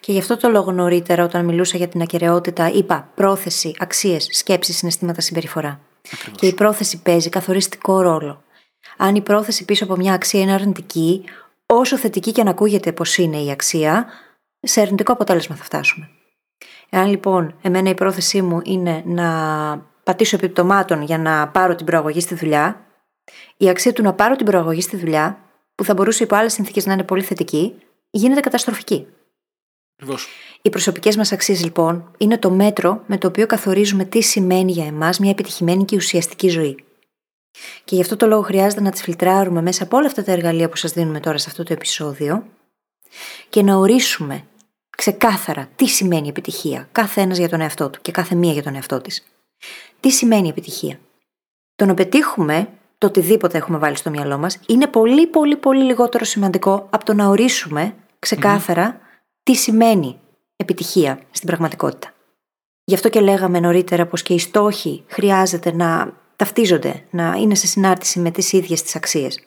Και 0.00 0.12
γι' 0.12 0.18
αυτό 0.18 0.36
το 0.36 0.48
λόγο 0.48 0.72
νωρίτερα, 0.72 1.24
όταν 1.24 1.44
μιλούσα 1.44 1.76
για 1.76 1.88
την 1.88 2.02
ακαιρεότητα, 2.02 2.70
είπα 2.70 3.10
πρόθεση, 3.14 3.74
αξίες, 3.78 4.28
σκέψει, 4.30 4.72
συναισθήματα, 4.72 5.20
συμπεριφορά. 5.20 5.80
Και 6.34 6.46
η 6.46 6.54
πρόθεση 6.54 7.02
παίζει 7.02 7.28
καθοριστικό 7.28 8.00
ρόλο 8.00 8.42
αν 8.96 9.14
η 9.14 9.20
πρόθεση 9.20 9.64
πίσω 9.64 9.84
από 9.84 9.96
μια 9.96 10.12
αξία 10.12 10.40
είναι 10.40 10.52
αρνητική, 10.52 11.24
όσο 11.66 11.96
θετική 11.96 12.32
και 12.32 12.40
αν 12.40 12.48
ακούγεται 12.48 12.92
πως 12.92 13.16
είναι 13.16 13.36
η 13.36 13.50
αξία, 13.50 14.06
σε 14.60 14.80
αρνητικό 14.80 15.12
αποτέλεσμα 15.12 15.56
θα 15.56 15.64
φτάσουμε. 15.64 16.08
Εάν 16.90 17.08
λοιπόν 17.08 17.54
εμένα 17.62 17.90
η 17.90 17.94
πρόθεσή 17.94 18.42
μου 18.42 18.60
είναι 18.64 19.02
να 19.06 19.28
πατήσω 20.04 20.36
επιπτωμάτων 20.36 21.02
για 21.02 21.18
να 21.18 21.48
πάρω 21.48 21.74
την 21.74 21.86
προαγωγή 21.86 22.20
στη 22.20 22.34
δουλειά, 22.34 22.84
η 23.56 23.68
αξία 23.68 23.92
του 23.92 24.02
να 24.02 24.12
πάρω 24.12 24.36
την 24.36 24.46
προαγωγή 24.46 24.80
στη 24.80 24.96
δουλειά, 24.96 25.38
που 25.74 25.84
θα 25.84 25.94
μπορούσε 25.94 26.22
υπό 26.22 26.36
άλλες 26.36 26.52
συνθήκες 26.52 26.86
να 26.86 26.92
είναι 26.92 27.02
πολύ 27.02 27.22
θετική, 27.22 27.74
γίνεται 28.10 28.40
καταστροφική. 28.40 29.06
Ακριβώς. 29.96 30.28
Οι 30.62 30.70
προσωπικές 30.70 31.16
μας 31.16 31.32
αξίες, 31.32 31.64
λοιπόν, 31.64 32.10
είναι 32.18 32.38
το 32.38 32.50
μέτρο 32.50 33.02
με 33.06 33.18
το 33.18 33.26
οποίο 33.26 33.46
καθορίζουμε 33.46 34.04
τι 34.04 34.20
σημαίνει 34.20 34.72
για 34.72 34.86
εμάς 34.86 35.18
μια 35.18 35.30
επιτυχημένη 35.30 35.84
και 35.84 35.96
ουσιαστική 35.96 36.48
ζωή. 36.48 36.84
Και 37.84 37.94
γι' 37.94 38.00
αυτό 38.00 38.16
το 38.16 38.26
λόγο 38.26 38.42
χρειάζεται 38.42 38.82
να 38.82 38.90
τις 38.90 39.02
φιλτράρουμε 39.02 39.62
μέσα 39.62 39.82
από 39.82 39.96
όλα 39.96 40.06
αυτά 40.06 40.24
τα 40.24 40.32
εργαλεία 40.32 40.68
που 40.68 40.76
σας 40.76 40.92
δίνουμε 40.92 41.20
τώρα 41.20 41.38
σε 41.38 41.46
αυτό 41.48 41.62
το 41.62 41.72
επεισόδιο 41.72 42.46
και 43.48 43.62
να 43.62 43.76
ορίσουμε 43.76 44.44
ξεκάθαρα 44.96 45.68
τι 45.76 45.86
σημαίνει 45.86 46.28
επιτυχία, 46.28 46.88
κάθε 46.92 47.20
ένας 47.20 47.38
για 47.38 47.48
τον 47.48 47.60
εαυτό 47.60 47.90
του 47.90 47.98
και 48.02 48.12
κάθε 48.12 48.34
μία 48.34 48.52
για 48.52 48.62
τον 48.62 48.74
εαυτό 48.74 49.00
της. 49.00 49.26
Τι 50.00 50.10
σημαίνει 50.10 50.48
επιτυχία; 50.48 50.98
Το 51.74 51.86
να 51.86 51.94
πετύχουμε 51.94 52.68
το 52.98 53.06
οτιδήποτε 53.06 53.58
έχουμε 53.58 53.78
βάλει 53.78 53.96
στο 53.96 54.10
μυαλό 54.10 54.38
μας 54.38 54.58
είναι 54.66 54.86
πολύ 54.86 55.26
πολύ 55.26 55.56
πολύ 55.56 55.84
λιγότερο 55.84 56.24
σημαντικό 56.24 56.86
από 56.90 57.04
το 57.04 57.14
να 57.14 57.26
ορίσουμε 57.26 57.94
ξεκάθαρα 58.18 59.00
τι 59.42 59.54
σημαίνει 59.54 60.20
επιτυχία 60.56 61.20
στην 61.30 61.46
πραγματικότητα. 61.46 62.12
Γι' 62.84 62.94
αυτό 62.94 63.08
και 63.08 63.20
λέγαμε 63.20 63.60
νωρίτερα 63.60 64.06
πως 64.06 64.22
και 64.22 64.34
οι 64.34 64.38
στόχοι 64.38 65.04
χρειάζεται 65.06 65.72
να 65.72 66.19
ταυτίζονται, 66.40 67.04
να 67.10 67.34
είναι 67.34 67.54
σε 67.54 67.66
συνάρτηση 67.66 68.18
με 68.18 68.30
τις 68.30 68.52
ίδιες 68.52 68.82
τις 68.82 68.96
αξίες. 68.96 69.40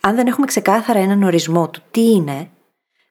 Αν 0.00 0.14
δεν 0.14 0.26
έχουμε 0.26 0.46
ξεκάθαρα 0.46 0.98
έναν 0.98 1.22
ορισμό 1.22 1.70
του 1.70 1.82
τι 1.90 2.00
είναι, 2.00 2.50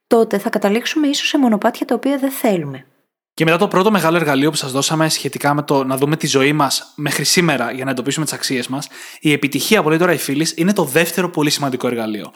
τότε 0.07 0.37
θα 0.37 0.49
καταλήξουμε 0.49 1.07
ίσως 1.07 1.27
σε 1.27 1.37
μονοπάτια 1.37 1.85
τα 1.85 1.95
οποία 1.95 2.17
δεν 2.17 2.31
θέλουμε. 2.31 2.85
Και 3.33 3.45
μετά 3.45 3.57
το 3.57 3.67
πρώτο 3.67 3.91
μεγάλο 3.91 4.17
εργαλείο 4.17 4.49
που 4.49 4.55
σας 4.55 4.71
δώσαμε 4.71 5.09
σχετικά 5.09 5.53
με 5.53 5.63
το 5.63 5.83
να 5.83 5.97
δούμε 5.97 6.17
τη 6.17 6.27
ζωή 6.27 6.53
μας 6.53 6.93
μέχρι 6.95 7.23
σήμερα 7.23 7.71
για 7.71 7.85
να 7.85 7.91
εντοπίσουμε 7.91 8.25
τις 8.25 8.33
αξίες 8.33 8.67
μας, 8.67 8.87
η 9.19 9.31
επιτυχία 9.31 9.83
που 9.83 9.89
λέει 9.89 9.97
τώρα 9.97 10.13
η 10.13 10.17
φίλης 10.17 10.53
είναι 10.57 10.73
το 10.73 10.83
δεύτερο 10.83 11.29
πολύ 11.29 11.49
σημαντικό 11.49 11.87
εργαλείο. 11.87 12.31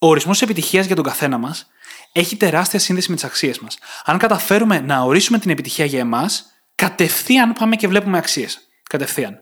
Ο 0.00 0.06
ορισμός 0.08 0.42
επιτυχίας 0.42 0.86
για 0.86 0.94
τον 0.94 1.04
καθένα 1.04 1.38
μας 1.38 1.66
έχει 2.12 2.36
τεράστια 2.36 2.78
σύνδεση 2.78 3.08
με 3.10 3.14
τις 3.14 3.24
αξίες 3.24 3.58
μας. 3.58 3.78
Αν 4.04 4.18
καταφέρουμε 4.18 4.80
να 4.80 5.00
ορίσουμε 5.00 5.38
την 5.38 5.50
επιτυχία 5.50 5.84
για 5.84 6.00
εμάς, 6.00 6.44
κατευθείαν 6.74 7.52
πάμε 7.52 7.76
και 7.76 7.88
βλέπουμε 7.88 8.18
αξίες 8.18 8.67
κατευθείαν. 8.88 9.40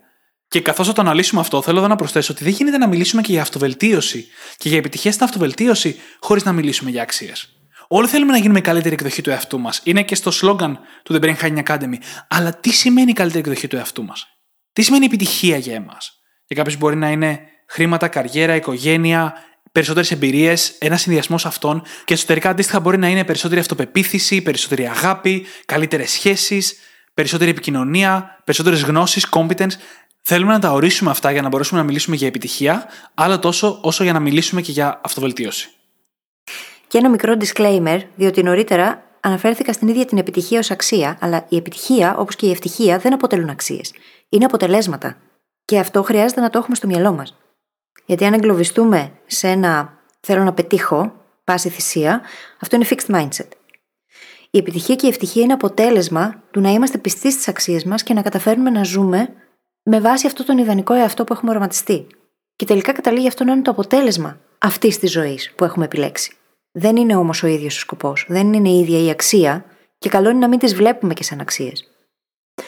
Και 0.49 0.61
καθώς 0.61 0.87
θα 0.87 0.93
το 0.93 1.01
αναλύσουμε 1.01 1.41
αυτό, 1.41 1.63
θέλω 1.63 1.79
εδώ 1.79 1.89
να 1.89 1.97
προσθέσω 1.97 2.33
ότι 2.33 2.45
δεν 2.45 2.53
γίνεται 2.53 2.79
να 2.79 2.87
μιλήσουμε 2.87 3.23
και 3.23 3.33
για 3.33 3.43
αυτοβελτίωση 3.43 4.27
και 4.57 4.69
για 4.69 4.79
επιτυχία 4.79 5.13
στην 5.13 5.25
αυτοβελτίωση 5.25 5.97
χωρίς 6.21 6.45
να 6.45 6.53
μιλήσουμε 6.53 6.91
για 6.91 7.03
αξίες. 7.03 7.51
Όλοι 7.89 8.09
θέλουμε 8.09 8.33
να 8.33 8.39
γίνουμε 8.39 8.59
η 8.59 8.63
καλύτερη 8.63 8.95
εκδοχή 8.95 9.23
του 9.23 9.31
εαυτού 9.31 9.61
μας. 9.61 9.81
Είναι 9.85 10.03
και 10.03 10.15
στο 10.15 10.31
σλόγκαν 10.31 10.79
του 11.03 11.15
The 11.15 11.25
Brain 11.25 11.37
Hacking 11.37 11.63
Academy. 11.63 11.97
Αλλά 12.29 12.55
τι 12.55 12.71
σημαίνει 12.71 13.11
η 13.11 13.15
καλύτερη 13.15 13.41
εκδοχή 13.49 13.67
του 13.67 13.77
εαυτού 13.77 14.05
μας; 14.05 14.27
Τι 14.73 14.83
σημαίνει 14.83 15.05
επιτυχία 15.05 15.57
για 15.57 15.75
εμάς; 15.75 16.21
Για 16.47 16.63
κάποιους 16.63 16.77
μπορεί 16.79 16.97
να 16.97 17.11
είναι 17.11 17.41
χρήματα, 17.69 18.09
καριέρα, 18.09 18.55
οικογένεια, 18.55 19.35
περισσότερες 19.73 20.11
εμπειρίες, 20.11 20.69
ένας 20.79 20.97
συνδυασμός 20.97 21.47
αυτών 21.47 21.83
και 22.05 22.15
εσωτερικά 22.15 22.49
αντίστοιχα 22.49 22.81
μπορεί 22.81 22.99
να 22.99 23.09
είναι 23.09 23.25
περισσότερη 23.25 23.61
αυτοπεποίθηση, 23.61 24.43
περισσότερη 24.43 24.89
αγάπη, 24.89 25.47
καλύτερες 25.65 26.11
σχέσεις, 26.11 26.77
περισσότερη 27.17 27.51
επικοινωνία, 27.51 28.41
περισσότερες 28.45 28.83
γνώσεις, 28.83 29.29
competence. 29.31 29.73
Θέλουμε 30.23 30.53
να 30.53 30.59
τα 30.59 30.73
ορίσουμε 30.73 31.11
αυτά 31.11 31.31
για 31.31 31.43
να 31.43 31.49
μπορέσουμε 31.49 31.81
να 31.81 31.87
μιλήσουμε 31.87 32.17
για 32.17 32.27
επιτυχία, 32.27 32.87
αλλά 33.15 33.39
τόσο 33.39 33.79
όσο 33.83 34.03
για 34.03 34.13
να 34.13 34.21
μιλήσουμε 34.21 34.61
και 34.61 34.73
για 34.73 35.01
αυτοβελτίωση. 35.05 35.71
Και 36.87 36.99
ένα 36.99 37.11
μικρό 37.11 37.37
disclaimer, 37.41 38.01
διότι 38.17 38.43
νωρίτερα 38.43 39.03
αναφέρθηκα 39.21 39.73
στην 39.73 39.89
ίδια 39.89 40.05
την 40.05 40.19
επιτυχία 40.19 40.59
ως 40.59 40.71
αξία, 40.71 41.19
αλλά 41.21 41.47
η 41.49 41.57
επιτυχία, 41.57 42.17
όπως 42.17 42.37
και 42.37 42.47
η 42.47 42.51
ευτυχία, 42.51 42.99
δεν 42.99 43.13
αποτελούν 43.13 43.49
αξίες. 43.49 43.93
Είναι 44.29 44.45
αποτελέσματα. 44.45 45.17
Και 45.65 45.79
αυτό 45.79 46.03
χρειάζεται 46.03 46.41
να 46.41 46.51
το 46.51 46.59
έχουμε 46.59 46.77
στο 46.77 46.87
μυαλό 46.87 47.13
μας. 47.13 47.37
Γιατί 48.07 48.25
αν 48.25 48.33
εγκλωβιστούμε 48.33 49.13
σε 49.27 49.49
ένα 49.49 49.99
θέλω 50.21 50.43
να 50.43 50.53
πετύχω, 50.53 51.13
πάση 51.45 51.69
θυσία, 51.69 52.21
αυτό 52.61 52.77
είναι 52.77 52.87
fixed 52.89 53.15
mindset. 53.15 53.49
Η 54.51 54.59
επιτυχία 54.59 54.95
και 54.95 55.07
η 55.07 55.09
ευτυχία 55.09 55.43
είναι 55.43 55.53
αποτέλεσμα 55.53 56.43
του 56.51 56.61
να 56.61 56.71
είμαστε 56.71 56.99
πιστοί 56.99 57.33
στις 57.33 57.49
αξίες 57.49 57.85
μας 57.85 58.03
και 58.03 58.15
να 58.15 58.23
καταφέρνουμε 58.23 58.71
να 58.71 58.83
ζούμε 58.83 59.29
με 59.83 60.01
βάση 60.01 60.27
αυτό 60.27 60.45
τον 60.45 60.59
ιδανικό 60.59 60.95
εαυτό 60.95 61.25
που 61.25 61.33
έχουμε 61.33 61.51
οραματιστεί. 61.51 62.07
Και 62.57 62.65
τελικά 62.65 62.93
καταλήγει 62.93 63.29
αυτό 63.29 63.45
να 63.45 63.53
είναι 63.53 63.63
το 63.63 63.71
αποτέλεσμα 63.71 64.39
αυτής 64.59 64.99
της 64.99 65.11
ζωής 65.11 65.53
που 65.57 65.65
έχουμε 65.65 65.85
επιλέξει. 65.85 66.33
Δεν 66.73 66.97
είναι 66.97 67.17
όμως 67.17 67.43
ο 67.43 67.47
ίδιος 67.47 67.77
ο 67.77 67.81
σκοπός, 67.81 68.27
δεν 68.29 68.53
είναι 68.53 68.69
η 68.69 68.79
ίδια 68.79 68.99
η 68.99 69.11
αξία, 69.11 69.65
και 69.99 70.09
καλό 70.09 70.31
είναι 70.31 70.39
να 70.39 70.49
μην 70.49 70.59
τις 70.59 70.75
βλέπουμε 70.75 71.15
και 71.15 71.23
σαν 71.23 71.41
αξίες. 71.41 71.91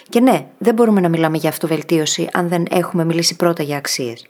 Και 0.09 0.21
ναι, 0.21 0.47
δεν 0.59 0.75
μπορούμε 0.75 1.01
να 1.01 1.09
μιλάμε 1.09 1.37
για 1.37 1.49
αυτοβελτίωση 1.49 2.29
αν 2.33 2.49
δεν 2.49 2.67
έχουμε 2.71 3.05
μιλήσει 3.05 3.37
πρώτα 3.37 3.63
για 3.63 3.77
αξίες. 3.77 4.27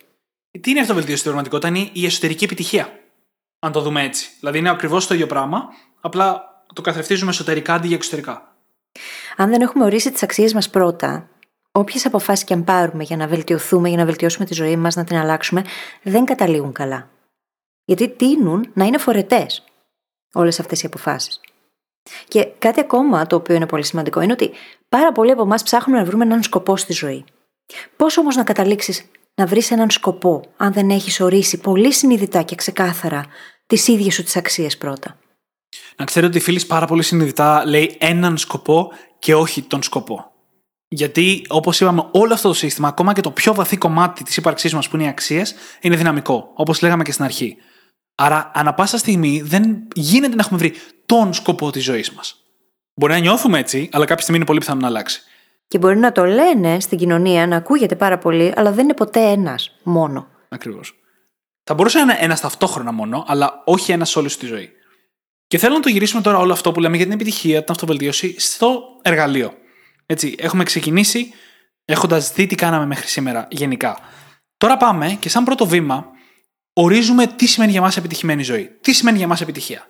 Τι 0.61 0.71
είναι 0.71 0.81
αυτοβελτίωση 0.81 1.19
στην 1.19 1.33
πραγματικότητα, 1.33 1.69
είναι 1.69 1.91
η 1.93 2.05
εσωτερική 2.05 2.45
επιτυχία. 2.45 2.89
Αν 3.59 3.73
το 3.73 3.81
δούμε 3.81 4.03
έτσι. 4.03 4.31
Δηλαδή 4.41 4.59
είναι 4.59 4.71
ακριβώς 4.71 5.07
το 5.07 5.15
ίδιο 5.15 5.27
πράγμα, 5.27 5.69
απλά 6.01 6.43
το 6.75 6.83
καθρεφτίζουμε 6.83 7.31
εσωτερικά 7.31 7.75
αντί 7.75 7.87
για 7.87 7.97
εξωτερικά. 7.97 8.57
Αν 9.37 9.51
δεν 9.51 9.61
έχουμε 9.61 9.85
ορίσει 9.85 10.13
τις 10.13 10.23
αξίες 10.23 10.55
μας 10.55 10.71
πρώτα, 10.71 11.29
όποιες 11.73 12.07
αποφάσεις 12.07 12.45
και 12.45 12.55
αν 12.55 12.65
πάρουμε 12.65 13.03
για 13.03 13.17
να 13.17 13.27
βελτιωθούμε, 13.27 13.89
για 13.89 13.99
να 13.99 14.05
βελτιώσουμε 14.05 14.45
τη 14.45 14.55
ζωή 14.55 14.77
μας, 14.77 14.97
να 14.97 15.05
την 15.05 15.17
αλλάξουμε, 15.17 15.65
δεν 16.03 16.25
καταλήγουν 16.25 16.73
καλά. 16.73 17.09
Γιατί 17.85 18.09
τείνουν 18.09 18.71
να 18.75 18.85
είναι 18.85 18.99
φορετές 18.99 19.65
όλες 20.33 20.61
αυτές 20.61 20.83
οι 20.83 20.87
αποφάσεις. 20.87 21.41
Και 22.29 22.45
κάτι 22.59 22.81
ακόμα 22.81 23.27
το 23.27 23.37
οποίο 23.37 23.55
είναι 23.55 23.67
πολύ 23.67 23.85
σημαντικό 23.85 24.21
είναι 24.21 24.33
ότι 24.33 24.51
πάρα 24.89 25.13
πολλοί 25.13 25.31
από 25.31 25.43
εμάς 25.43 25.63
ψάχνουμε 25.63 25.99
να 25.99 26.05
βρούμε 26.05 26.25
έναν 26.25 26.43
σκοπό 26.43 26.77
στη 26.77 26.93
ζωή. 26.93 27.25
Πώς 27.97 28.17
όμως 28.17 28.37
να 28.37 28.45
καταλήξεις 28.45 29.11
να 29.35 29.47
βρεις 29.47 29.71
έναν 29.71 29.91
σκοπό, 29.91 30.45
αν 30.57 30.73
δεν 30.73 30.91
έχεις 30.91 31.21
ορίσει 31.21 31.59
πολύ 31.59 31.93
συνειδητά 31.93 32.43
και 32.43 32.55
ξεκάθαρα 32.55 33.25
τις 33.67 33.89
ίδιες 33.89 34.15
σου 34.15 34.23
τις 34.23 34.37
αξίες 34.37 34.79
πρώτα; 34.79 35.17
Να 35.97 36.05
ξέρετε 36.05 36.31
ότι 36.31 36.39
η 36.39 36.41
φίλη 36.45 36.65
πάρα 36.67 36.87
πολύ 36.87 37.03
συνειδητά 37.03 37.67
λέει 37.67 37.97
έναν 38.01 38.39
σκοπό 38.39 38.93
και 39.19 39.35
όχι 39.35 39.63
τον 39.63 39.83
σκοπό. 39.83 40.33
Γιατί, 40.89 41.45
όπως 41.49 41.81
είπαμε, 41.81 42.09
όλο 42.11 42.35
αυτό 42.35 42.49
το 42.49 42.55
σύστημα, 42.55 42.89
ακόμα 42.89 43.13
και 43.13 43.21
το 43.21 43.31
πιο 43.31 43.55
βαθύ 43.55 43.77
κομμάτι 43.77 44.25
της 44.25 44.37
ύπαρξής 44.37 44.75
μας 44.75 44.89
που 44.89 44.97
είναι 44.97 45.05
οι 45.05 45.09
αξίες, 45.09 45.55
είναι 45.81 45.97
δυναμικό. 45.97 46.51
Όπως 46.55 46.83
λέγαμε 46.83 47.03
και 47.03 47.13
στην 47.13 47.25
αρχή. 47.25 47.57
Άρα, 48.15 48.51
ανα 48.55 48.75
πάσα 48.75 48.99
στιγμή 48.99 49.41
δεν 49.45 49.89
γίνεται 49.95 50.35
να 50.35 50.43
έχουμε 50.45 50.59
βρει 50.59 50.73
τον 51.07 51.35
σκοπό 51.35 51.71
της 51.71 51.85
ζωής 51.85 52.13
μας. 52.13 52.43
Μπορεί 52.95 53.13
να 53.13 53.19
νιώθουμε 53.19 53.59
έτσι, 53.59 53.89
αλλά 53.93 54.05
κάποια 54.05 54.23
στιγμή 54.23 54.37
είναι 54.37 54.47
πολύ 54.47 54.59
πιθανό 54.59 54.81
να 54.81 54.87
αλλάξει. 54.87 55.23
Και 55.69 55.79
μπορεί 55.79 55.97
να 55.97 56.13
το 56.13 56.25
λένε 56.25 56.81
στην 56.81 56.99
κοινωνία, 56.99 57.47
να 57.47 57.57
ακούγεται 57.57 57.97
πάρα 57.97 58.19
πολύ, 58.19 58.53
αλλά 58.57 58.73
δεν 58.73 58.85
είναι 58.85 58.95
ποτέ 58.95 59.21
ένας 59.21 59.71
μόνο. 59.83 60.27
Ακριβώς. 60.49 60.95
Θα 61.65 61.75
μπορούσε 61.75 61.99
να 61.99 62.05
είναι 62.05 62.25
ένας 62.25 62.41
ταυτόχρονα 62.41 62.93
μόνο, 62.93 63.25
αλλά 63.27 63.63
όχι 63.65 63.93
ένας 63.93 64.11
σε 64.11 64.19
όλη 64.19 64.31
τη 64.31 64.47
ζωή. 64.47 64.71
Και 65.49 65.59
θέλω 65.59 65.75
να 65.75 65.81
το 65.81 65.89
γυρίσουμε 65.89 66.23
τώρα 66.23 66.39
όλο 66.39 66.53
αυτό 66.53 66.73
που 66.73 66.81
λέμε 66.81 66.97
για 66.97 67.05
την 67.05 67.15
επιτυχία, 67.15 67.59
την 67.65 67.73
αυτοβελτίωση, 67.73 68.35
στο 68.39 68.83
εργαλείο. 69.03 69.53
Έτσι, 70.07 70.35
έχουμε 70.39 70.65
ξεκινήσει 70.65 71.33
έχοντας 71.85 72.33
δει 72.33 72.47
τι 72.47 72.55
κάναμε 72.55 72.87
μέχρι 72.87 73.07
σήμερα 73.07 73.49
γενικά. 73.51 73.99
Τώρα 74.57 74.77
πάμε 74.77 75.17
και 75.21 75.29
σαν 75.29 75.45
πρώτο 75.45 75.67
βήμα 75.67 76.07
ορίζουμε 76.73 77.27
τι 77.27 77.47
σημαίνει 77.47 77.71
για 77.71 77.81
μας 77.81 77.97
επιτυχημένη 77.97 78.43
ζωή. 78.43 78.71
Τι 78.81 78.93
σημαίνει 78.93 79.19
για 79.19 79.27
μας 79.27 79.41
επιτυχία. 79.41 79.87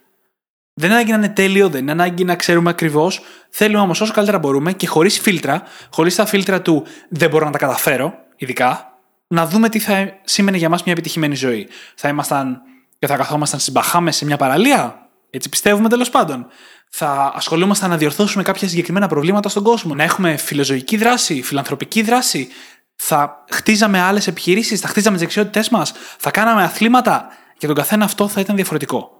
Δεν 0.75 0.91
είναι 0.91 0.99
ανάγκη 0.99 1.11
να 1.11 1.17
είναι 1.17 1.29
τέλειο, 1.29 1.69
δεν 1.69 1.81
είναι 1.81 1.91
ανάγκη 1.91 2.25
να 2.25 2.37
ξέρουμε 2.37 2.71
ακριβώς. 2.71 3.21
Θέλουμε 3.51 3.81
όμως 3.81 4.01
όσο 4.01 4.13
καλύτερα 4.13 4.39
μπορούμε 4.39 4.73
και 4.73 4.87
χωρίς 4.87 5.19
φίλτρα, 5.21 5.63
χωρίς 5.91 6.15
τα 6.15 6.27
φίλτρα 6.27 6.63
του 6.63 6.87
δεν 7.09 7.31
μπορώ 7.31 7.45
να 7.45 7.51
τα 7.51 7.59
καταφέρω, 7.59 8.15
ειδικά, 8.37 8.99
να 9.27 9.47
δούμε 9.47 9.69
τι 9.69 9.79
θα 9.79 10.21
σήμαινε 10.25 10.57
για 10.57 10.69
μας 10.69 10.83
μια 10.83 10.93
επιτυχημένη 10.93 11.35
ζωή. 11.35 11.69
Θα 11.95 12.09
ήμασταν 12.09 12.63
και 12.99 13.07
θα 13.07 13.17
καθόμασταν 13.17 13.61
στι 13.61 13.71
Μπαχάμε 13.71 14.13
σε 14.13 14.25
μια 14.25 14.37
παραλία; 14.37 15.08
Έτσι 15.31 15.49
πιστεύουμε 15.49 15.89
τέλος 15.89 16.11
πάντων. 16.11 16.47
Θα 16.91 17.33
ασχολούμασταν 17.35 17.91
να 17.91 17.97
διορθώσουμε 17.97 18.43
κάποια 18.43 18.69
συγκεκριμένα 18.69 19.09
προβλήματα 19.09 19.49
στον 19.49 19.63
κόσμο. 19.63 19.95
Να 19.95 20.03
έχουμε 20.03 20.37
φιλοζωική 20.37 20.97
δράση, 20.97 21.43
φιλανθρωπική 21.43 22.03
δράση. 22.03 22.49
Θα 22.97 23.45
χτίζαμε 23.51 24.01
άλλες 24.01 24.27
επιχειρήσεις, 24.27 24.81
θα 24.81 24.89
χτίζαμε 24.89 25.17
τις 25.17 25.25
δεξιότητές 25.25 25.69
μας, 25.69 25.93
θα 26.19 26.31
κάναμε 26.31 26.63
αθλήματα. 26.63 27.27
Για 27.59 27.69
τον 27.69 27.77
καθένα 27.77 28.05
αυτό 28.05 28.29
θα 28.29 28.41
ήταν 28.41 28.57
διαφορετικό. 28.57 29.11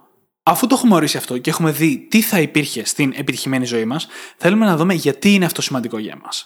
Αφού 0.43 0.67
το 0.67 0.75
έχουμε 0.77 0.95
ορίσει 0.95 1.17
αυτό 1.17 1.37
και 1.37 1.49
έχουμε 1.49 1.71
δει 1.71 2.07
τι 2.09 2.21
θα 2.21 2.39
υπήρχε 2.39 2.85
στην 2.85 3.13
επιτυχημένη 3.15 3.65
ζωή 3.65 3.85
μας, 3.85 4.07
θέλουμε 4.37 4.65
να 4.65 4.75
δούμε 4.75 4.93
γιατί 4.93 5.33
είναι 5.33 5.45
αυτό 5.45 5.61
σημαντικό 5.61 5.97
για 5.97 6.13
εμάς. 6.21 6.45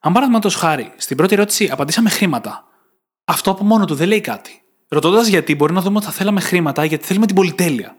Αν 0.00 0.12
παραδείγματος 0.12 0.54
χάρη, 0.54 0.92
στην 0.96 1.16
πρώτη 1.16 1.34
ερώτηση 1.34 1.68
απαντήσαμε 1.72 2.10
χρήματα. 2.10 2.64
Αυτό 3.24 3.50
από 3.50 3.64
μόνο 3.64 3.84
του 3.84 3.94
δεν 3.94 4.08
λέει 4.08 4.20
κάτι. 4.20 4.62
Ρωτώντας 4.88 5.26
γιατί, 5.26 5.54
μπορεί 5.54 5.72
να 5.72 5.80
δούμε 5.80 5.96
ότι 5.96 6.06
θα 6.06 6.12
θέλαμε 6.12 6.40
χρήματα 6.40 6.84
γιατί 6.84 7.06
θέλουμε 7.06 7.26
την 7.26 7.34
πολυτέλεια. 7.34 7.96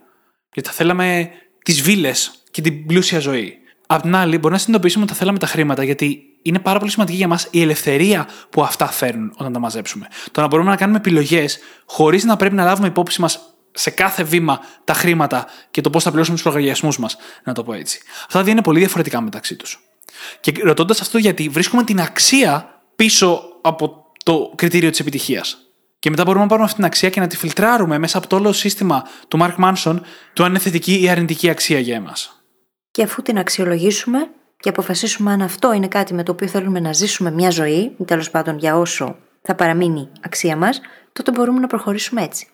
Γιατί 0.58 0.68
θα 0.68 0.76
θέλαμε 0.76 1.30
τις 1.64 1.82
βίλες 1.82 2.32
και 2.50 2.60
την 2.60 2.86
πλούσια 2.86 3.18
ζωή. 3.18 3.58
Απ' 3.86 4.02
την 4.02 4.14
άλλη, 4.14 4.38
μπορεί 4.38 4.52
να 4.52 4.58
συνειδητοποιήσουμε 4.58 5.04
ότι 5.04 5.12
θα 5.12 5.18
θέλαμε 5.18 5.38
τα 5.38 5.46
χρήματα 5.46 5.84
γιατί 5.84 6.22
είναι 6.42 6.58
πάρα 6.58 6.78
πολύ 6.78 6.90
σημαντική 6.90 7.16
για 7.16 7.28
μας 7.28 7.48
η 7.50 7.62
ελευθερία 7.62 8.28
που 8.50 8.62
αυτά 8.62 8.86
φέρνουν 8.86 9.32
όταν 9.36 9.52
τα 9.52 9.58
μαζέψουμε. 9.58 10.06
Το 10.30 10.40
να 10.40 10.46
μπορούμε 10.46 10.70
να 10.70 10.76
κάνουμε 10.76 10.98
επιλογές 10.98 11.58
χωρίς 11.86 12.24
να 12.24 12.36
πρέπει 12.36 12.54
να 12.54 12.64
λάβουμε 12.64 12.88
υπόψη 12.88 13.20
μας 13.20 13.40
σε 13.72 13.90
κάθε 13.90 14.22
βήμα 14.22 14.60
τα 14.84 14.92
χρήματα 14.92 15.46
και 15.70 15.80
το 15.80 15.90
πώς 15.90 16.02
θα 16.02 16.08
πληρώσουμε 16.08 16.36
τους 16.36 16.46
λογαριασμού 16.46 16.90
μας, 16.98 17.16
να 17.44 17.52
το 17.52 17.62
πω 17.62 17.72
έτσι. 17.72 18.00
Αυτά 18.26 18.42
δύο 18.42 18.52
είναι 18.52 18.62
πολύ 18.62 18.78
διαφορετικά 18.78 19.20
μεταξύ 19.20 19.56
τους. 19.56 19.80
Και 20.40 20.52
ρωτώντας 20.62 21.00
αυτό 21.00 21.18
γιατί 21.18 21.48
βρίσκουμε 21.48 21.84
την 21.84 22.00
αξία 22.00 22.82
πίσω 22.96 23.42
από 23.62 24.12
το 24.24 24.52
κριτήριο 24.54 24.90
της 24.90 25.00
επιτυχίας. 25.00 25.67
Και 25.98 26.10
μετά 26.10 26.24
μπορούμε 26.24 26.42
να 26.42 26.48
πάρουμε 26.48 26.66
αυτή 26.66 26.76
την 26.76 26.86
αξία 26.86 27.10
και 27.10 27.20
να 27.20 27.26
τη 27.26 27.36
φιλτράρουμε 27.36 27.98
μέσα 27.98 28.18
από 28.18 28.26
το 28.26 28.36
όλο 28.36 28.52
σύστημα 28.52 29.04
του 29.28 29.38
Mark 29.40 29.54
Manson 29.64 30.00
του 30.32 30.44
αν 30.44 30.50
είναι 30.50 30.58
θετική 30.58 31.00
ή 31.02 31.08
αρνητική 31.08 31.50
αξία 31.50 31.78
για 31.78 31.96
εμάς. 31.96 32.42
Και 32.90 33.02
αφού 33.02 33.22
την 33.22 33.38
αξιολογήσουμε 33.38 34.30
και 34.56 34.68
αποφασίσουμε 34.68 35.32
αν 35.32 35.42
αυτό 35.42 35.72
είναι 35.72 35.88
κάτι 35.88 36.14
με 36.14 36.22
το 36.22 36.32
οποίο 36.32 36.48
θέλουμε 36.48 36.80
να 36.80 36.92
ζήσουμε 36.92 37.30
μια 37.30 37.50
ζωή, 37.50 37.94
ή 37.98 38.04
τέλος 38.04 38.30
πάντων 38.30 38.58
για 38.58 38.76
όσο 38.76 39.16
θα 39.42 39.54
παραμείνει 39.54 40.08
αξία 40.20 40.56
μας, 40.56 40.80
τότε 41.12 41.30
μπορούμε 41.30 41.60
να 41.60 41.66
προχωρήσουμε 41.66 42.22
έτσι. 42.22 42.48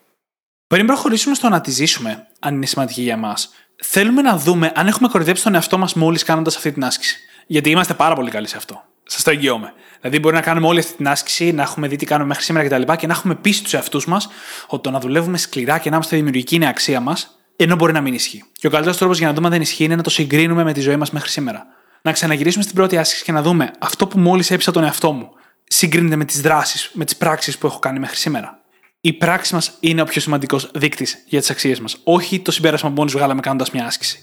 Πριν 0.67 0.87
προχωρήσουμε 0.87 1.35
στο 1.35 1.49
να 1.49 1.61
τη 1.61 1.71
ζήσουμε, 1.71 2.27
αν 2.39 2.55
είναι 2.55 2.67
σημαντική 2.67 3.03
για 3.03 3.13
εμάς, 3.13 3.51
θέλουμε 3.83 4.23
να 4.23 4.37
δούμε 4.37 4.73
αν 4.75 4.87
έχουμε 4.87 5.09
κορυδέψει 5.09 5.43
τον 5.43 5.55
εαυτό 5.55 5.79
μας 5.79 5.95
μόλις 5.95 6.23
κάνοντας 6.23 6.57
αυτή 6.57 6.73
την 6.73 6.85
άσκηση. 6.85 7.19
Γιατί 7.47 7.71
είμαστε 7.71 7.95
πάρα 7.95 8.15
πολύ 8.15 8.31
καλοί 8.31 8.49
σε 8.49 8.57
αυτό. 8.57 8.85
Σας 9.07 9.23
το 9.23 9.31
εγγυώμαι. 9.31 9.73
Δηλαδή, 10.01 10.19
μπορεί 10.19 10.35
να 10.35 10.41
κάνουμε 10.41 10.67
όλη 10.67 10.79
αυτή 10.79 10.97
την 10.97 11.09
άσκηση, 11.09 11.53
να 11.53 11.63
έχουμε 11.63 11.89
δει 11.89 11.97
τι 11.97 12.07
κάνουμε 12.07 12.29
μέχρι 12.29 12.45
σήμερα 12.45 12.69
κτλ. 12.69 12.83
Και, 12.83 12.97
και 12.97 13.07
να 13.07 13.13
έχουμε 13.13 13.35
πείσει 13.35 13.63
τους 13.63 13.75
εαυτούς 13.75 14.07
μας 14.07 14.29
ότι 14.67 14.83
το 14.83 14.91
να 14.91 15.01
δουλεύουμε 15.01 15.39
σκληρά 15.39 15.79
και 15.79 15.89
να 15.89 15.95
είμαστε 15.95 16.17
δημιουργικοί 16.17 16.55
είναι 16.55 16.69
αξία 16.69 17.01
μας, 17.01 17.39
ενώ 17.57 17.77
μπορεί 17.77 17.93
να 17.93 18.01
μην 18.01 18.15
ισχύει. 18.15 18.45
Και 18.53 18.67
ο 18.67 18.71
καλύτερος 18.71 18.99
τρόπος 18.99 19.19
για 19.19 19.27
να 19.27 19.33
δούμε 19.33 19.47
αν 19.47 19.53
δεν 19.53 19.61
ισχύει 19.61 19.85
είναι 19.85 19.97
να 19.97 20.03
το 20.03 20.11
συγκρίνουμε 20.11 20.65
με 20.65 20.73
τη 20.73 20.81
ζωή 20.81 20.97
μας 20.97 21.11
μέχρι 21.11 21.29
σήμερα. 21.29 21.67
Να 22.03 22.13
ξαναγυρίσουμε 22.13 22.63
στην 22.63 22.75
πρώτη 22.75 22.97
άσκηση 22.99 23.25
και 23.25 23.33
να 23.33 23.43
δούμε 23.43 23.71
αυτό 23.79 24.07
που 24.07 24.19
μόλις 24.19 24.51
έπεισα 24.51 24.73
τον 24.73 24.85
εαυτό 24.85 25.13
μου 25.13 25.31
συγκρίνεται 25.65 26.17
με 26.17 26.25
τις 26.25 26.41
δράσεις, 26.41 26.91
με 26.93 27.05
τις 27.05 27.17
πράξεις 27.17 27.59
που 27.59 27.67
έχω 27.67 27.79
κάνει 27.79 27.99
μέχρι 27.99 28.17
σήμερα 28.17 28.65
η 29.07 29.13
πράξη 29.13 29.55
μας 29.55 29.77
είναι 29.81 30.01
ο 30.01 30.05
πιο 30.05 30.21
σημαντικός 30.21 30.71
δείκτης 30.75 31.25
για 31.27 31.41
τις 31.41 31.51
αξίες 31.51 31.81
μας. 31.81 31.97
Όχι 32.05 32.41
το 32.41 32.51
συμπέρασμα 32.51 32.89
που 32.89 32.95
μόλις 32.95 33.13
βγάλαμε 33.13 33.41
κάνοντας 33.41 33.71
μια 33.71 33.87
άσκηση. 33.87 34.19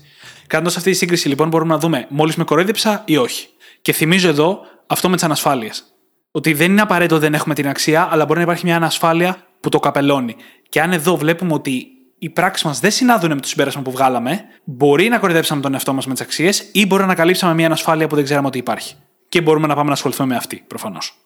Κάνοντας 0.48 0.78
αυτή 0.78 0.92
τη 0.92 0.98
σύγκριση, 0.98 1.28
λοιπόν, 1.28 1.48
μπορούμε 1.48 1.74
να 1.74 1.80
δούμε 1.80 2.06
μόλις 2.10 2.36
με 2.36 2.44
κορόιδεψα 2.44 3.02
ή 3.06 3.18
όχι. 3.18 3.48
Και 3.82 3.94
θυμίζω 3.94 4.28
εδώ 4.30 4.60
αυτό 4.88 5.10
με 5.10 5.16
τις 5.16 5.24
ανασφάλειες. 5.24 5.84
Ότι 6.32 6.54
δεν 6.54 6.72
είναι 6.72 6.82
απαραίτητο 6.82 7.16
ότι 7.16 7.24
δεν 7.24 7.34
έχουμε 7.34 7.54
την 7.54 7.68
αξία, 7.68 8.08
αλλά 8.12 8.26
μπορεί 8.26 8.38
να 8.38 8.44
υπάρχει 8.44 8.66
μια 8.66 8.76
ανασφάλεια 8.76 9.48
που 9.60 9.70
το 9.70 9.80
καπελώνει. 9.80 10.36
Και 10.70 10.82
αν 10.82 10.92
εδώ 10.92 11.18
βλέπουμε 11.18 11.54
ότι 11.54 11.88
οι 12.20 12.30
πράξεις 12.30 12.66
μας 12.66 12.80
δεν 12.80 12.92
συνάδουν 12.92 13.34
με 13.34 13.40
το 13.40 13.48
συμπέρασμα 13.48 13.82
που 13.82 13.92
βγάλαμε, 13.92 14.44
μπορεί 14.64 15.08
να 15.08 15.20
κοροϊδέψαμε 15.20 15.62
τον 15.62 15.74
εαυτό 15.74 15.94
μας 15.94 16.06
με 16.06 16.14
τις 16.14 16.22
αξίες 16.22 16.70
ή 16.72 16.86
μπορεί 16.86 17.02
να 17.02 17.08
ανακαλύψαμε 17.08 17.54
μια 17.54 17.66
ανασφάλεια 17.66 18.08
που 18.08 18.16
δεν 18.16 18.24
ξέραμε 18.24 18.48
ότι 18.48 18.58
υπάρχει. 18.58 18.96
Και 19.30 19.42
μπορούμε 19.42 19.68
να 19.68 19.76
πάμε 19.76 19.88
να 19.88 19.94
ασχοληθούμε 19.94 20.28
με 20.28 20.36
αυτή, 20.36 20.64
προφανώς. 20.68 21.18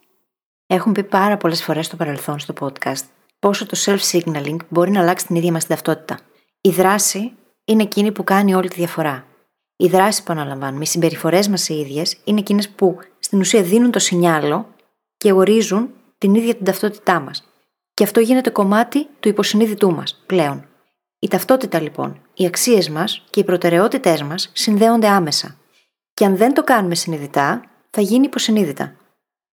Έχουν 0.68 0.92
πει 0.92 1.04
πάρα 1.04 1.38
πολλές 1.38 1.64
φορές 1.64 1.86
στο 1.86 1.96
παρελθόν 1.96 2.40
στο 2.40 2.54
podcast 2.60 3.04
πόσο 3.40 3.66
το 3.66 3.78
self-signaling 3.86 4.58
μπορεί 4.70 4.92
να 4.92 5.00
αλλάξει 5.00 5.26
την 5.26 5.36
ίδια 5.36 5.52
μας 5.52 5.66
την 5.66 5.76
ταυτότητα. 5.76 6.20
Η 6.62 6.70
δράση 6.70 7.32
είναι 7.66 7.84
εκείνη 7.84 8.12
που 8.12 8.24
κάνει 8.24 8.56
όλη 8.56 8.70
τη 8.70 8.76
διαφορά. 8.76 9.26
Οι 9.78 9.88
δράσει 9.88 10.24
που 10.24 10.32
αναλαμβάνουμε, 10.34 10.84
οι 10.84 10.88
συμπεριφορές 10.88 11.48
μας 11.48 11.70
οι 11.70 11.74
ίδιες, 11.74 12.18
είναι 12.24 12.40
εκείνες 12.40 12.70
που 12.70 13.00
στην 13.20 13.40
ουσία 13.40 13.62
δίνουν 13.62 13.92
το 13.92 14.00
σινιάλο 14.00 14.68
και 15.18 15.32
ορίζουν 15.32 15.90
την 16.18 16.36
ίδια 16.36 16.56
την 16.56 16.66
ταυτότητά 16.66 17.20
μας. 17.20 17.50
Και 17.94 18.04
αυτό 18.04 18.20
γίνεται 18.20 18.50
κομμάτι 18.50 19.08
του 19.20 19.30
υποσυνείδητού 19.30 19.92
μας 19.92 20.24
πλέον. 20.26 20.66
Η 21.20 21.28
ταυτότητα 21.28 21.82
λοιπόν, 21.82 22.22
οι 22.34 22.46
αξίες 22.46 22.90
μας 22.90 23.24
και 23.30 23.40
οι 23.40 23.44
προτεραιότητές 23.44 24.24
μας 24.24 24.50
συνδέονται 24.54 25.08
άμεσα. 25.08 25.58
Και 26.14 26.26
αν 26.26 26.38
δεν 26.38 26.54
το 26.54 26.64
κάνουμε 26.64 26.96
συνειδητά, 26.96 27.64
θα 27.90 28.02
γίνει 28.02 28.26
υποσυνείδητα. 28.26 28.96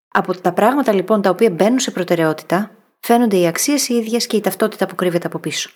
Από 0.09 0.41
τα 0.41 0.53
πράγματα 0.53 0.93
λοιπόν 0.93 1.23
τα 1.23 1.31
οποία 1.31 1.51
μπαίνουν 1.51 1.79
σε 1.79 1.91
προτεραιότητα, 1.91 2.70
φαίνονται 3.01 3.37
οι 3.37 3.47
αξίες 3.47 3.89
οι 3.89 3.95
ίδιες 3.95 4.27
και 4.27 4.37
η 4.37 4.41
ταυτότητα 4.41 4.87
που 4.87 4.95
κρύβεται 4.95 5.27
από 5.27 5.39
πίσω. 5.39 5.70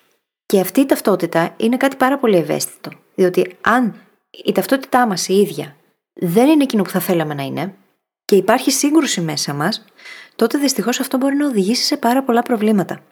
Και 0.47 0.61
αυτή 0.61 0.81
η 0.81 0.87
ταυτότητα 0.87 1.55
είναι 1.57 1.77
κάτι 1.77 1.97
πάρα 1.97 2.19
πολύ 2.19 2.37
ευαίσθητο. 2.37 2.91
Διότι 3.15 3.57
αν 3.61 3.95
η 4.45 4.53
ταυτότητά 4.53 5.07
μας 5.07 5.29
η 5.29 5.35
ίδια 5.35 5.77
δεν 6.13 6.49
είναι 6.49 6.63
εκείνο 6.63 6.83
που 6.83 6.91
θα 6.91 7.01
θέλαμε 7.01 7.35
να 7.35 7.43
είναι 7.43 7.75
και 8.25 8.37
υπάρχει 8.37 8.71
σύγκρουση 8.71 9.21
μέσα 9.21 9.55
μας, 9.55 9.85
τότε 10.37 10.59
δυστυχώς 10.59 11.01
αυτό 11.01 11.17
μπορεί 11.17 11.37
να 11.37 11.47
οδηγήσει 11.47 11.85
σε 11.85 11.97
πάρα 11.97 12.23
πολλά 12.23 12.43
προβλήματα. 12.43 13.03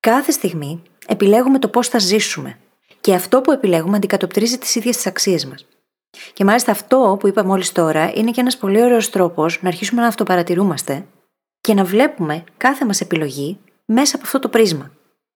Κάθε 0.00 0.30
στιγμή 0.30 0.82
επιλέγουμε 1.06 1.58
το 1.58 1.68
πώς 1.68 1.88
θα 1.88 1.98
ζήσουμε. 1.98 2.58
Και 3.00 3.14
αυτό 3.14 3.40
που 3.40 3.52
επιλέγουμε 3.52 3.96
αντικατοπτρίζει 3.96 4.58
τις 4.58 4.74
ίδιες 4.74 4.96
τις 4.96 5.06
αξίες 5.06 5.46
μας. 5.46 5.66
Και 6.32 6.44
μάλιστα 6.44 6.70
αυτό 6.70 7.16
που 7.20 7.28
είπα 7.28 7.44
μόλις 7.44 7.72
τώρα 7.72 8.12
είναι 8.14 8.30
και 8.30 8.40
ένας 8.40 8.56
πολύ 8.56 8.82
ωραίος 8.82 9.10
τρόπος 9.10 9.62
να 9.62 9.68
αρχίσουμε 9.68 10.00
να 10.00 10.06
αυτοπαρατηρούμαστε 10.06 11.06
και 11.60 11.74
να 11.74 11.84
βλέπουμε 11.84 12.44
κάθε 12.56 12.84
μας 12.84 13.00
επιλογή 13.00 13.58
μέσα 13.84 14.16
από 14.16 14.24
αυτό 14.24 14.38
το 14.38 14.48
πρίσμα. 14.48 14.90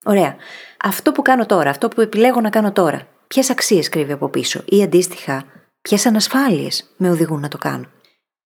Ωραία. 0.05 0.35
Αυτό 0.83 1.11
που 1.11 1.21
κάνω 1.21 1.45
τώρα, 1.45 1.69
αυτό 1.69 1.87
που 1.87 2.01
επιλέγω 2.01 2.41
να 2.41 2.49
κάνω 2.49 2.71
τώρα, 2.71 3.07
ποιες 3.27 3.49
αξίες 3.49 3.89
κρύβει 3.89 4.11
από 4.11 4.29
πίσω 4.29 4.61
ή 4.65 4.83
αντίστοιχα, 4.83 5.43
ποιες 5.81 6.05
ανασφάλειες 6.05 6.93
με 6.97 7.09
οδηγούν 7.09 7.39
να 7.39 7.47
το 7.47 7.57
κάνω. 7.57 7.85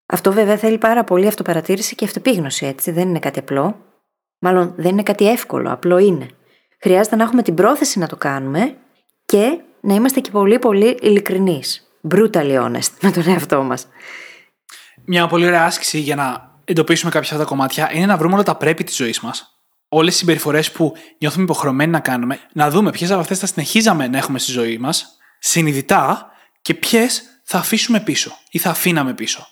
Αυτό 0.05 0.31
βέβαια 0.31 0.57
θέλει 0.57 0.77
πάρα 0.77 1.03
πολύ 1.03 1.27
αυτοπαρατήρηση 1.27 1.95
και 1.95 2.05
αυτοπίγνωση, 2.05 2.65
έτσι. 2.65 2.91
Δεν 2.91 3.07
είναι 3.07 3.19
κάτι 3.19 3.39
απλό. 3.39 3.75
Μάλλον 4.39 4.73
δεν 4.77 4.91
είναι 4.91 5.03
κάτι 5.03 5.29
εύκολο, 5.29 5.71
απλό 5.71 5.97
είναι. 5.97 6.27
Χρειάζεται 6.79 7.15
να 7.15 7.23
έχουμε 7.23 7.41
την 7.41 7.55
πρόθεση 7.55 7.99
να 7.99 8.07
το 8.07 8.15
κάνουμε 8.15 8.75
και 9.25 9.59
να 9.81 9.93
είμαστε 9.93 10.19
και 10.19 10.31
πολύ 10.31 10.59
πολύ 10.59 10.97
ειλικρινείς. 11.01 11.87
Brutally 12.09 12.65
honest 12.65 12.91
με 13.01 13.11
τον 13.11 13.27
εαυτό 13.27 13.63
μας. 13.63 13.87
Μια 15.05 15.27
πολύ 15.27 15.45
ωραία 15.45 15.65
άσκηση 15.65 15.99
για 15.99 16.15
να 16.15 16.55
εντοπίσουμε 16.63 17.11
κάποια 17.11 17.29
αυτά 17.29 17.43
τα 17.43 17.49
κομμάτια 17.49 17.91
είναι 17.93 18.05
να 18.05 18.17
βρούμε 18.17 18.33
όλα 18.33 18.43
τα 18.43 18.55
πρέπει 18.55 18.83
της 18.83 18.95
ζωής 18.95 19.19
μας. 19.19 19.50
Όλες 19.93 20.13
τι 20.13 20.19
συμπεριφορές 20.19 20.71
που 20.71 20.93
νιώθουμε 21.17 21.43
υποχρεωμένοι 21.43 21.91
να 21.91 21.99
κάνουμε, 21.99 22.39
να 22.53 22.69
δούμε 22.69 22.91
ποιες 22.91 23.11
από 23.11 23.19
αυτές 23.19 23.39
θα 23.39 23.45
συνεχίζαμε 23.45 24.07
να 24.07 24.17
έχουμε 24.17 24.39
στη 24.39 24.51
ζωή 24.51 24.77
μας, 24.77 25.17
συνειδητά 25.39 26.31
και 26.61 26.73
ποιες 26.73 27.23
θα 27.43 27.57
αφήσουμε 27.57 27.99
πίσω 27.99 28.37
ή 28.51 28.59
θα 28.59 28.69
αφήναμε 28.69 29.13
πίσω. 29.13 29.47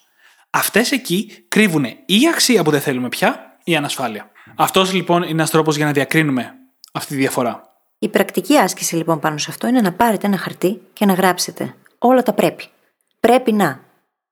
Αυτές 0.49 0.91
εκεί 0.91 1.45
κρύβουν 1.47 1.85
ή 2.05 2.27
αξία 2.33 2.63
που 2.63 2.71
δεν 2.71 2.81
θέλουμε 2.81 3.09
πια 3.09 3.57
ή 3.63 3.75
ανασφάλεια. 3.75 4.31
Αυτός 4.55 4.93
λοιπόν 4.93 5.21
είναι 5.21 5.31
ένας 5.31 5.49
τρόπος 5.49 5.75
για 5.75 5.85
να 5.85 5.91
διακρίνουμε 5.91 6.53
αυτή 6.91 7.13
τη 7.13 7.19
διαφορά. 7.19 7.63
Η 7.99 8.09
πρακτική 8.09 8.57
άσκηση 8.57 8.95
λοιπόν 8.95 9.19
πάνω 9.19 9.37
σε 9.37 9.47
αυτό 9.49 9.67
είναι 9.67 9.81
να 9.81 9.93
πάρετε 9.93 10.27
ένα 10.27 10.37
χαρτί 10.37 10.81
και 10.93 11.05
να 11.05 11.13
γράψετε 11.13 11.75
όλα 11.97 12.23
τα 12.23 12.33
πρέπει. 12.33 12.65
Πρέπει 13.19 13.53
να. 13.53 13.79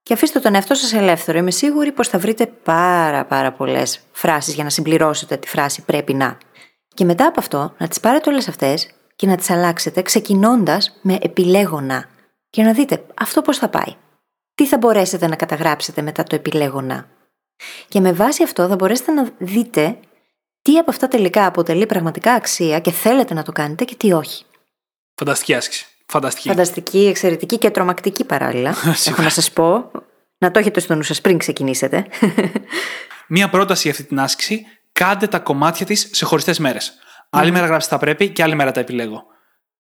Και 0.08 0.14
αφήστε 0.14 0.40
τον 0.40 0.56
εαυτό 0.56 0.74
σας 0.74 0.94
ελεύθερο. 0.94 1.38
Είμαι 1.38 1.52
σίγουρη 1.52 1.92
πως 1.92 2.08
θα 2.08 2.20
βρείτε 2.20 2.46
πάρα 2.46 3.26
πάρα 3.26 3.52
πολλές 3.52 4.00
φράσεις 4.12 4.54
για 4.54 4.64
να 4.64 4.70
συμπληρώσετε 4.70 5.38
τη 5.38 5.48
φράση 5.48 5.82
πρέπει 5.82 6.14
να. 6.14 6.38
Και 6.94 7.06
μετά 7.06 7.26
από 7.26 7.40
αυτό 7.40 7.74
να 7.78 7.88
τις 7.88 8.00
πάρετε 8.00 8.30
όλες 8.30 8.48
αυτές 8.48 8.90
και 9.16 9.28
να 9.28 9.36
τις 9.36 9.50
αλλάξετε 9.50 10.02
ξεκινώντας 10.02 11.00
με 11.02 11.18
επιλέγω 11.22 11.82
Και 12.50 12.64
να 12.64 12.74
δείτε 12.74 13.06
αυτό 13.18 13.42
πώς 13.42 13.58
θα 13.58 13.70
πάει. 13.70 13.96
Τι 14.56 14.68
θα 14.68 14.78
μπορέσετε 14.78 15.28
να 15.28 15.36
καταγράψετε 15.36 16.02
μετά 16.02 16.24
το 16.24 16.36
επιλέγω 16.36 16.82
να. 16.82 17.08
Και 17.88 18.00
με 18.00 18.14
βάση 18.14 18.44
αυτό 18.44 18.68
θα 18.68 18.76
μπορέσετε 18.76 19.12
να 19.12 19.32
δείτε 19.38 20.00
τι 20.62 20.78
από 20.78 20.92
αυτά 20.92 21.08
τελικά 21.08 21.46
αποτελεί 21.46 21.86
πραγματικά 21.86 22.34
αξία 22.34 22.80
και 22.80 22.92
θέλετε 22.92 23.34
να 23.34 23.44
το 23.44 23.52
κάνετε 23.52 23.84
και 23.84 23.96
τι 23.96 24.12
όχι. 24.12 24.44
Φανταστική 25.16 25.54
άσκηση. 25.54 25.97
Φανταστική. 26.08 26.48
Φανταστική, 26.48 27.06
εξαιρετική 27.08 27.58
και 27.58 27.70
τρομακτική 27.70 28.24
παράλληλα. 28.24 28.76
Έχω 29.08 29.22
να 29.22 29.30
σας 29.30 29.52
πω. 29.52 29.92
Να 30.38 30.52
το 30.52 30.60
έχετε 30.60 30.80
στο 30.80 30.96
νου 30.96 31.04
σας 31.04 31.22
πριν 31.22 31.38
ξεκινήσετε. 31.38 32.06
Μία 33.28 33.50
πρόταση 33.50 33.82
για 33.82 33.92
αυτή 33.92 34.04
την 34.04 34.20
άσκηση. 34.20 34.66
Κάντε 34.92 35.28
τα 35.28 35.40
κομμάτια 35.40 35.86
της 35.86 36.10
σε 36.12 36.26
χωριστές 36.26 36.60
μέρες. 36.60 36.94
Άλλη 37.30 37.52
μέρα 37.52 37.66
γράψτε 37.66 37.96
τα 37.96 37.98
πρέπει 37.98 38.30
και 38.30 38.44
άλλη 38.44 38.56
μέρα 38.56 38.72
τα 38.72 38.80
επιλέγω. 38.80 39.24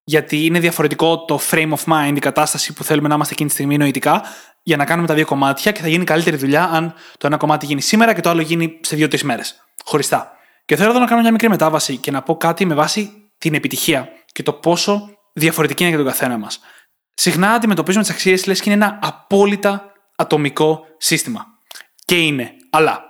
Γιατί 0.03 0.45
είναι 0.45 0.59
διαφορετικό 0.59 1.25
το 1.25 1.39
frame 1.51 1.73
of 1.73 1.93
mind, 1.93 2.15
η 2.15 2.19
κατάσταση 2.19 2.73
που 2.73 2.84
θέλουμε 2.84 3.07
να 3.07 3.15
είμαστε 3.15 3.34
εκείνη 3.34 3.49
τη 3.49 3.55
στιγμή 3.55 3.78
νοητικά, 3.78 4.23
για 4.63 4.78
να 4.78 4.86
κάνουμε 4.86 5.07
τα 5.07 5.13
δύο 5.13 5.25
κομμάτια 5.25 5.71
και 5.71 5.82
θα 5.82 5.88
γίνει 5.88 6.03
καλύτερη 6.03 6.36
δουλειά 6.36 6.63
αν 6.63 6.93
το 7.17 7.28
ένα 7.28 7.38
κομμάτι 7.38 7.65
γίνει 7.65 7.82
σήμερα 7.82 8.13
και 8.13 8.21
το 8.21 8.30
άλλο 8.30 8.41
γίνει 8.41 8.80
σε 8.82 8.95
δύο-τρεις 8.95 9.23
μέρες. 9.23 9.63
Χωριστά. 9.84 10.32
Και 10.65 10.75
θέλω 10.75 10.89
εδώ 10.89 10.99
να 10.99 11.05
κάνω 11.05 11.21
μια 11.21 11.32
μικρή 11.32 11.49
μετάβαση 11.49 11.97
και 11.97 12.11
να 12.11 12.21
πω 12.21 12.38
κάτι 12.38 12.65
με 12.65 12.73
βάση 12.73 13.30
την 13.38 13.53
επιτυχία 13.53 14.09
και 14.25 14.43
το 14.43 14.53
πόσο 14.53 15.16
διαφορετική 15.38 15.84
είναι 15.84 15.96
για 15.96 16.04
τον 16.04 16.12
καθένα 16.12 16.38
μας. 16.38 16.60
Συχνά 17.14 17.52
αντιμετωπίζουμε 17.52 18.04
τις 18.04 18.14
αξίες 18.14 18.46
λες 18.46 18.62
και 18.62 18.70
είναι 18.72 18.86
ένα 18.86 19.00
απόλυτα 19.02 19.92
ατομικό 20.16 20.86
σύστημα. 20.98 21.46
Και 22.06 22.20
είναι. 22.20 22.52
Αλλά. 22.70 23.06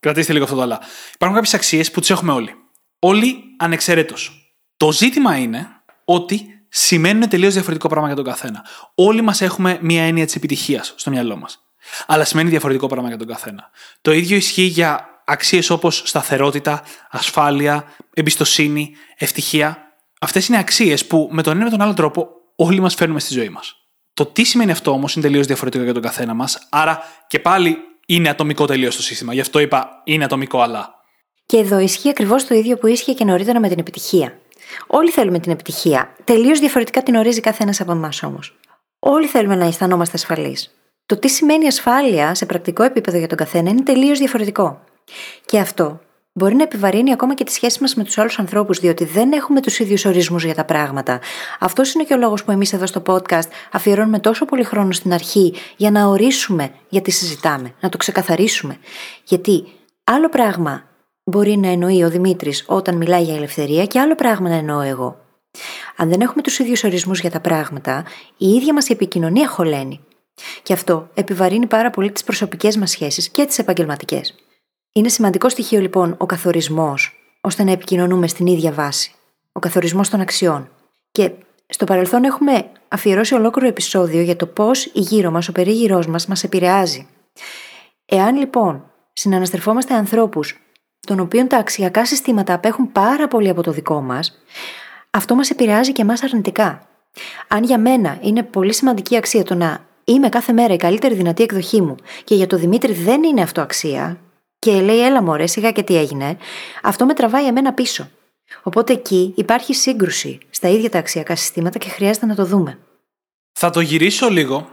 Κρατήστε 0.00 0.32
λίγο 0.32 0.44
αυτό 0.44 0.56
το 0.56 0.62
αλλά. 0.62 0.80
Υπάρχουν 1.14 1.38
κάποιες 1.38 1.54
αξίες 1.54 1.90
που 1.90 2.00
τις 2.00 2.10
έχουμε 2.10 2.32
όλοι. 2.32 2.54
Όλοι 2.98 3.42
ανεξαιρέτως. 3.58 4.54
Το 4.76 4.92
ζήτημα 4.92 5.36
είναι 5.36 5.68
ότι 6.04 6.66
σημαίνουν 6.68 7.28
τελείως 7.28 7.52
διαφορετικό 7.52 7.88
πράγμα 7.88 8.06
για 8.06 8.16
τον 8.16 8.24
καθένα. 8.24 8.64
Όλοι 8.94 9.22
μας 9.22 9.40
έχουμε 9.40 9.78
μία 9.80 10.02
έννοια 10.02 10.24
της 10.24 10.34
επιτυχίας 10.36 10.94
στο 10.96 11.10
μυαλό 11.10 11.36
μας. 11.36 11.64
Αλλά 12.06 12.24
σημαίνει 12.24 12.48
διαφορετικό 12.48 12.86
πράγμα 12.86 13.08
για 13.08 13.18
τον 13.18 13.26
καθένα. 13.26 13.70
Το 14.00 14.12
ίδιο 14.12 14.36
ισχύει 14.36 14.62
για 14.62 15.08
αξίες 15.24 15.70
όπως 15.70 16.02
σταθερότητα, 16.04 16.82
ασφάλεια, 17.10 17.84
εμπιστοσύνη, 18.14 18.94
ευτυχία. 19.16 19.83
Αυτές 20.20 20.48
είναι 20.48 20.58
αξίες 20.58 21.06
που 21.06 21.28
με 21.32 21.42
τον 21.42 21.56
ένα 21.56 21.64
με 21.64 21.70
τον 21.70 21.80
άλλο 21.80 21.94
τρόπο 21.94 22.28
όλοι 22.56 22.80
μας 22.80 22.94
φέρνουμε 22.94 23.20
στη 23.20 23.32
ζωή 23.32 23.48
μας. 23.48 23.76
Το 24.14 24.26
τι 24.26 24.44
σημαίνει 24.44 24.70
αυτό 24.70 24.90
όμως 24.90 25.14
είναι 25.14 25.24
τελείως 25.24 25.46
διαφορετικό 25.46 25.84
για 25.84 25.92
τον 25.92 26.02
καθένα 26.02 26.34
μας, 26.34 26.66
άρα 26.70 27.02
και 27.26 27.38
πάλι 27.38 27.78
είναι 28.06 28.28
ατομικό 28.28 28.66
τελείως 28.66 28.96
το 28.96 29.02
σύστημα. 29.02 29.34
Γι' 29.34 29.40
αυτό 29.40 29.58
είπα 29.58 30.00
είναι 30.04 30.24
ατομικό, 30.24 30.60
αλλά. 30.60 30.94
Και 31.46 31.56
εδώ 31.56 31.78
ισχύει 31.78 32.08
ακριβώς 32.08 32.46
το 32.46 32.54
ίδιο 32.54 32.76
που 32.76 32.86
ίσχυε 32.86 33.12
και 33.12 33.24
νωρίτερα 33.24 33.60
με 33.60 33.68
την 33.68 33.78
επιτυχία. 33.78 34.38
Όλοι 34.86 35.10
θέλουμε 35.10 35.38
την 35.38 35.52
επιτυχία. 35.52 36.16
Τελείως 36.24 36.58
διαφορετικά 36.58 37.02
την 37.02 37.14
ορίζει 37.14 37.40
καθένας 37.40 37.80
από 37.80 37.92
εμάς 37.92 38.22
όμως. 38.22 38.56
Όλοι 38.98 39.26
θέλουμε 39.26 39.54
να 39.54 39.66
αισθανόμαστε 39.66 40.16
ασφαλείς. 40.16 40.74
Το 41.06 41.16
τι 41.16 41.28
σημαίνει 41.28 41.66
ασφάλεια 41.66 42.34
σε 42.34 42.46
πρακτικό 42.46 42.82
επίπεδο 42.82 43.18
για 43.18 43.26
τον 43.26 43.36
καθένα 43.36 43.70
είναι 43.70 43.82
τελείως 43.82 44.18
διαφορετικό. 44.18 44.80
Και 45.44 45.58
αυτό 45.58 46.00
μπορεί 46.36 46.54
να 46.54 46.62
επιβαρύνει 46.62 47.12
ακόμα 47.12 47.34
και 47.34 47.44
τη 47.44 47.52
σχέση 47.52 47.78
μας 47.80 47.94
με 47.94 48.04
τους 48.04 48.18
άλλους 48.18 48.38
ανθρώπους, 48.38 48.78
διότι 48.78 49.04
δεν 49.04 49.32
έχουμε 49.32 49.60
τους 49.60 49.78
ίδιους 49.78 50.04
ορισμούς 50.04 50.44
για 50.44 50.54
τα 50.54 50.64
πράγματα. 50.64 51.20
Αυτός 51.60 51.94
είναι 51.94 52.04
και 52.04 52.14
ο 52.14 52.16
λόγος 52.16 52.44
που 52.44 52.50
εμείς 52.50 52.72
εδώ 52.72 52.86
στο 52.86 53.02
podcast 53.06 53.48
αφιερώνουμε 53.72 54.18
τόσο 54.18 54.44
πολύ 54.44 54.64
χρόνο 54.64 54.92
στην 54.92 55.12
αρχή 55.12 55.54
για 55.76 55.90
να 55.90 56.06
ορίσουμε 56.06 56.70
γιατί 56.88 57.10
συζητάμε, 57.10 57.74
να 57.80 57.88
το 57.88 57.96
ξεκαθαρίσουμε. 57.96 58.78
Γιατί 59.24 59.64
άλλο 60.04 60.28
πράγμα 60.28 60.84
μπορεί 61.24 61.56
να 61.56 61.68
εννοεί 61.68 62.04
ο 62.04 62.10
Δημήτρης 62.10 62.64
όταν 62.66 62.96
μιλάει 62.96 63.22
για 63.22 63.34
ελευθερία 63.34 63.86
και 63.86 64.00
άλλο 64.00 64.14
πράγμα 64.14 64.48
να 64.48 64.54
εννοώ 64.54 64.80
εγώ. 64.80 65.18
Αν 65.96 66.08
δεν 66.08 66.20
έχουμε 66.20 66.42
τους 66.42 66.58
ίδιους 66.58 66.84
ορισμούς 66.84 67.20
για 67.20 67.30
τα 67.30 67.40
πράγματα, 67.40 68.04
η 68.36 68.48
ίδια 68.48 68.72
μας 68.72 68.88
η 68.88 68.92
επικοινωνία 68.92 69.48
χωλαίνει. 69.48 70.00
Και 70.62 70.72
αυτό 70.72 71.08
επιβαρύνει 71.14 71.66
πάρα 71.66 71.90
πολύ 71.90 72.12
τις 72.12 72.24
προσωπικές 72.24 72.76
μας 72.76 72.90
σχέσεις 72.90 73.28
και 73.28 73.44
τις 73.44 73.58
επαγγελματικές. 73.58 74.43
Είναι 74.96 75.08
σημαντικό 75.08 75.48
στοιχείο 75.48 75.80
λοιπόν 75.80 76.14
ο 76.18 76.26
καθορισμός, 76.26 77.20
ώστε 77.40 77.64
να 77.64 77.70
επικοινωνούμε 77.70 78.26
στην 78.26 78.46
ίδια 78.46 78.72
βάση. 78.72 79.12
Ο 79.52 79.60
καθορισμός 79.60 80.08
των 80.08 80.20
αξιών. 80.20 80.68
Και 81.12 81.30
στο 81.66 81.84
παρελθόν 81.84 82.24
έχουμε 82.24 82.70
αφιερώσει 82.88 83.34
ολόκληρο 83.34 83.68
επεισόδιο 83.68 84.20
για 84.20 84.36
το 84.36 84.46
πώς 84.46 84.84
η 84.84 85.00
γύρω 85.00 85.30
μας, 85.30 85.48
ο 85.48 85.52
περίγυρός 85.52 86.06
μας, 86.06 86.26
μας 86.26 86.44
επηρεάζει. 86.44 87.06
Εάν 88.06 88.36
λοιπόν 88.36 88.90
συναναστρεφόμαστε 89.12 89.94
ανθρώπους 89.94 90.58
των 91.00 91.20
οποίων 91.20 91.48
τα 91.48 91.56
αξιακά 91.56 92.06
συστήματα 92.06 92.54
απέχουν 92.54 92.92
πάρα 92.92 93.28
πολύ 93.28 93.48
από 93.48 93.62
το 93.62 93.70
δικό 93.70 94.00
μας, 94.00 94.42
αυτό 95.10 95.34
μας 95.34 95.50
επηρεάζει 95.50 95.92
και 95.92 96.02
εμάς 96.02 96.22
αρνητικά. 96.22 96.88
Αν 97.48 97.64
για 97.64 97.78
μένα 97.78 98.18
είναι 98.20 98.42
πολύ 98.42 98.72
σημαντική 98.74 99.16
αξία 99.16 99.42
το 99.42 99.54
να 99.54 99.86
είμαι 100.04 100.28
κάθε 100.28 100.52
μέρα 100.52 100.74
η 100.74 100.76
καλύτερη 100.76 101.14
δυνατή 101.14 101.42
εκδοχή 101.42 101.80
μου 101.80 101.94
και 102.24 102.34
για 102.34 102.46
το 102.46 102.56
Δημήτρη 102.56 102.92
δεν 102.92 103.22
είναι 103.22 103.42
αυτό 103.42 103.60
αξία, 103.60 104.18
και 104.64 104.80
λέει: 104.80 105.04
Έλα, 105.04 105.22
μωρέ, 105.22 105.46
σιγά 105.46 105.70
και 105.70 105.82
τι 105.82 105.96
έγινε, 105.96 106.36
αυτό 106.82 107.04
με 107.06 107.14
τραβάει 107.14 107.46
εμένα 107.46 107.72
πίσω. 107.72 108.10
Οπότε 108.62 108.92
εκεί 108.92 109.32
υπάρχει 109.36 109.74
σύγκρουση 109.74 110.38
στα 110.50 110.68
ίδια 110.68 110.90
τα 110.90 110.98
αξιακά 110.98 111.36
συστήματα 111.36 111.78
και 111.78 111.88
χρειάζεται 111.88 112.26
να 112.26 112.34
το 112.34 112.44
δούμε. 112.44 112.78
Θα 113.52 113.70
το 113.70 113.80
γυρίσω 113.80 114.28
λίγο 114.28 114.68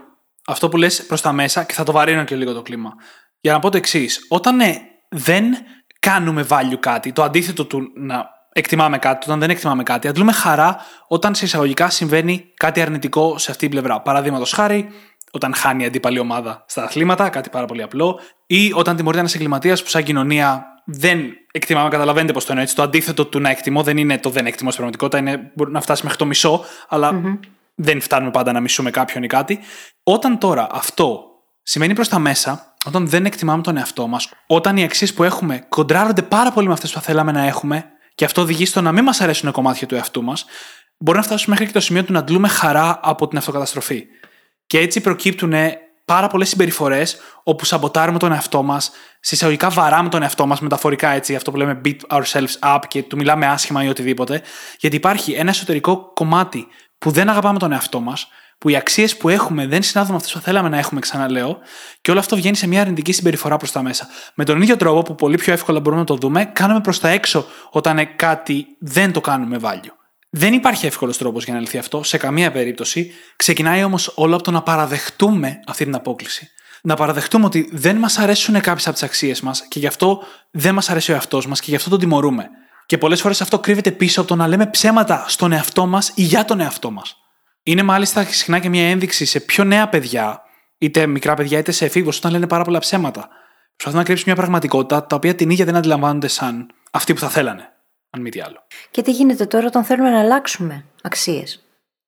αυτό 0.46 0.68
που 0.68 0.76
λες 0.76 1.06
προς 1.06 1.20
τα 1.20 1.32
μέσα 1.32 1.64
και 1.64 1.74
θα 1.74 1.84
το 1.84 1.92
βαρύνω 1.92 2.24
και 2.24 2.36
λίγο 2.36 2.52
το 2.52 2.62
κλίμα. 2.62 2.92
Για 3.40 3.52
να 3.52 3.58
πω 3.58 3.70
το 3.70 3.76
εξής. 3.76 4.26
Όταν 4.28 4.60
ε, 4.60 4.76
δεν 5.08 5.44
κάνουμε 5.98 6.46
value 6.48 6.78
κάτι, 6.80 7.12
το 7.12 7.22
αντίθετο 7.22 7.64
του 7.64 7.92
να 7.94 8.30
εκτιμάμε 8.52 8.98
κάτι, 8.98 9.26
όταν 9.26 9.40
δεν 9.40 9.50
εκτιμάμε 9.50 9.82
κάτι, 9.82 10.08
αντλούμε 10.08 10.32
χαρά 10.32 10.76
όταν 11.08 11.34
σε 11.34 11.44
εισαγωγικά 11.44 11.90
συμβαίνει 11.90 12.52
κάτι 12.56 12.80
αρνητικό 12.80 13.38
σε 13.38 13.50
αυτή 13.50 13.68
την 13.68 13.70
πλευρά. 13.70 14.00
Παραδείγματος 14.00 14.52
χάρη, 14.52 14.88
όταν 15.34 15.54
χάνει 15.54 15.82
η 15.82 15.86
αντίπαλη 15.86 16.18
ομάδα 16.18 16.64
στα 16.68 16.84
αθλήματα, 16.84 17.28
κάτι 17.28 17.48
πάρα 17.50 17.66
πολύ 17.66 17.82
απλό, 17.82 18.20
ή 18.46 18.72
όταν 18.74 18.96
τιμωρείται 18.96 19.20
ένας 19.20 19.34
εγκληματίας 19.34 19.82
που 19.82 19.88
σαν 19.88 20.02
κοινωνία 20.02 20.66
δεν 20.84 21.20
εκτιμάμε, 21.52 21.88
καταλαβαίνετε 21.88 22.32
πώς 22.32 22.42
το 22.44 22.48
εννοώ 22.50 22.64
έτσι. 22.64 22.76
Το 22.76 22.82
αντίθετο 22.82 23.26
του 23.26 23.40
να 23.40 23.50
εκτιμώ 23.50 23.82
δεν 23.82 23.96
είναι 23.96 24.18
το 24.18 24.30
δεν 24.30 24.46
εκτιμώ 24.46 24.70
στην 24.70 24.82
πραγματικότητα, 24.82 25.18
είναι, 25.18 25.52
μπορεί 25.54 25.70
να 25.70 25.80
φτάσει 25.80 26.02
μέχρι 26.02 26.18
το 26.18 26.26
μισό, 26.26 26.64
δεν 27.74 28.00
φτάνουμε 28.00 28.30
πάντα 28.30 28.52
να 28.52 28.60
μισούμε 28.60 28.90
κάποιον 28.90 29.22
ή 29.22 29.26
κάτι. 29.26 29.58
Όταν 30.02 30.38
τώρα 30.38 30.66
αυτό 30.70 31.24
σημαίνει 31.62 31.94
προς 31.94 32.08
τα 32.08 32.18
μέσα, 32.18 32.74
όταν 32.86 33.08
δεν 33.08 33.24
εκτιμάμε 33.24 33.62
τον 33.62 33.76
εαυτό 33.76 34.06
μας, 34.06 34.30
όταν 34.46 34.76
οι 34.76 34.84
αξίες 34.84 35.14
που 35.14 35.22
έχουμε 35.22 35.64
κοντράρονται 35.68 36.22
πάρα 36.22 36.52
πολύ 36.52 36.66
με 36.66 36.72
αυτές 36.72 36.92
που 36.92 36.98
θα 36.98 37.02
θέλαμε 37.04 37.32
να 37.32 37.46
έχουμε, 37.46 37.84
και 38.14 38.24
αυτό 38.24 38.40
οδηγεί 38.40 38.66
στο 38.66 38.80
να 38.80 38.92
μην 38.92 39.04
μας 39.04 39.20
αρέσουν 39.20 39.52
κομμάτια 39.52 39.86
του 39.86 39.94
εαυτού 39.94 40.22
μας, 40.22 40.44
μπορεί 40.98 41.18
να 41.18 41.24
φτάσουμε 41.24 41.50
μέχρι 41.50 41.66
και 41.66 41.78
το 41.78 41.84
σημείο 41.84 42.04
του 42.04 42.12
να 42.12 42.18
αντλούμε 42.18 42.48
χαρά 42.48 43.00
από 43.02 43.28
την 43.28 43.38
αυτοκαταστροφή. 43.38 44.06
Και 44.66 44.78
έτσι 44.78 45.00
προκύπτουν 45.00 45.52
πάρα 46.04 46.26
πολλές 46.26 46.48
συμπεριφορές 46.48 47.16
όπου 47.42 47.64
σαμποτάρουμε 47.64 48.18
τον 48.18 48.32
εαυτό 48.32 48.62
μας, 48.62 48.90
συσσαγωγικά 49.20 49.68
βαράμε 49.68 50.08
τον 50.08 50.22
εαυτό 50.22 50.46
μας, 50.46 50.60
μεταφορικά 50.60 51.08
έτσι, 51.08 51.34
αυτό 51.34 51.50
που 51.50 51.56
λέμε 51.56 51.80
beat 51.84 51.96
ourselves 52.08 52.74
up 52.74 52.78
και 52.88 53.02
του 53.02 53.16
μιλάμε 53.16 53.46
άσχημα 53.46 53.84
ή 53.84 53.88
οτιδήποτε, 53.88 54.42
γιατί 54.78 54.96
υπάρχει 54.96 55.32
ένα 55.32 55.50
εσωτερικό 55.50 56.12
κομμάτι 56.14 56.66
που 56.98 57.10
δεν 57.10 57.28
αγαπάμε 57.28 57.58
τον 57.58 57.72
εαυτό 57.72 58.00
μας, 58.00 58.28
που 58.58 58.68
οι 58.68 58.76
αξίες 58.76 59.16
που 59.16 59.28
έχουμε 59.28 59.66
δεν 59.66 59.82
συνάδουν 59.82 60.10
με 60.10 60.16
αυτές 60.16 60.32
που 60.32 60.40
θέλαμε 60.40 60.68
να 60.68 60.78
έχουμε, 60.78 61.00
ξαναλέω, 61.00 61.58
και 62.00 62.10
όλο 62.10 62.20
αυτό 62.20 62.36
βγαίνει 62.36 62.56
σε 62.56 62.66
μια 62.66 62.80
αρνητική 62.80 63.12
συμπεριφορά 63.12 63.56
προς 63.56 63.72
τα 63.72 63.82
μέσα. 63.82 64.08
Με 64.34 64.44
τον 64.44 64.62
ίδιο 64.62 64.76
τρόπο 64.76 65.02
που 65.02 65.14
πολύ 65.14 65.36
πιο 65.36 65.52
εύκολα 65.52 65.80
μπορούμε 65.80 66.00
να 66.00 66.06
το 66.06 66.14
δούμε, 66.14 66.44
κάνουμε 66.44 66.80
προς 66.80 67.00
τα 67.00 67.08
έξω 67.08 67.46
όταν 67.70 68.16
κάτι 68.16 68.66
δεν 68.78 69.12
το 69.12 69.20
κάνουμε 69.20 69.58
value. 69.62 70.01
Δεν 70.34 70.52
υπάρχει 70.52 70.86
εύκολος 70.86 71.18
τρόπος 71.18 71.44
για 71.44 71.54
να 71.54 71.60
λυθεί 71.60 71.78
αυτό 71.78 72.02
σε 72.02 72.16
καμία 72.16 72.52
περίπτωση. 72.52 73.12
Ξεκινάει 73.36 73.84
όμως 73.84 74.12
όλο 74.14 74.34
από 74.34 74.44
το 74.44 74.50
να 74.50 74.62
παραδεχτούμε 74.62 75.60
αυτή 75.66 75.84
την 75.84 75.94
απόκληση. 75.94 76.50
Να 76.82 76.94
παραδεχτούμε 76.96 77.44
ότι 77.44 77.68
δεν 77.72 77.96
μας 77.96 78.18
αρέσουν 78.18 78.60
κάποιες 78.60 78.86
από 78.86 78.92
τις 78.92 79.02
αξίες 79.02 79.40
μας 79.40 79.66
και 79.68 79.78
γι' 79.78 79.86
αυτό 79.86 80.22
δεν 80.50 80.74
μας 80.74 80.90
αρέσει 80.90 81.10
ο 81.10 81.14
εαυτός 81.14 81.46
μας 81.46 81.60
και 81.60 81.70
γι' 81.70 81.76
αυτό 81.76 81.90
τον 81.90 81.98
τιμωρούμε. 81.98 82.48
Και 82.86 82.98
πολλές 82.98 83.20
φορές 83.20 83.40
αυτό 83.40 83.58
κρύβεται 83.58 83.90
πίσω 83.90 84.20
από 84.20 84.28
το 84.28 84.36
να 84.36 84.46
λέμε 84.46 84.66
ψέματα 84.66 85.24
στον 85.28 85.52
εαυτό 85.52 85.86
μας 85.86 86.12
ή 86.14 86.22
για 86.22 86.44
τον 86.44 86.60
εαυτό 86.60 86.90
μας. 86.90 87.16
Είναι 87.62 87.82
μάλιστα 87.82 88.24
συχνά 88.24 88.58
και 88.58 88.68
μια 88.68 88.90
ένδειξη 88.90 89.24
σε 89.24 89.40
πιο 89.40 89.64
νέα 89.64 89.88
παιδιά, 89.88 90.42
είτε 90.78 91.06
μικρά 91.06 91.34
παιδιά 91.34 91.58
είτε 91.58 91.72
σε 91.72 91.84
εφήβους, 91.84 92.16
όταν 92.16 92.32
λένε 92.32 92.46
πάρα 92.46 92.64
πολλά 92.64 92.78
ψέματα. 92.78 93.28
Προσπαθούν 93.76 93.98
να 93.98 94.04
κρύψουν 94.04 94.24
μια 94.26 94.36
πραγματικότητα 94.36 95.06
τα 95.06 95.16
οποία 95.16 95.34
την 95.34 95.50
ίδια 95.50 95.64
δεν 95.64 95.76
αντιλαμβάνονται 95.76 96.28
σαν 96.28 96.66
αυτή 96.90 97.14
που 97.14 97.20
θα 97.20 97.28
θέλανε, 97.28 97.71
αν 98.12 98.20
μη 98.20 98.30
τι 98.30 98.40
άλλο. 98.40 98.66
Και 98.90 99.02
τι 99.02 99.10
γίνεται 99.10 99.46
τώρα 99.46 99.66
όταν 99.66 99.84
θέλουμε 99.84 100.10
να 100.10 100.20
αλλάξουμε 100.20 100.84
αξίες; 101.02 101.64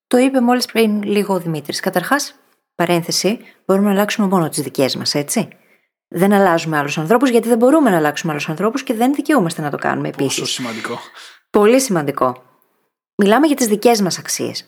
Το 0.06 0.18
είπε 0.18 0.40
μόλις 0.40 0.66
πριν 0.66 1.02
λίγο 1.02 1.34
ο 1.34 1.38
Δημήτρης. 1.38 1.80
Καταρχάς, 1.80 2.34
παρένθεση, 2.74 3.38
μπορούμε 3.66 3.86
να 3.86 3.92
αλλάξουμε 3.92 4.26
μόνο 4.26 4.48
τις 4.48 4.60
δικές 4.60 4.96
μας, 4.96 5.14
έτσι. 5.14 5.48
Δεν 6.08 6.32
αλλάζουμε 6.32 6.78
άλλους 6.78 6.98
ανθρώπους 6.98 7.30
γιατί 7.30 7.48
δεν 7.48 7.58
μπορούμε 7.58 7.90
να 7.90 7.96
αλλάξουμε 7.96 8.32
άλλους 8.32 8.48
ανθρώπους 8.48 8.82
και 8.82 8.94
δεν 8.94 9.14
δικαιούμαστε 9.14 9.62
να 9.62 9.70
το 9.70 9.76
κάνουμε 9.76 10.08
επίσης. 10.08 10.38
Πόσο 10.38 10.52
σημαντικό. 10.52 10.98
Πολύ 11.50 11.80
σημαντικό. 11.80 12.42
Μιλάμε 13.16 13.46
για 13.46 13.56
τις 13.56 13.66
δικές 13.66 14.00
μας 14.00 14.18
αξίες. 14.18 14.64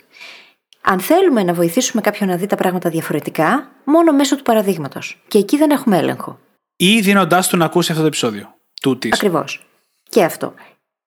Αν 0.81 1.01
θέλουμε 1.01 1.43
να 1.43 1.55
βοηθήσουμε 1.55 2.03
κάποιον 2.03 2.29
να 2.29 2.37
δει 2.37 2.47
τα 2.47 2.57
πράγματα 2.57 2.91
διαφορετικά, 2.91 3.71
μόνο 3.85 4.13
μέσω 4.13 4.37
του 4.37 4.43
παραδείγματος. 4.43 5.23
Και 5.29 5.39
εκεί 5.39 5.57
δεν 5.57 5.71
έχουμε 5.71 5.99
έλεγχο. 5.99 6.39
Ή 6.77 7.01
δίνοντάς 7.01 7.49
του 7.49 7.57
να 7.57 7.65
ακούσει 7.65 7.91
αυτό 7.91 8.03
το 8.03 8.09
επεισόδιο. 8.09 8.55
Τούτης. 8.81 9.13
Ακριβώς. 9.13 9.67
Και 10.09 10.25
αυτό. 10.25 10.55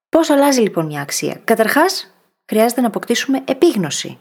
Πώς 0.09 0.29
αλλάζει 0.29 0.61
λοιπόν 0.61 0.85
μια 0.85 1.01
αξία; 1.01 1.41
Καταρχάς, 1.43 2.13
χρειάζεται 2.45 2.81
να 2.81 2.87
αποκτήσουμε 2.87 3.41
επίγνωση. 3.45 4.17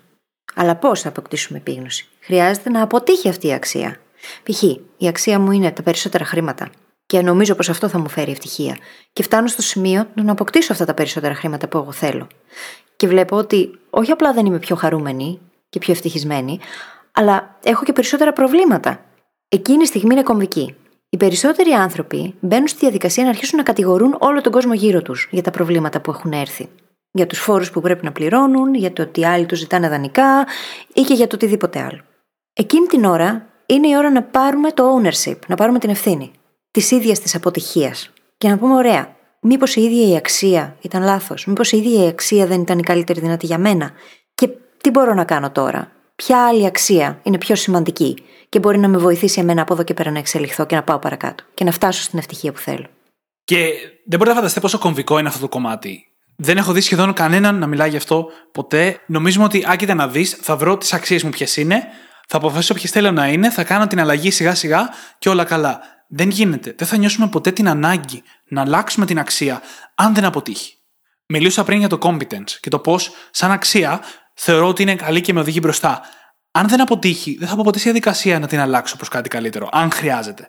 Αλλά 0.55 0.77
πώς 0.77 1.01
θα 1.01 1.09
αποκτήσουμε 1.09 1.59
επίγνωση; 1.59 2.09
Χρειάζεται 2.21 2.71
να 2.71 2.83
αποτύχει 2.83 3.29
αυτή 3.29 3.47
η 3.47 3.53
αξία. 3.53 3.97
Π.χ. 4.43 4.63
η 4.97 5.09
αξία 5.09 5.39
μου 5.39 5.53
είναι 5.53 5.71
τα 5.71 5.83
περισσότερα 5.83 6.25
χρήματα. 6.25 6.71
Και 7.07 7.23
νομίζω 7.23 7.55
πως 7.55 7.69
αυτό 7.69 7.89
θα 7.89 7.99
μου 7.99 8.09
φέρει 8.09 8.31
ευτυχία. 8.31 8.77
Και 9.13 9.23
φτάνω 9.23 9.47
στο 9.47 9.63
σημείο 9.63 10.09
να 10.15 10.33
αποκτήσω 10.33 10.73
αυτά 10.73 10.85
τα 10.85 10.95
περισσότερα 10.95 11.35
χρήματα 11.35 11.69
που 11.69 11.79
εγώ 11.79 11.93
θέλω. 11.93 12.27
Και 12.97 13.07
βλέπω 13.07 13.37
ότι 13.37 13.79
όχι 13.91 14.11
απλά 14.11 14.33
δεν 14.33 14.47
είμαι 14.47 14.59
πιο 14.59 14.77
χαρούμενη 14.77 15.41
και 15.69 15.79
πιο 15.79 15.93
ευτυχισμένη, 15.93 16.61
αλλά 17.13 17.59
έχω 17.63 17.85
και 17.85 17.93
περισσότερα 17.93 18.33
προβλήματα. 18.33 19.05
Εκείνη 19.49 19.83
η 19.83 19.87
στιγμή 19.87 20.15
είναι 20.15 20.23
κομβική. 20.23 20.77
Οι 21.11 21.17
περισσότεροι 21.17 21.71
άνθρωποι 21.71 22.35
μπαίνουν 22.41 22.69
στη 22.69 22.79
διαδικασία 22.79 23.23
να 23.23 23.29
αρχίσουν 23.29 23.59
να 23.59 23.65
κατηγορούν 23.65 24.17
όλο 24.19 24.41
τον 24.41 24.53
κόσμο 24.53 24.75
γύρω 24.75 25.03
τους 25.03 25.29
για 25.31 25.43
τα 25.43 25.51
προβλήματα 25.51 26.01
που 26.01 26.11
έχουν 26.11 26.33
έρθει. 26.33 26.69
Για 27.11 27.27
τους 27.27 27.39
φόρους 27.39 27.71
που 27.71 27.81
πρέπει 27.81 28.05
να 28.05 28.13
πληρώνουν, 28.13 28.75
για 28.75 28.93
το 28.93 29.03
ότι 29.03 29.27
άλλοι 29.27 29.47
τους 29.47 29.59
ζητάνε 29.59 29.89
δανεικά 29.89 30.47
ή 30.95 31.01
και 31.01 31.15
για 31.15 31.27
το 31.27 31.35
οτιδήποτε 31.35 31.81
άλλο. 31.81 32.01
Εκείνη 32.53 32.87
την 32.87 33.05
ώρα 33.05 33.47
είναι 33.67 33.89
η 33.89 33.97
ώρα 33.97 34.11
να 34.11 34.23
πάρουμε 34.23 34.73
το 34.73 34.85
ownership, 34.97 35.39
να 35.47 35.57
πάρουμε 35.57 35.79
την 35.79 35.91
ευθύνη 35.91 36.31
της 36.71 36.91
ίδιας 36.91 37.21
της 37.21 37.35
αποτυχίας. 37.35 38.11
Και 38.39 38.49
να 38.49 38.59
πούμε, 38.59 38.75
ωραία, 38.75 39.17
μήπως 39.41 39.77
η 39.77 39.83
ίδια 39.83 40.09
η 40.09 40.17
αξία 40.17 40.77
ήταν 40.81 41.03
λάθος, 41.03 41.47
μήπως 41.47 41.73
η 41.73 41.77
ίδια 41.77 42.05
η 42.05 42.09
αξία 42.09 42.47
δεν 42.47 42.61
ήταν 42.61 42.79
η 42.79 42.83
καλύτερη 42.83 43.21
δυνατή 43.21 43.47
για 43.47 43.59
μένα. 43.59 43.91
Και 44.35 44.49
τι 44.81 44.91
μπορώ 44.91 45.15
να 45.15 45.25
κάνω 45.25 45.51
τώρα, 45.51 45.93
ποια 46.23 46.47
άλλη 46.47 46.67
αξία 46.67 47.21
είναι 47.23 47.39
πιο 47.39 47.55
σημαντική 47.55 48.23
και 48.49 48.59
μπορεί 48.59 48.79
να 48.79 48.89
με 48.89 48.99
βοηθήσει 48.99 49.41
εμένα 49.41 49.63
από 49.63 49.75
εδώ 49.75 49.83
και 49.83 49.95
πέρα 49.95 50.11
να 50.11 50.19
εξελιχθώ 50.19 50.67
και 50.67 50.75
να 50.75 50.83
πάω 50.83 50.99
παρακάτω 50.99 51.45
και 51.55 51.65
να 51.65 51.71
φτάσω 51.71 52.03
στην 52.03 52.19
ευτυχία 52.19 52.53
που 52.53 52.59
θέλω. 52.59 52.87
Και 53.45 53.57
δεν 53.83 54.19
μπορείτε 54.19 54.29
να 54.29 54.35
φανταστείτε 54.35 54.61
πόσο 54.61 54.79
κομβικό 54.79 55.19
είναι 55.19 55.29
αυτό 55.29 55.41
το 55.41 55.49
κομμάτι. 55.49 56.07
Δεν 56.37 56.57
έχω 56.57 56.73
δει 56.73 56.81
σχεδόν 56.81 57.13
κανέναν 57.13 57.59
να 57.59 57.67
μιλάει 57.67 57.91
γι' 57.91 57.97
αυτό 57.97 58.27
ποτέ. 58.53 59.01
Νομίζουμε 59.07 59.45
ότι, 59.45 59.65
άκουγα 59.67 59.95
να 59.95 60.09
δεις, 60.09 60.39
θα 60.41 60.57
βρω 60.57 60.79
τις 60.79 60.93
αξίες 60.93 61.23
μου 61.23 61.31
ποιες 61.31 61.57
είναι, 61.57 61.83
θα 62.29 62.37
αποφασίσω 62.37 62.75
ποιες 62.75 62.91
θέλω 62.91 63.11
να 63.11 63.29
είναι, 63.29 63.51
θα 63.51 63.65
κάνω 63.65 63.87
την 63.87 64.01
αλλαγή 64.01 64.31
σιγά 64.31 64.55
σιγά 64.55 64.89
και 65.19 65.29
όλα 65.29 65.45
καλά. 65.45 65.81
Δεν 66.09 66.29
γίνεται. 66.29 66.75
Δεν 66.79 66.87
θα 66.87 66.97
νιώσουμε 66.97 67.29
ποτέ 67.29 67.51
την 67.51 67.69
ανάγκη 67.69 68.23
να 68.49 68.61
αλλάξουμε 68.61 69.07
την 69.07 69.19
αξία 69.19 69.63
αν 69.95 70.15
δεν 70.15 70.25
αποτύχει. 70.25 70.73
Μιλούσα 71.27 71.65
πριν 71.65 71.79
για 71.79 71.89
το 71.89 71.99
competence 72.03 72.51
και 72.61 72.71
το 72.71 72.79
πώς, 72.79 73.11
σαν 73.31 73.51
αξία, 73.51 74.01
θεωρώ 74.39 74.69
ότι 74.69 74.83
είναι 74.83 74.97
καλή 74.97 75.21
και 75.21 75.33
με 75.33 75.41
οδηγεί 75.41 75.59
μπροστά. 75.63 76.01
Αν 76.51 76.69
δεν 76.69 76.81
αποτύχει, 76.81 77.37
δεν 77.39 77.49
θα 77.49 77.57
πω 77.57 77.63
ποτέ 77.65 77.79
στη 77.79 77.89
διαδικασία 77.89 78.39
να 78.39 78.47
την 78.47 78.61
αλλάξω 78.61 78.97
προς 78.97 79.09
κάτι 79.09 79.29
καλύτερο, 79.29 79.69
αν 79.73 79.91
χρειάζεται. 79.91 80.49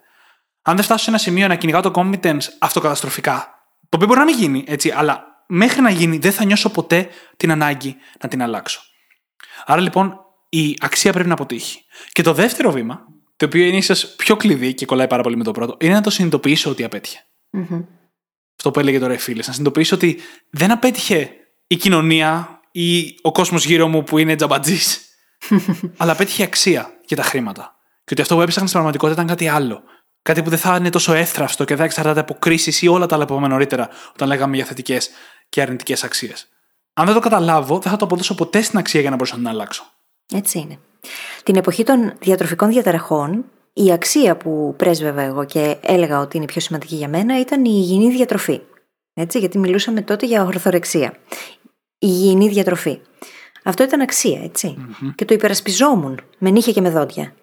Αν 0.61 0.75
δεν 0.75 0.85
φτάσω 0.85 1.03
σε 1.03 1.09
ένα 1.09 1.19
σημείο 1.19 1.47
να 1.47 1.55
κυνηγάω 1.55 1.81
το 1.81 1.91
competence 1.95 2.43
αυτοκαταστροφικά, 2.59 3.33
το 3.89 3.95
οποίο 3.95 4.07
μπορεί 4.07 4.19
να 4.19 4.25
μην 4.25 4.37
γίνει, 4.37 4.63
έτσι, 4.67 4.91
αλλά 4.91 5.43
μέχρι 5.47 5.81
να 5.81 5.89
γίνει 5.89 6.17
δεν 6.17 6.31
θα 6.31 6.45
νιώσω 6.45 6.69
ποτέ 6.69 7.09
την 7.37 7.51
ανάγκη 7.51 7.95
να 8.21 8.29
την 8.29 8.41
αλλάξω. 8.41 8.81
Άρα 9.65 9.81
λοιπόν 9.81 10.19
η 10.49 10.75
αξία 10.79 11.11
πρέπει 11.11 11.27
να 11.27 11.33
αποτύχει. 11.33 11.85
Και 12.11 12.21
το 12.21 12.33
δεύτερο 12.33 12.71
βήμα, 12.71 13.05
το 13.35 13.45
οποίο 13.45 13.65
είναι 13.65 13.77
ίσως 13.77 14.05
πιο 14.05 14.35
κλειδί 14.35 14.73
και 14.73 14.85
κολλάει 14.85 15.07
πάρα 15.07 15.23
πολύ 15.23 15.35
με 15.37 15.43
το 15.43 15.51
πρώτο, 15.51 15.77
είναι 15.79 15.93
να 15.93 16.01
το 16.01 16.09
συνειδητοποιήσω 16.09 16.69
ότι 16.69 16.83
απέτυχε. 16.83 17.25
Mm-hmm. 17.57 17.85
Αυτό 18.57 18.71
που 18.71 18.79
έλεγε 18.79 18.99
τώρα 18.99 19.13
η 19.13 19.17
φίλη, 19.17 19.37
να 19.37 19.43
συνειδητοποιήσω 19.43 19.95
ότι 19.95 20.19
δεν 20.49 20.71
απέτυχε 20.71 21.31
η 21.67 21.75
κοινωνία 21.75 22.58
ή 22.71 23.17
ο 23.21 23.31
κόσμος 23.31 23.65
γύρω 23.65 23.87
μου 23.87 24.03
που 24.03 24.17
είναι 24.17 24.35
τζαμπατζής, 24.35 25.01
αλλά 25.97 26.11
απέτυχε 26.11 26.43
αξία 26.43 26.89
για 27.05 27.17
τα 27.17 27.23
χρήματα. 27.23 27.75
Και 28.03 28.13
ότι 28.13 28.21
αυτό 28.21 28.35
που 28.35 28.41
έψαχνα 28.41 28.67
στην 28.67 28.79
πραγματικότητα 28.79 29.21
ήταν 29.21 29.35
κάτι 29.35 29.47
άλλο. 29.47 29.83
Κάτι 30.21 30.43
που 30.43 30.49
δεν 30.49 30.59
θα 30.59 30.75
είναι 30.75 30.89
τόσο 30.89 31.13
εύθραυστο 31.13 31.63
και 31.63 31.75
δεν 31.75 31.85
εξαρτάται 31.85 32.19
από 32.19 32.33
κρίσεις 32.33 32.81
ή 32.81 32.87
όλα 32.87 33.05
τα 33.05 33.15
άλλα 33.15 33.25
που 33.25 33.33
είπαμε 33.33 33.47
νωρίτερα 33.47 33.89
όταν 34.13 34.27
λέγαμε 34.27 34.55
για 34.55 34.65
θετικές 34.65 35.09
και 35.49 35.61
αρνητικές 35.61 36.03
αξίες. 36.03 36.47
Αν 36.93 37.05
δεν 37.05 37.13
το 37.13 37.19
καταλάβω, 37.19 37.79
δεν 37.79 37.91
θα 37.91 37.97
το 37.97 38.05
αποδώσω 38.05 38.35
ποτέ 38.35 38.61
στην 38.61 38.79
αξία 38.79 39.01
για 39.01 39.09
να 39.09 39.15
μπορέσω 39.15 39.35
να 39.35 39.41
την 39.41 39.49
αλλάξω. 39.49 39.83
Έτσι 40.33 40.59
είναι. 40.59 40.79
Την 41.43 41.55
εποχή 41.55 41.83
των 41.83 42.13
διατροφικών 42.19 42.69
διαταραχών, 42.69 43.45
η 43.73 43.91
αξία 43.91 44.37
που 44.37 44.73
πρέσβευα 44.77 45.21
εγώ 45.21 45.45
και 45.45 45.77
έλεγα 45.81 46.19
ότι 46.19 46.37
είναι 46.37 46.45
πιο 46.45 46.61
σημαντική 46.61 46.95
για 46.95 47.07
μένα 47.07 47.39
ήταν 47.39 47.65
η 47.65 47.71
υγιεινή 47.73 48.11
διατροφή. 48.11 48.61
Έτσι, 49.13 49.39
γιατί 49.39 49.57
μιλούσαμε 49.57 50.01
τότε 50.01 50.25
για 50.25 50.43
ορθορεξία. 50.43 51.13
Η 52.01 52.07
υγιεινή 52.07 52.49
διατροφή. 52.49 52.99
Αυτό 53.63 53.83
ήταν 53.83 54.01
αξία, 54.01 54.51
Και 55.15 55.25
το 55.25 55.33
υπερασπιζόμουν 55.33 56.21
με 56.37 56.49
νύχια 56.49 56.73
και 56.73 56.81
με 56.81 56.89
δόντια. 56.89 57.33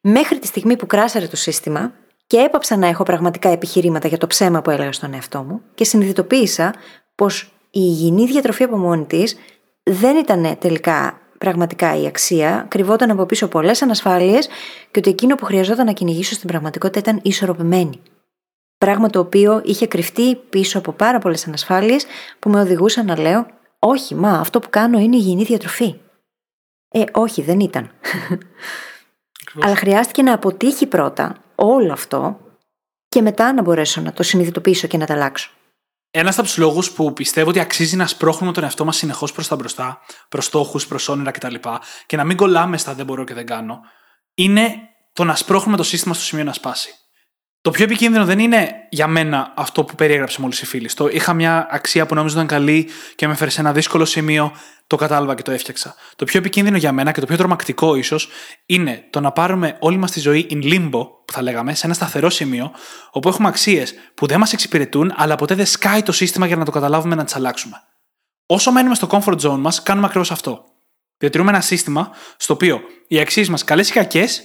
Μέχρι 0.00 0.38
τη 0.38 0.46
στιγμή 0.46 0.76
που 0.76 0.86
κράσαρε 0.86 1.26
το 1.26 1.36
σύστημα 1.36 1.92
και 2.26 2.36
έπαψα 2.36 2.76
να 2.76 2.86
έχω 2.86 3.02
πραγματικά 3.02 3.48
επιχειρήματα 3.48 4.08
για 4.08 4.18
το 4.18 4.26
ψέμα 4.26 4.62
που 4.62 4.70
έλεγα 4.70 4.92
στον 4.92 5.14
εαυτό 5.14 5.42
μου 5.42 5.62
και 5.74 5.84
συνειδητοποίησα 5.84 6.74
πως 7.14 7.42
η 7.42 7.80
υγιεινή 7.82 8.26
διατροφή 8.26 8.62
από 8.62 8.76
μόνη 8.76 9.04
της 9.04 9.36
δεν 9.82 10.16
ήταν 10.16 10.56
τελικά 10.58 11.20
πραγματικά 11.38 12.00
η 12.00 12.06
αξία, 12.06 12.66
κρυβόταν 12.68 13.10
από 13.10 13.26
πίσω 13.26 13.48
πολλές 13.48 13.82
ανασφάλειες 13.82 14.48
και 14.90 14.98
ότι 14.98 15.10
εκείνο 15.10 15.34
που 15.34 15.44
χρειαζόταν 15.44 15.86
να 15.86 15.92
κυνηγήσω 15.92 16.34
στην 16.34 16.48
πραγματικότητα 16.48 16.98
ήταν 16.98 17.20
ισορροπημένη. 17.22 18.00
Πράγμα 18.78 19.10
το 19.10 19.18
οποίο 19.18 19.62
είχε 19.64 19.86
κρυφτεί 19.86 20.36
πίσω 20.36 20.78
από 20.78 20.92
πάρα 20.92 21.18
πολλές 21.18 21.46
ανασφάλειες 21.46 22.06
που 22.38 22.50
με 22.50 22.60
οδηγούσαν 22.60 23.06
να 23.06 23.20
λέω: 23.20 23.46
Όχι, 23.88 24.14
μα 24.14 24.38
αυτό 24.38 24.58
που 24.58 24.70
κάνω 24.70 24.98
είναι 24.98 25.16
υγιεινή 25.16 25.44
διατροφή. 25.44 25.94
Ε, 26.88 27.04
όχι, 27.12 27.42
δεν 27.42 27.60
ήταν. 27.60 27.90
Αλλά 29.60 29.76
χρειάστηκε 29.76 30.22
να 30.22 30.32
αποτύχει 30.32 30.86
πρώτα 30.86 31.36
όλο 31.54 31.92
αυτό 31.92 32.40
και 33.08 33.22
μετά 33.22 33.52
να 33.52 33.62
μπορέσω 33.62 34.00
να 34.00 34.12
το 34.12 34.22
συνειδητοποιήσω 34.22 34.86
και 34.86 34.96
να 34.96 35.06
τα 35.06 35.14
αλλάξω. 35.14 35.50
Ένας 36.10 36.38
από 36.38 36.46
τους 36.46 36.56
λόγους 36.56 36.92
που 36.92 37.12
πιστεύω 37.12 37.48
ότι 37.48 37.60
αξίζει 37.60 37.96
να 37.96 38.06
σπρώχνουμε 38.06 38.52
τον 38.52 38.62
εαυτό 38.62 38.84
μας 38.84 38.96
συνεχώς 38.96 39.32
προς 39.32 39.48
τα 39.48 39.56
μπροστά, 39.56 40.00
προς 40.28 40.44
στόχους, 40.44 40.86
προς 40.86 41.08
όνειρα 41.08 41.30
κτλ. 41.30 41.54
και 42.06 42.16
να 42.16 42.24
μην 42.24 42.36
κολλάμε 42.36 42.78
στα 42.78 42.94
δεν 42.94 43.06
μπορώ 43.06 43.24
και 43.24 43.34
δεν 43.34 43.46
κάνω, 43.46 43.80
είναι 44.34 44.74
το 45.12 45.24
να 45.24 45.34
σπρώχνουμε 45.34 45.76
το 45.76 45.82
σύστημα 45.82 46.14
στο 46.14 46.24
σημείο 46.24 46.44
να 46.44 46.52
σπάσει. 46.52 46.94
Το 47.66 47.72
πιο 47.72 47.84
επικίνδυνο 47.84 48.24
δεν 48.24 48.38
είναι 48.38 48.70
για 48.90 49.06
μένα 49.06 49.52
αυτό 49.56 49.84
που 49.84 49.94
περιέγραψε 49.94 50.40
μόλις 50.40 50.60
η 50.60 50.66
φίλη. 50.66 50.90
Το 50.94 51.08
είχα 51.08 51.32
μια 51.32 51.68
αξία 51.70 52.06
που 52.06 52.14
νόμιζα 52.14 52.34
ήταν 52.34 52.46
καλή 52.46 52.88
και 53.14 53.26
με 53.26 53.32
έφερε 53.32 53.50
σε 53.50 53.60
ένα 53.60 53.72
δύσκολο 53.72 54.04
σημείο, 54.04 54.52
το 54.86 54.96
κατάλαβα 54.96 55.34
και 55.34 55.42
το 55.42 55.50
έφτιαξα. 55.50 55.94
Το 56.16 56.24
πιο 56.24 56.38
επικίνδυνο 56.38 56.76
για 56.76 56.92
μένα 56.92 57.12
και 57.12 57.20
το 57.20 57.26
πιο 57.26 57.36
τρομακτικό 57.36 57.94
ίσως 57.94 58.28
είναι 58.66 59.06
το 59.10 59.20
να 59.20 59.32
πάρουμε 59.32 59.76
όλη 59.80 59.96
μας 59.96 60.10
τη 60.10 60.20
ζωή 60.20 60.46
in 60.50 60.62
limbo, 60.64 61.08
που 61.24 61.32
θα 61.32 61.42
λέγαμε, 61.42 61.74
σε 61.74 61.86
ένα 61.86 61.94
σταθερό 61.94 62.30
σημείο, 62.30 62.72
όπου 63.10 63.28
έχουμε 63.28 63.48
αξίες 63.48 63.94
που 64.14 64.26
δεν 64.26 64.38
μας 64.38 64.52
εξυπηρετούν, 64.52 65.12
αλλά 65.16 65.36
ποτέ 65.36 65.54
δεν 65.54 65.66
σκάει 65.66 66.02
το 66.02 66.12
σύστημα 66.12 66.46
για 66.46 66.56
να 66.56 66.64
το 66.64 66.70
καταλάβουμε 66.70 67.14
να 67.14 67.24
τις 67.24 67.36
αλλάξουμε. 67.36 67.82
Όσο 68.46 68.72
μένουμε 68.72 68.94
στο 68.94 69.08
comfort 69.10 69.40
zone 69.40 69.58
μας, 69.58 69.82
κάνουμε 69.82 70.06
ακριβώς 70.06 70.30
αυτό. 70.30 70.64
Διατηρούμε 71.18 71.50
ένα 71.50 71.60
σύστημα 71.60 72.10
στο 72.36 72.54
οποίο 72.54 72.80
οι 73.08 73.20
αξίες 73.20 73.48
μας, 73.48 73.64
καλές 73.64 73.88
ή 73.88 73.92
κακές, 73.92 74.42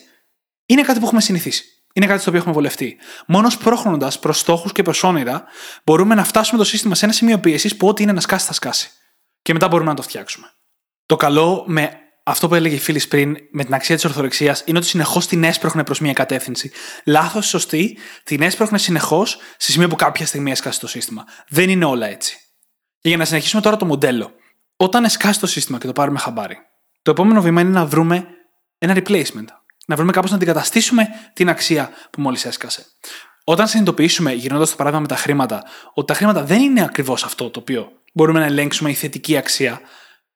είναι 0.66 0.82
κάτι 0.82 1.00
που 1.00 1.06
έχουμε 1.06 1.22
συνηθίσει. 1.22 1.81
Είναι 1.94 2.06
κάτι 2.06 2.20
στο 2.20 2.30
οποίο 2.30 2.42
έχουμε 2.42 2.56
βολευτεί. 2.56 2.98
Μόνος 3.28 3.54
σπρώχνοντα 3.54 4.12
προς 4.20 4.40
στόχους 4.40 4.72
και 4.72 4.84
προς 4.84 5.04
όνειρα, 5.04 5.44
μπορούμε 5.84 6.16
να 6.16 6.24
φτάσουμε 6.24 6.58
το 6.58 6.64
σύστημα 6.66 6.96
σε 6.96 7.06
ένα 7.06 7.14
σημείο 7.14 7.40
πίεσης 7.40 7.78
που 7.78 7.88
ό,τι 7.88 8.04
είναι 8.04 8.12
να 8.12 8.22
σκάσει, 8.22 8.46
θα 8.46 8.54
σκάσει. 8.54 8.90
Και 9.42 9.54
μετά 9.54 9.68
μπορούμε 9.68 9.90
να 9.90 9.96
το 9.96 10.02
φτιάξουμε. 10.02 10.48
Το 11.06 11.16
καλό 11.16 11.64
με 11.68 12.02
αυτό 12.24 12.48
που 12.48 12.56
έλεγε 12.56 12.76
η 12.76 12.80
φίλης 12.80 13.08
πριν 13.08 13.38
με 13.52 13.64
την 13.64 13.74
αξία 13.74 13.96
της 13.96 14.06
ορθορεξίας 14.06 14.64
είναι 14.66 14.78
ότι 14.78 14.88
συνεχώς 14.88 15.28
την 15.28 15.44
έσπροχνε 15.44 15.84
προς 15.84 16.00
μία 16.00 16.14
κατεύθυνση. 16.14 16.72
Λάθος, 17.06 17.48
σωστή, 17.48 17.98
την 18.24 18.42
έσπροχνε 18.42 18.78
συνεχώς 18.78 19.38
σε 19.58 19.72
σημείο 19.72 19.88
που 19.88 19.96
κάποια 19.96 20.26
στιγμή 20.26 20.52
έσκασε 20.52 20.80
το 20.80 20.88
σύστημα. 20.88 21.26
Δεν 21.48 21.70
είναι 21.70 21.86
όλα 21.86 22.08
έτσι. 22.08 22.38
Και 23.00 23.10
για 23.10 23.18
να 23.18 23.26
συνεχίσουμε 23.26 23.62
τώρα 23.62 23.78
το 23.78 23.86
μοντέλο. 23.86 24.32
Όταν 24.78 25.04
εσκάσει 25.04 25.40
το 25.40 25.48
σύστημα 25.48 25.78
και 25.78 25.88
το 25.88 25.94
πάρουμε 25.94 26.20
χαμπάρι, 26.20 26.58
το 27.02 27.12
επόμενο 27.12 27.42
βήμα 27.42 27.62
είναι 27.62 27.70
να 27.70 27.86
βρούμε 27.86 28.28
ένα 28.78 28.96
replacement. 28.98 29.46
Να 29.92 29.98
βρούμε 29.98 30.12
κάπως 30.12 30.30
να 30.30 30.36
αντικαταστήσουμε 30.36 31.08
την 31.34 31.50
αξία 31.50 31.90
που 32.10 32.22
μόλις 32.22 32.46
έσκασε. 32.46 32.86
Όταν 33.44 33.68
συνειδητοποιήσουμε, 33.68 34.34
γυρνώντας 34.34 34.70
το 34.70 34.76
παράδειγμα 34.76 35.02
με 35.02 35.08
τα 35.08 35.22
χρήματα, 35.22 35.64
ότι 35.94 36.08
τα 36.08 36.14
χρήματα 36.14 36.44
δεν 36.44 36.62
είναι 36.62 36.84
ακριβώς 36.84 37.24
αυτό 37.24 37.50
το 37.50 37.60
οποίο 37.60 37.92
μπορούμε 38.14 38.40
να 38.40 38.46
ελέγξουμε 38.46 38.90
η 38.90 38.94
θετική 38.94 39.38
αξία, 39.38 39.82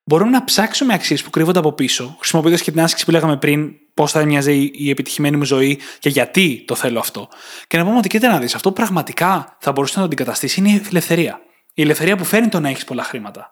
μπορούμε 0.04 0.30
να 0.30 0.44
ψάξουμε 0.44 0.94
αξίες 0.94 1.22
που 1.22 1.30
κρύβονται 1.30 1.58
από 1.58 1.72
πίσω, 1.72 2.16
χρησιμοποιώντας 2.18 2.62
και 2.62 2.70
την 2.70 2.80
άσκηση 2.80 3.04
που 3.04 3.10
λέγαμε 3.10 3.36
πριν, 3.36 3.70
πώς 3.94 4.12
θα 4.12 4.24
μοιάζει 4.24 4.70
η 4.74 4.90
επιτυχημένη 4.90 5.36
μου 5.36 5.44
ζωή 5.44 5.80
και 5.98 6.08
γιατί 6.08 6.64
το 6.66 6.74
θέλω 6.74 6.98
αυτό. 6.98 7.28
Και 7.66 7.78
να 7.78 7.84
πούμε 7.84 7.96
ότι 7.96 8.08
κοίτα 8.08 8.28
να 8.28 8.38
δεις, 8.38 8.54
αυτό 8.54 8.68
που 8.68 8.74
πραγματικά 8.74 9.56
θα 9.60 9.72
μπορούσε 9.72 9.92
να 9.94 10.00
το 10.00 10.06
αντικαταστήσει 10.06 10.60
είναι 10.60 10.68
η 10.68 10.82
ελευθερία. 10.88 11.40
Η 11.74 11.82
ελευθερία 11.82 12.16
που 12.16 12.24
φέρνει 12.24 12.48
το 12.48 12.60
να 12.60 12.68
έχεις 12.68 12.84
πολλά 12.84 13.02
χρήματα. 13.02 13.50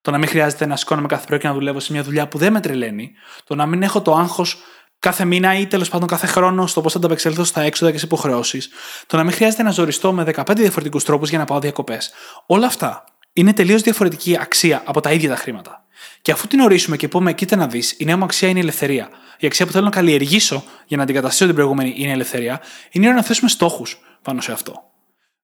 Το 0.00 0.10
να 0.10 0.18
μην 0.18 0.28
χρειάζεται 0.28 0.66
να 0.66 0.76
σηκώνομαι 0.76 1.06
κάθε 1.06 1.26
πρωί 1.26 1.38
και 1.38 1.46
να 1.46 1.54
δουλεύω 1.54 1.80
σε 1.80 1.92
μια 1.92 2.02
δουλειά 2.02 2.28
που 2.28 2.38
δεν 2.38 2.52
με 2.52 2.60
τρελαίνει. 2.60 3.12
Το 3.44 3.54
να 3.54 3.66
μην 3.66 3.82
έχω 3.82 4.02
το 4.02 4.14
άγχος 4.14 4.62
κάθε 5.04 5.24
μήνα 5.24 5.58
ή 5.58 5.66
τέλος 5.66 5.88
πάντων 5.88 6.08
κάθε 6.08 6.26
χρόνο 6.26 6.66
στο 6.66 6.80
πώς 6.80 6.92
θα 6.92 6.98
ανταπεξέλθω 6.98 7.44
στα 7.44 7.60
έξοδα 7.60 7.90
και 7.90 7.96
στι 7.96 8.06
υποχρεώσεις. 8.06 8.68
Το 9.06 9.16
να 9.16 9.24
μην 9.24 9.32
χρειάζεται 9.32 9.62
να 9.62 9.70
ζοριστώ 9.70 10.12
με 10.12 10.24
15 10.36 10.42
διαφορετικούς 10.56 11.04
τρόπους 11.04 11.28
για 11.28 11.38
να 11.38 11.44
πάω 11.44 11.58
διακοπές. 11.60 12.12
Όλα 12.46 12.66
αυτά 12.66 13.04
είναι 13.32 13.52
τελείως 13.52 13.82
διαφορετική 13.82 14.36
αξία 14.40 14.82
από 14.84 15.00
τα 15.00 15.12
ίδια 15.12 15.28
τα 15.28 15.36
χρήματα. 15.36 15.84
Και 16.22 16.32
αφού 16.32 16.46
την 16.46 16.60
ορίσουμε 16.60 16.96
και 16.96 17.08
πούμε, 17.08 17.32
κοίτα 17.32 17.56
να 17.56 17.66
δεις, 17.66 17.94
η 17.98 18.04
νέα 18.04 18.16
μου 18.16 18.24
αξία 18.24 18.48
είναι 18.48 18.58
η 18.58 18.62
ελευθερία. 18.62 19.08
Η 19.38 19.46
αξία 19.46 19.66
που 19.66 19.72
θέλω 19.72 19.84
να 19.84 19.90
καλλιεργήσω 19.90 20.64
για 20.86 20.96
να 20.96 21.02
αντικαταστήσω 21.02 21.44
την 21.46 21.54
προηγούμενη 21.54 21.94
είναι 21.96 22.08
η 22.08 22.12
ελευθερία, 22.12 22.60
είναι 22.90 23.06
ώρα 23.06 23.16
να 23.16 23.22
θέσουμε 23.22 23.50
στόχους 23.50 23.98
πάνω 24.22 24.40
σε 24.40 24.52
αυτό. 24.52 24.82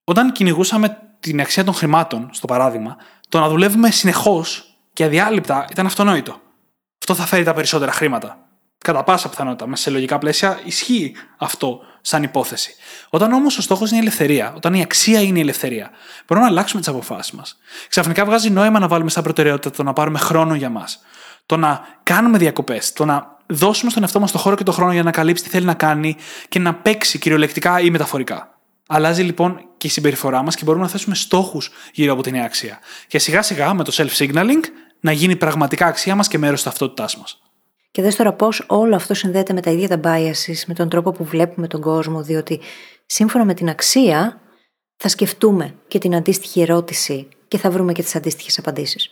Όταν 0.04 0.32
κυνηγούσαμε 0.32 0.98
την 1.20 1.40
αξία 1.40 1.64
των 1.64 1.74
χρημάτων, 1.74 2.28
στο 2.32 2.46
παράδειγμα, 2.46 2.96
το 3.28 3.38
να 3.38 3.48
δουλεύουμε 3.48 3.90
συνεχώς 3.90 4.76
και 4.92 5.04
αδιάλειπτα 5.04 5.66
ήταν 5.70 5.86
αυτονόητο. 5.86 6.40
Αυτό 7.00 7.14
θα 7.14 7.26
φέρει 7.26 7.44
τα 7.44 7.54
περισσότερα 7.54 7.92
χρήματα. 7.92 8.49
Κατά 8.85 9.05
πάσα 9.05 9.28
πιθανότητα, 9.28 9.66
μέσα 9.66 9.83
σε 9.83 9.91
λογικά 9.91 10.18
πλαίσια, 10.18 10.61
ισχύει 10.64 11.14
αυτό 11.37 11.81
σαν 12.01 12.22
υπόθεση. 12.22 12.74
Όταν 13.11 13.33
όμως 13.33 13.59
ο 13.59 13.62
στόχος 13.62 13.89
είναι 13.89 13.99
η 13.99 14.03
ελευθερία, 14.03 14.53
όταν 14.57 14.74
η 14.74 14.83
αξία 14.83 15.20
είναι 15.20 15.39
η 15.39 15.41
ελευθερία, 15.41 15.91
μπορούμε 16.26 16.47
να 16.47 16.53
αλλάξουμε 16.53 16.81
τις 16.81 16.91
αποφάσεις 16.91 17.33
μας. 17.33 17.59
Ξαφνικά 17.89 18.24
βγάζει 18.24 18.51
νόημα 18.51 18.78
να 18.78 18.89
βάλουμε 18.89 19.11
σαν 19.11 19.22
προτεραιότητα 19.22 19.70
το 19.70 19.83
να 19.83 19.93
πάρουμε 19.93 20.18
χρόνο 20.18 20.55
για 20.55 20.70
μας. 20.70 21.01
Το 21.47 21.57
να 21.57 21.81
κάνουμε 22.03 22.39
διακοπές, 22.39 22.93
το 22.93 23.05
να 23.05 23.37
δώσουμε 23.47 23.91
στον 23.91 24.03
εαυτό 24.03 24.20
μας 24.20 24.33
το 24.33 24.39
χώρο 24.39 24.57
και 24.57 24.62
το 24.62 24.72
χρόνο 24.72 24.93
για 24.93 25.03
να 25.03 25.11
καλύψει 25.11 25.43
τι 25.43 25.49
θέλει 25.49 25.66
να 25.66 25.74
κάνει 25.74 26.16
και 26.49 26.59
να 26.59 26.74
παίξει 26.74 27.18
κυριολεκτικά 27.18 27.81
ή 27.81 27.91
μεταφορικά. 27.91 28.59
Αλλάζει 28.87 29.22
λοιπόν 29.22 29.61
και 29.76 29.87
η 29.87 29.91
συμπεριφορά 29.91 30.43
μας 30.43 30.55
και 30.55 30.64
μπορούμε 30.64 30.85
να 30.85 30.91
θέσουμε 30.91 31.14
στόχους 31.14 31.70
γύρω 31.93 32.12
από 32.12 32.22
την 32.22 32.33
νέα 32.33 32.45
αξία. 32.45 32.78
Και 33.07 33.18
σιγά 33.18 33.43
σιγά 33.43 33.74
με 33.74 33.85
το 33.85 33.93
self-signaling 33.97 34.62
να 35.01 35.12
γίνει 35.12 35.37
πραγματικά 35.37 35.87
αξία 35.87 36.14
μας 36.14 36.28
και 36.28 36.39
μέρος 36.39 36.59
τη 36.59 36.64
ταυτότητάς 36.64 37.16
μας. 37.16 37.41
Και 37.91 38.03
δες 38.03 38.16
τώρα 38.16 38.32
πώς 38.32 38.64
όλο 38.66 38.95
αυτό 38.95 39.14
συνδέεται 39.14 39.53
με 39.53 39.61
τα 39.61 39.70
ίδια 39.70 39.88
τα 39.88 40.01
biases, 40.05 40.64
με 40.66 40.74
τον 40.74 40.88
τρόπο 40.88 41.12
που 41.12 41.24
βλέπουμε 41.24 41.66
τον 41.66 41.80
κόσμο, 41.80 42.22
διότι 42.22 42.61
σύμφωνα 43.07 43.45
με 43.45 43.55
την 43.55 43.68
αξία 43.68 44.41
θα 44.97 45.09
σκεφτούμε 45.09 45.74
και 45.88 45.99
την 45.99 46.14
αντίστοιχη 46.14 46.61
ερώτηση 46.61 47.28
και 47.49 47.59
θα 47.59 47.70
βρούμε 47.70 47.93
και 47.93 48.03
τις 48.03 48.16
αντίστοιχες 48.16 48.59
απαντήσεις. 48.59 49.11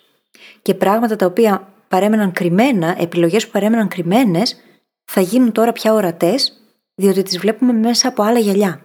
Και 0.63 0.75
πράγματα 0.75 1.17
τα 1.17 1.27
οποία 1.27 1.73
παρέμεναν 1.89 2.33
κρυμμένα, 2.33 2.97
επιλογές 2.99 3.45
που 3.47 3.51
παρέμεναν 3.53 3.89
κρυμμένες, 3.89 4.57
θα 5.05 5.21
γίνουν 5.21 5.53
τώρα 5.53 5.73
πια 5.73 5.93
ορατές, 5.93 6.53
διότι 6.95 7.23
τις 7.23 7.39
βλέπουμε 7.39 7.73
μέσα 7.73 8.09
από 8.09 8.23
άλλα 8.23 8.39
γυαλιά. 8.39 8.83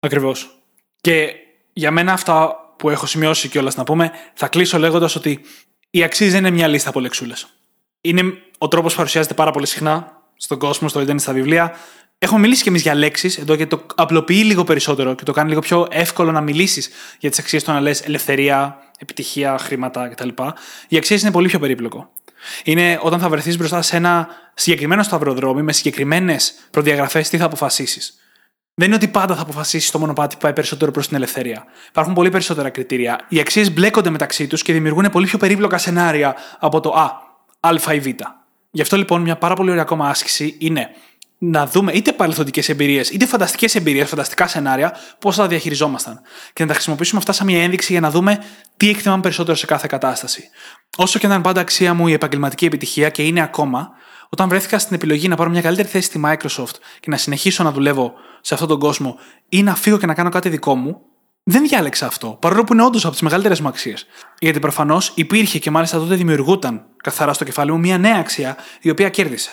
Ακριβώς. 0.00 0.62
Και 1.00 1.32
για 1.72 1.90
μένα 1.90 2.12
αυτά 2.12 2.56
που 2.76 2.90
έχω 2.90 3.06
σημειώσει 3.06 3.48
κιόλας 3.48 3.76
να 3.76 3.84
πούμε, 3.84 4.10
θα 4.34 4.48
κλείσω 4.48 4.78
λέγοντας 4.78 5.16
ότι 5.16 5.40
η 5.90 6.02
αξία 6.02 6.30
δεν 6.30 6.38
είναι 6.38 6.50
μια 6.50 6.66
λίστα 6.66 6.88
από 6.88 7.00
λεξούλες 7.00 7.56
είναι 8.08 8.22
ο 8.58 8.68
τρόπος 8.68 8.90
που 8.90 8.96
παρουσιάζεται 8.96 9.34
πάρα 9.34 9.50
πολύ 9.50 9.66
συχνά 9.66 10.22
στον 10.36 10.58
κόσμο, 10.58 10.88
στο 10.88 11.00
Ιντερνετ, 11.00 11.22
στα 11.22 11.32
βιβλία. 11.32 11.74
Έχουμε 12.18 12.40
μιλήσει 12.40 12.62
κι 12.62 12.68
εμείς 12.68 12.82
για 12.82 12.94
λέξεις 12.94 13.38
εδώ 13.38 13.56
και 13.56 13.66
το 13.66 13.86
απλοποιεί 13.94 14.42
λίγο 14.44 14.64
περισσότερο 14.64 15.14
και 15.14 15.24
το 15.24 15.32
κάνει 15.32 15.48
λίγο 15.48 15.60
πιο 15.60 15.86
εύκολο 15.90 16.32
να 16.32 16.40
μιλήσεις 16.40 16.88
για 17.18 17.30
τις 17.30 17.38
αξίες 17.38 17.64
του 17.64 17.72
να 17.72 17.80
λες 17.80 18.00
ελευθερία, 18.00 18.78
επιτυχία, 18.98 19.58
χρήματα 19.58 20.08
κτλ. 20.08 20.28
Οι 20.88 20.96
αξίες 20.96 21.22
είναι 21.22 21.30
πολύ 21.30 21.48
πιο 21.48 21.58
περίπλοκο. 21.58 22.10
Είναι 22.64 22.98
όταν 23.02 23.20
θα 23.20 23.28
βρεθείς 23.28 23.56
μπροστά 23.56 23.82
σε 23.82 23.96
ένα 23.96 24.28
συγκεκριμένο 24.54 25.02
σταυροδρόμι 25.02 25.62
με 25.62 25.72
συγκεκριμένες 25.72 26.54
προδιαγραφές 26.70 27.28
τι 27.28 27.36
θα 27.36 27.44
αποφασίσεις. 27.44 28.20
Δεν 28.74 28.86
είναι 28.86 28.96
ότι 28.96 29.08
πάντα 29.08 29.34
θα 29.34 29.42
αποφασίσεις 29.42 29.90
το 29.90 29.98
μονοπάτι 29.98 30.34
που 30.34 30.40
πάει 30.40 30.52
περισσότερο 30.52 30.90
προς 30.90 31.06
την 31.06 31.16
ελευθερία. 31.16 31.64
Υπάρχουν 31.88 32.14
πολύ 32.14 32.30
περισσότερα 32.30 32.70
κριτήρια. 32.70 33.20
Οι 33.28 33.40
αξίες 33.40 33.72
μπλέκονται 33.72 34.10
μεταξύ 34.10 34.46
τους 34.46 34.62
και 34.62 34.72
δημιουργούν 34.72 35.08
πολύ 35.10 35.26
πιο 35.26 35.38
περίπλοκα 35.38 35.78
σενάρια 35.78 36.36
από 36.58 36.80
το 36.80 36.90
Α, 36.90 37.20
Α 37.60 37.92
ή 37.94 38.00
Β. 38.00 38.06
Γι' 38.76 38.82
αυτό 38.82 38.96
λοιπόν 38.96 39.20
μια 39.20 39.36
πάρα 39.36 39.54
πολύ 39.54 39.70
ωραία 39.70 39.82
ακόμα 39.82 40.08
άσκηση 40.08 40.56
είναι 40.58 40.88
να 41.38 41.66
δούμε 41.66 41.92
είτε 41.92 42.12
παρελθοντικές 42.12 42.68
εμπειρίες, 42.68 43.10
είτε 43.10 43.26
φανταστικές 43.26 43.74
εμπειρίες, 43.74 44.08
φανταστικά 44.08 44.46
σενάρια, 44.46 44.96
πώς 45.18 45.36
θα 45.36 45.42
τα 45.42 45.48
διαχειριζόμασταν. 45.48 46.20
Και 46.52 46.62
να 46.62 46.68
τα 46.68 46.74
χρησιμοποιήσουμε 46.74 47.18
αυτά 47.18 47.32
σαν 47.32 47.46
μια 47.46 47.62
ένδειξη 47.62 47.92
για 47.92 48.00
να 48.00 48.10
δούμε 48.10 48.44
τι 48.76 48.88
εκτιμάμε 48.88 49.22
περισσότερο 49.22 49.56
σε 49.56 49.66
κάθε 49.66 49.86
κατάσταση. 49.90 50.48
Όσο 50.96 51.18
και 51.18 51.26
να 51.26 51.34
είναι 51.34 51.42
πάντα 51.42 51.60
αξία 51.60 51.94
μου 51.94 52.08
η 52.08 52.12
επαγγελματική 52.12 52.64
επιτυχία 52.64 53.08
και 53.08 53.22
είναι 53.22 53.42
ακόμα, 53.42 53.90
όταν 54.28 54.48
βρέθηκα 54.48 54.78
στην 54.78 54.94
επιλογή 54.94 55.28
να 55.28 55.36
πάρω 55.36 55.50
μια 55.50 55.60
καλύτερη 55.60 55.88
θέση 55.88 56.06
στη 56.06 56.20
Microsoft 56.24 56.76
και 57.00 57.10
να 57.10 57.16
συνεχίσω 57.16 57.62
να 57.62 57.72
δουλεύω 57.72 58.12
σε 58.40 58.54
αυτόν 58.54 58.68
τον 58.68 58.78
κόσμο 58.78 59.18
ή 59.48 59.62
να 59.62 59.74
φύγω 59.74 59.98
και 59.98 60.06
να 60.06 60.14
κάνω 60.14 60.28
κάτι 60.28 60.48
δικό 60.48 60.74
μου, 60.74 61.00
δεν 61.48 61.66
διάλεξα 61.66 62.06
αυτό, 62.06 62.36
παρόλο 62.40 62.64
που 62.64 62.72
είναι 62.72 62.84
όντως 62.84 63.04
από 63.04 63.12
τις 63.12 63.22
μεγαλύτερες 63.22 63.60
μου 63.60 63.68
αξίες. 63.68 64.06
Γιατί 64.38 64.58
προφανώς 64.58 65.12
υπήρχε 65.14 65.58
και 65.58 65.70
μάλιστα 65.70 65.98
τότε 65.98 66.14
δημιουργούταν 66.14 66.86
καθαρά 66.96 67.32
στο 67.32 67.44
κεφάλι 67.44 67.72
μου 67.72 67.78
μια 67.78 67.98
νέα 67.98 68.16
αξία 68.18 68.56
η 68.80 68.90
οποία 68.90 69.08
κέρδισε. 69.08 69.50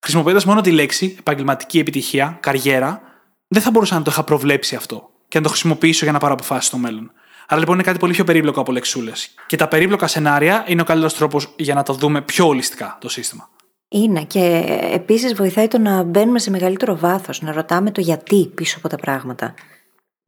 Χρησιμοποιώντας 0.00 0.44
μόνο 0.44 0.60
τη 0.60 0.70
λέξη 0.70 1.16
επαγγελματική 1.18 1.78
επιτυχία, 1.78 2.38
καριέρα, 2.40 3.00
δεν 3.48 3.62
θα 3.62 3.70
μπορούσα 3.70 3.94
να 3.94 4.02
το 4.02 4.10
είχα 4.10 4.24
προβλέψει 4.24 4.74
αυτό 4.74 5.10
και 5.28 5.38
να 5.38 5.44
το 5.44 5.48
χρησιμοποιήσω 5.48 6.04
για 6.04 6.12
να 6.12 6.18
πάρω 6.18 6.32
αποφάσεις 6.32 6.66
στο 6.66 6.76
μέλλον. 6.76 7.12
Άρα 7.48 7.60
λοιπόν 7.60 7.74
είναι 7.74 7.84
κάτι 7.84 7.98
πολύ 7.98 8.12
πιο 8.12 8.24
περίπλοκο 8.24 8.60
από 8.60 8.72
λεξούλες. 8.72 9.34
Και 9.46 9.56
τα 9.56 9.68
περίπλοκα 9.68 10.06
σενάρια 10.06 10.64
είναι 10.66 10.80
ο 10.80 10.84
καλύτερος 10.84 11.14
τρόπος 11.14 11.54
για 11.56 11.74
να 11.74 11.82
το 11.82 11.92
δούμε 11.92 12.22
πιο 12.22 12.46
ολιστικά 12.46 12.98
το 13.00 13.08
σύστημα. 13.08 13.48
Είναι 13.88 14.24
και 14.24 14.64
επίσης 14.92 15.34
βοηθάει 15.34 15.68
το 15.68 15.78
να 15.78 16.02
μπαίνουμε 16.02 16.38
σε 16.38 16.50
μεγαλύτερο 16.50 16.96
βάθος, 16.96 17.42
να 17.42 17.52
ρωτάμε 17.52 17.90
το 17.90 18.00
γιατί 18.00 18.52
πίσω 18.54 18.78
από 18.78 18.88
τα 18.88 18.96
πράγματα. 18.96 19.54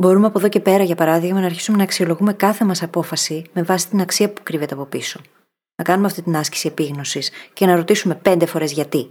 Μπορούμε 0.00 0.26
από 0.26 0.38
εδώ 0.38 0.48
και 0.48 0.60
πέρα, 0.60 0.84
για 0.84 0.94
παράδειγμα, 0.94 1.40
να 1.40 1.46
αρχίσουμε 1.46 1.76
να 1.76 1.82
αξιολογούμε 1.82 2.32
κάθε 2.32 2.64
μας 2.64 2.82
απόφαση 2.82 3.44
με 3.52 3.62
βάση 3.62 3.88
την 3.88 4.00
αξία 4.00 4.30
που 4.30 4.42
κρύβεται 4.42 4.74
από 4.74 4.84
πίσω. 4.84 5.20
Να 5.76 5.84
κάνουμε 5.84 6.06
αυτή 6.06 6.22
την 6.22 6.36
άσκηση 6.36 6.68
επίγνωσης 6.68 7.30
και 7.52 7.66
να 7.66 7.76
ρωτήσουμε 7.76 8.14
πέντε 8.14 8.46
φορές 8.46 8.72
γιατί. 8.72 9.10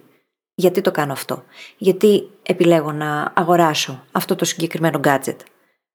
Γιατί 0.56 0.82
το 0.82 0.92
κάνω 0.92 1.12
αυτό; 1.12 1.44
Γιατί 1.78 2.30
επιλέγω 2.44 2.92
να 2.92 3.32
αγοράσω 3.36 4.04
αυτό 4.12 4.36
το 4.36 4.46
συγκεκριμένο 4.46 5.00
gadget; 5.04 5.36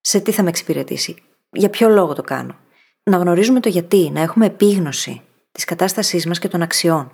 Σε 0.00 0.20
τι 0.20 0.32
θα 0.32 0.42
με 0.42 0.48
εξυπηρετήσει; 0.48 1.22
Για 1.52 1.70
ποιο 1.70 1.88
λόγο 1.88 2.14
το 2.14 2.22
κάνω; 2.22 2.54
Να 3.02 3.16
γνωρίζουμε 3.16 3.60
το 3.60 3.68
γιατί, 3.68 4.10
να 4.10 4.20
έχουμε 4.20 4.46
επίγνωση 4.46 5.22
της 5.52 5.64
κατάστασής 5.64 6.26
μας 6.26 6.38
και 6.38 6.48
των 6.48 6.62
αξιών. 6.62 7.12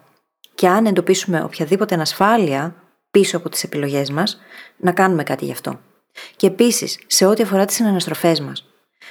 Και 0.54 0.68
αν 0.68 0.86
εντοπίσουμε 0.86 1.42
οποιαδήποτε 1.42 1.94
ανασφάλεια 1.94 2.74
πίσω 3.10 3.36
από 3.36 3.48
τις 3.48 3.62
επιλογές 3.64 4.10
μας, 4.10 4.40
να 4.76 4.92
κάνουμε 4.92 5.22
κάτι 5.22 5.44
γι' 5.44 5.52
αυτό. 5.52 5.78
Και 6.36 6.46
επίσης, 6.46 6.98
σε 7.06 7.26
ό,τι 7.26 7.42
αφορά 7.42 7.64
τις 7.64 7.74
συναναστροφές 7.76 8.40
μας, 8.40 8.64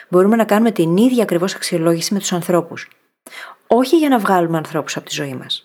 μπορούμε 0.10 0.36
να 0.36 0.46
κάνουμε 0.46 0.72
την 0.72 0.98
ίδια 0.98 1.24
ακριβώς 1.24 1.56
αξιολόγηση 1.56 2.14
με 2.14 2.20
τους 2.20 2.34
ανθρώπους. 2.34 2.88
Όχι 3.68 3.98
για 3.98 4.10
να 4.10 4.20
βγάλουμε 4.20 4.58
ανθρώπους 4.58 4.98
από 4.98 5.06
τη 5.10 5.16
ζωή 5.16 5.34
μας. 5.34 5.64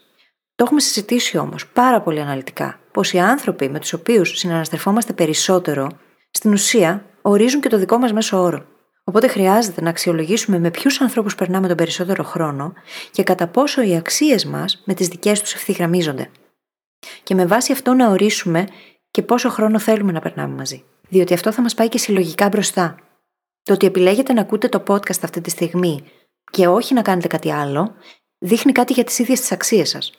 Το 0.55 0.65
έχουμε 0.65 0.81
συζητήσει 0.81 1.39
όμως 1.39 1.67
πάρα 1.67 2.01
πολύ 2.01 2.21
αναλυτικά 2.21 2.79
πως 2.93 3.13
οι 3.13 3.19
άνθρωποι 3.19 3.69
με 3.69 3.79
τους 3.79 3.93
οποίους 3.93 4.39
συναναστρεφόμαστε 4.39 5.13
περισσότερο, 5.13 5.89
στην 6.31 6.53
ουσία 6.53 7.05
ορίζουν 7.23 7.61
και 7.61 7.69
το 7.69 7.79
δικό 7.79 7.99
μας 7.99 8.13
μέσο 8.13 8.43
όρο. 8.43 8.65
Οπότε 9.05 9.29
χρειάζεται 9.29 9.81
να 9.81 9.91
αξιολογήσουμε 9.91 10.59
με 10.59 10.71
ποιους 10.71 11.01
ανθρώπους 11.01 11.35
περνάμε 11.35 11.69
τον 11.69 11.77
περισσότερο 11.77 12.23
χρόνο 12.25 12.73
και 13.11 13.23
κατά 13.23 13.47
πόσο 13.47 13.83
οι 13.83 13.97
αξίες 13.97 14.45
μας 14.45 14.83
με 14.85 14.95
τις 14.95 15.09
δικές 15.09 15.41
τους 15.41 15.55
ευθυγραμμίζονται. 15.55 16.31
Και 17.23 17.35
με 17.35 17.47
βάση 17.47 17.73
αυτό 17.73 17.95
να 17.95 18.11
ορίσουμε 18.11 18.67
και 19.11 19.23
πόσο 19.23 19.49
χρόνο 19.49 19.79
θέλουμε 19.79 20.13
να 20.13 20.21
περνάμε 20.21 20.55
μαζί 20.55 20.85
διότι 21.15 21.35
αυτό 21.35 21.53
θα 21.53 21.63
μας 21.63 21.75
πάει 21.75 21.89
και 21.89 21.99
συλλογικά 21.99 22.49
μπροστά. 22.49 22.97
Το 23.63 23.73
ότι 23.73 23.87
επιλέγετε 23.87 24.33
να 24.33 24.41
ακούτε 24.41 24.69
το 24.69 24.83
podcast 24.87 25.23
αυτή 25.23 25.41
τη 25.41 25.51
στιγμή 25.51 26.05
και 26.51 26.67
όχι 26.67 26.95
να 26.95 27.03
κάνετε 27.03 27.29
κάτι 27.29 27.53
άλλο, 27.53 27.95
δείχνει 28.39 28.73
κάτι 28.73 28.93
για 28.93 29.05
τις 29.05 29.19
ίδιες 29.19 29.41
τις 29.41 29.53
αξίες 29.53 29.89
σας. 29.89 30.13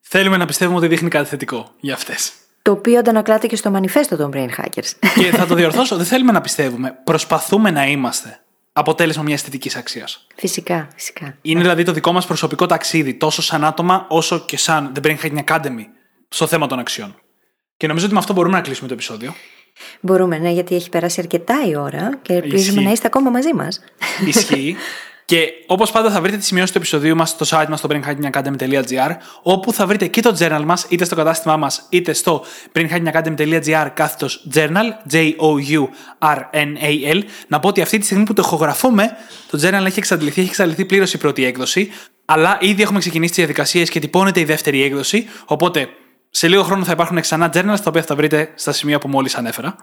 Θέλουμε 0.00 0.36
να 0.36 0.44
πιστεύουμε 0.46 0.78
ότι 0.78 0.86
δείχνει 0.86 1.08
κάτι 1.08 1.28
θετικό 1.28 1.70
για 1.80 1.94
αυτές. 1.94 2.32
Το 2.62 2.70
οποίο 2.72 2.98
αντανακλάται 2.98 3.46
και 3.46 3.56
στο 3.56 3.70
μανιφέστο 3.70 4.16
των 4.16 4.30
Brain 4.34 4.48
Hackers. 4.48 4.90
Και 5.14 5.30
θα 5.30 5.46
το 5.46 5.54
διορθώσω, 5.60 5.96
δεν 5.96 6.06
θέλουμε 6.06 6.32
να 6.32 6.40
πιστεύουμε. 6.40 6.94
Προσπαθούμε 7.04 7.70
να 7.70 7.86
είμαστε. 7.86 8.40
αποτέλεσμα 8.72 9.22
μιας 9.22 9.40
αισθητική 9.40 9.78
αξίας. 9.78 10.26
Φυσικά, 10.36 10.88
φυσικά. 10.94 11.36
Είναι 11.42 11.60
δηλαδή 11.60 11.82
το 11.82 11.92
δικό 11.92 12.12
μας 12.12 12.26
προσωπικό 12.26 12.66
ταξίδι, 12.66 13.14
τόσο 13.14 13.42
σαν 13.42 13.64
άτομα 13.64 14.06
όσο 14.08 14.38
και 14.38 14.56
σαν 14.56 14.92
The 14.96 15.06
Brain 15.06 15.16
Hacking 15.22 15.44
Academy, 15.44 15.84
στο 16.28 16.46
θέμα 16.46 16.66
των 16.66 16.78
αξιών. 16.78 17.14
Και 17.76 17.86
νομίζω 17.86 18.04
ότι 18.04 18.14
με 18.14 18.20
αυτό 18.20 18.32
μπορούμε 18.32 18.56
να 18.56 18.62
κλείσουμε 18.62 18.88
το 18.88 18.94
επεισόδιο. 18.94 19.34
Μπορούμε, 20.00 20.38
ναι, 20.38 20.50
γιατί 20.50 20.74
έχει 20.74 20.88
περάσει 20.88 21.20
αρκετά 21.20 21.54
η 21.68 21.76
ώρα 21.76 22.18
και 22.22 22.32
ελπίζουμε 22.32 22.58
Ισχύει. 22.58 22.84
να 22.84 22.90
είστε 22.90 23.06
ακόμα 23.06 23.30
μαζί 23.30 23.54
μας. 23.54 23.80
Ισχύει. 24.26 24.76
και 25.30 25.52
όπως 25.66 25.90
πάντα 25.90 26.10
θα 26.10 26.20
βρείτε 26.20 26.36
τι 26.36 26.44
σημειώσει 26.44 26.72
του 26.72 26.78
επεισοδίου 26.78 27.16
μας 27.16 27.30
στο 27.30 27.46
site 27.48 27.66
μας 27.68 27.78
στο 27.78 27.88
brainhackingacademy.gr, 27.92 29.10
όπου 29.42 29.72
θα 29.72 29.86
βρείτε 29.86 30.06
και 30.06 30.22
το 30.22 30.36
journal 30.38 30.62
μας 30.64 30.86
είτε 30.88 31.04
στο 31.04 31.14
κατάστημά 31.14 31.56
μας 31.56 31.86
είτε 31.88 32.12
στο 32.12 32.44
brainhackingacademy.gr 32.72 33.88
κάθετος 33.94 34.46
journal, 34.54 35.12
J-O-U-R-N-A-L. 35.12 37.22
Να 37.48 37.60
πω 37.60 37.68
ότι 37.68 37.80
αυτή 37.80 37.98
τη 37.98 38.04
στιγμή 38.04 38.24
που 38.24 38.32
το 38.32 38.42
εχογραφούμε, 38.44 39.10
το 39.50 39.58
journal 39.62 39.86
έχει 39.86 39.98
εξαντληθεί, 39.98 40.40
έχει 40.40 40.48
εξαντληθεί 40.48 40.84
πλήρως 40.84 41.12
η 41.12 41.18
πρώτη 41.18 41.44
έκδοση. 41.44 41.90
Αλλά 42.24 42.58
ήδη 42.60 42.82
έχουμε 42.82 42.98
ξεκινήσει 42.98 43.32
τις 43.32 43.38
διαδικασίες 43.38 43.90
και 43.90 44.00
τυπώνεται 44.00 44.40
η 44.40 44.44
δεύτερη 44.44 44.82
έκδοση. 44.82 45.28
Οπότε 45.44 45.88
σε 46.30 46.48
λίγο 46.48 46.62
χρόνο 46.62 46.84
θα 46.84 46.92
υπάρχουν 46.92 47.20
ξανά 47.20 47.50
journals 47.54 47.80
τα 47.82 47.84
οποία 47.86 48.02
θα 48.02 48.14
βρείτε 48.14 48.52
στα 48.54 48.72
σημεία 48.72 48.98
που 48.98 49.08
μόλις 49.08 49.34
ανέφερα. 49.34 49.76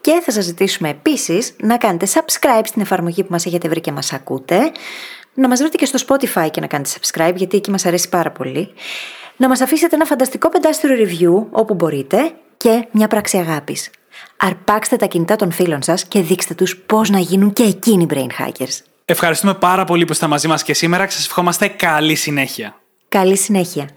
Και 0.00 0.20
θα 0.24 0.30
σας 0.30 0.44
ζητήσουμε 0.44 0.88
επίσης 0.88 1.54
να 1.62 1.76
κάνετε 1.76 2.06
subscribe 2.14 2.62
στην 2.64 2.82
εφαρμογή 2.82 3.22
που 3.22 3.28
μας 3.30 3.46
έχετε 3.46 3.68
βρει 3.68 3.80
και 3.80 3.92
μας 3.92 4.12
ακούτε. 4.12 4.72
Να 5.34 5.48
μας 5.48 5.60
βρείτε 5.60 5.76
και 5.76 5.86
στο 5.86 5.98
Spotify 6.06 6.50
και 6.50 6.60
να 6.60 6.66
κάνετε 6.66 6.90
subscribe 7.00 7.34
γιατί 7.36 7.56
εκεί 7.56 7.70
μας 7.70 7.86
αρέσει 7.86 8.08
πάρα 8.08 8.30
πολύ. 8.30 8.72
Να 9.36 9.48
μας 9.48 9.60
αφήσετε 9.60 9.94
ένα 9.94 10.04
φανταστικό 10.04 10.48
πεντάστερο 10.48 10.94
review 10.98 11.46
όπου 11.50 11.74
μπορείτε 11.74 12.32
και 12.56 12.88
μια 12.90 13.08
πράξη 13.08 13.38
αγάπης. 13.38 13.90
Αρπάξτε 14.36 14.96
τα 14.96 15.06
κινητά 15.06 15.36
των 15.36 15.52
φίλων 15.52 15.82
σας 15.82 16.04
και 16.04 16.20
δείξτε 16.20 16.54
τους 16.54 16.76
πώς 16.76 17.10
να 17.10 17.18
γίνουν 17.18 17.52
και 17.52 17.62
εκείνοι 17.62 18.06
brain 18.10 18.42
hackers. 18.42 18.78
Ευχαριστούμε 19.04 19.54
πάρα 19.54 19.84
πολύ 19.84 20.04
που 20.04 20.12
είστε 20.12 20.26
μαζί 20.26 20.48
μας 20.48 20.62
και 20.62 20.74
σήμερα 20.74 21.06
και 21.06 21.12
σας 21.12 21.26
ευχόμαστε 21.26 21.68
καλή 21.68 22.14
συνέχεια. 22.14 22.74
Καλή 23.08 23.36
συνέχεια. 23.36 23.88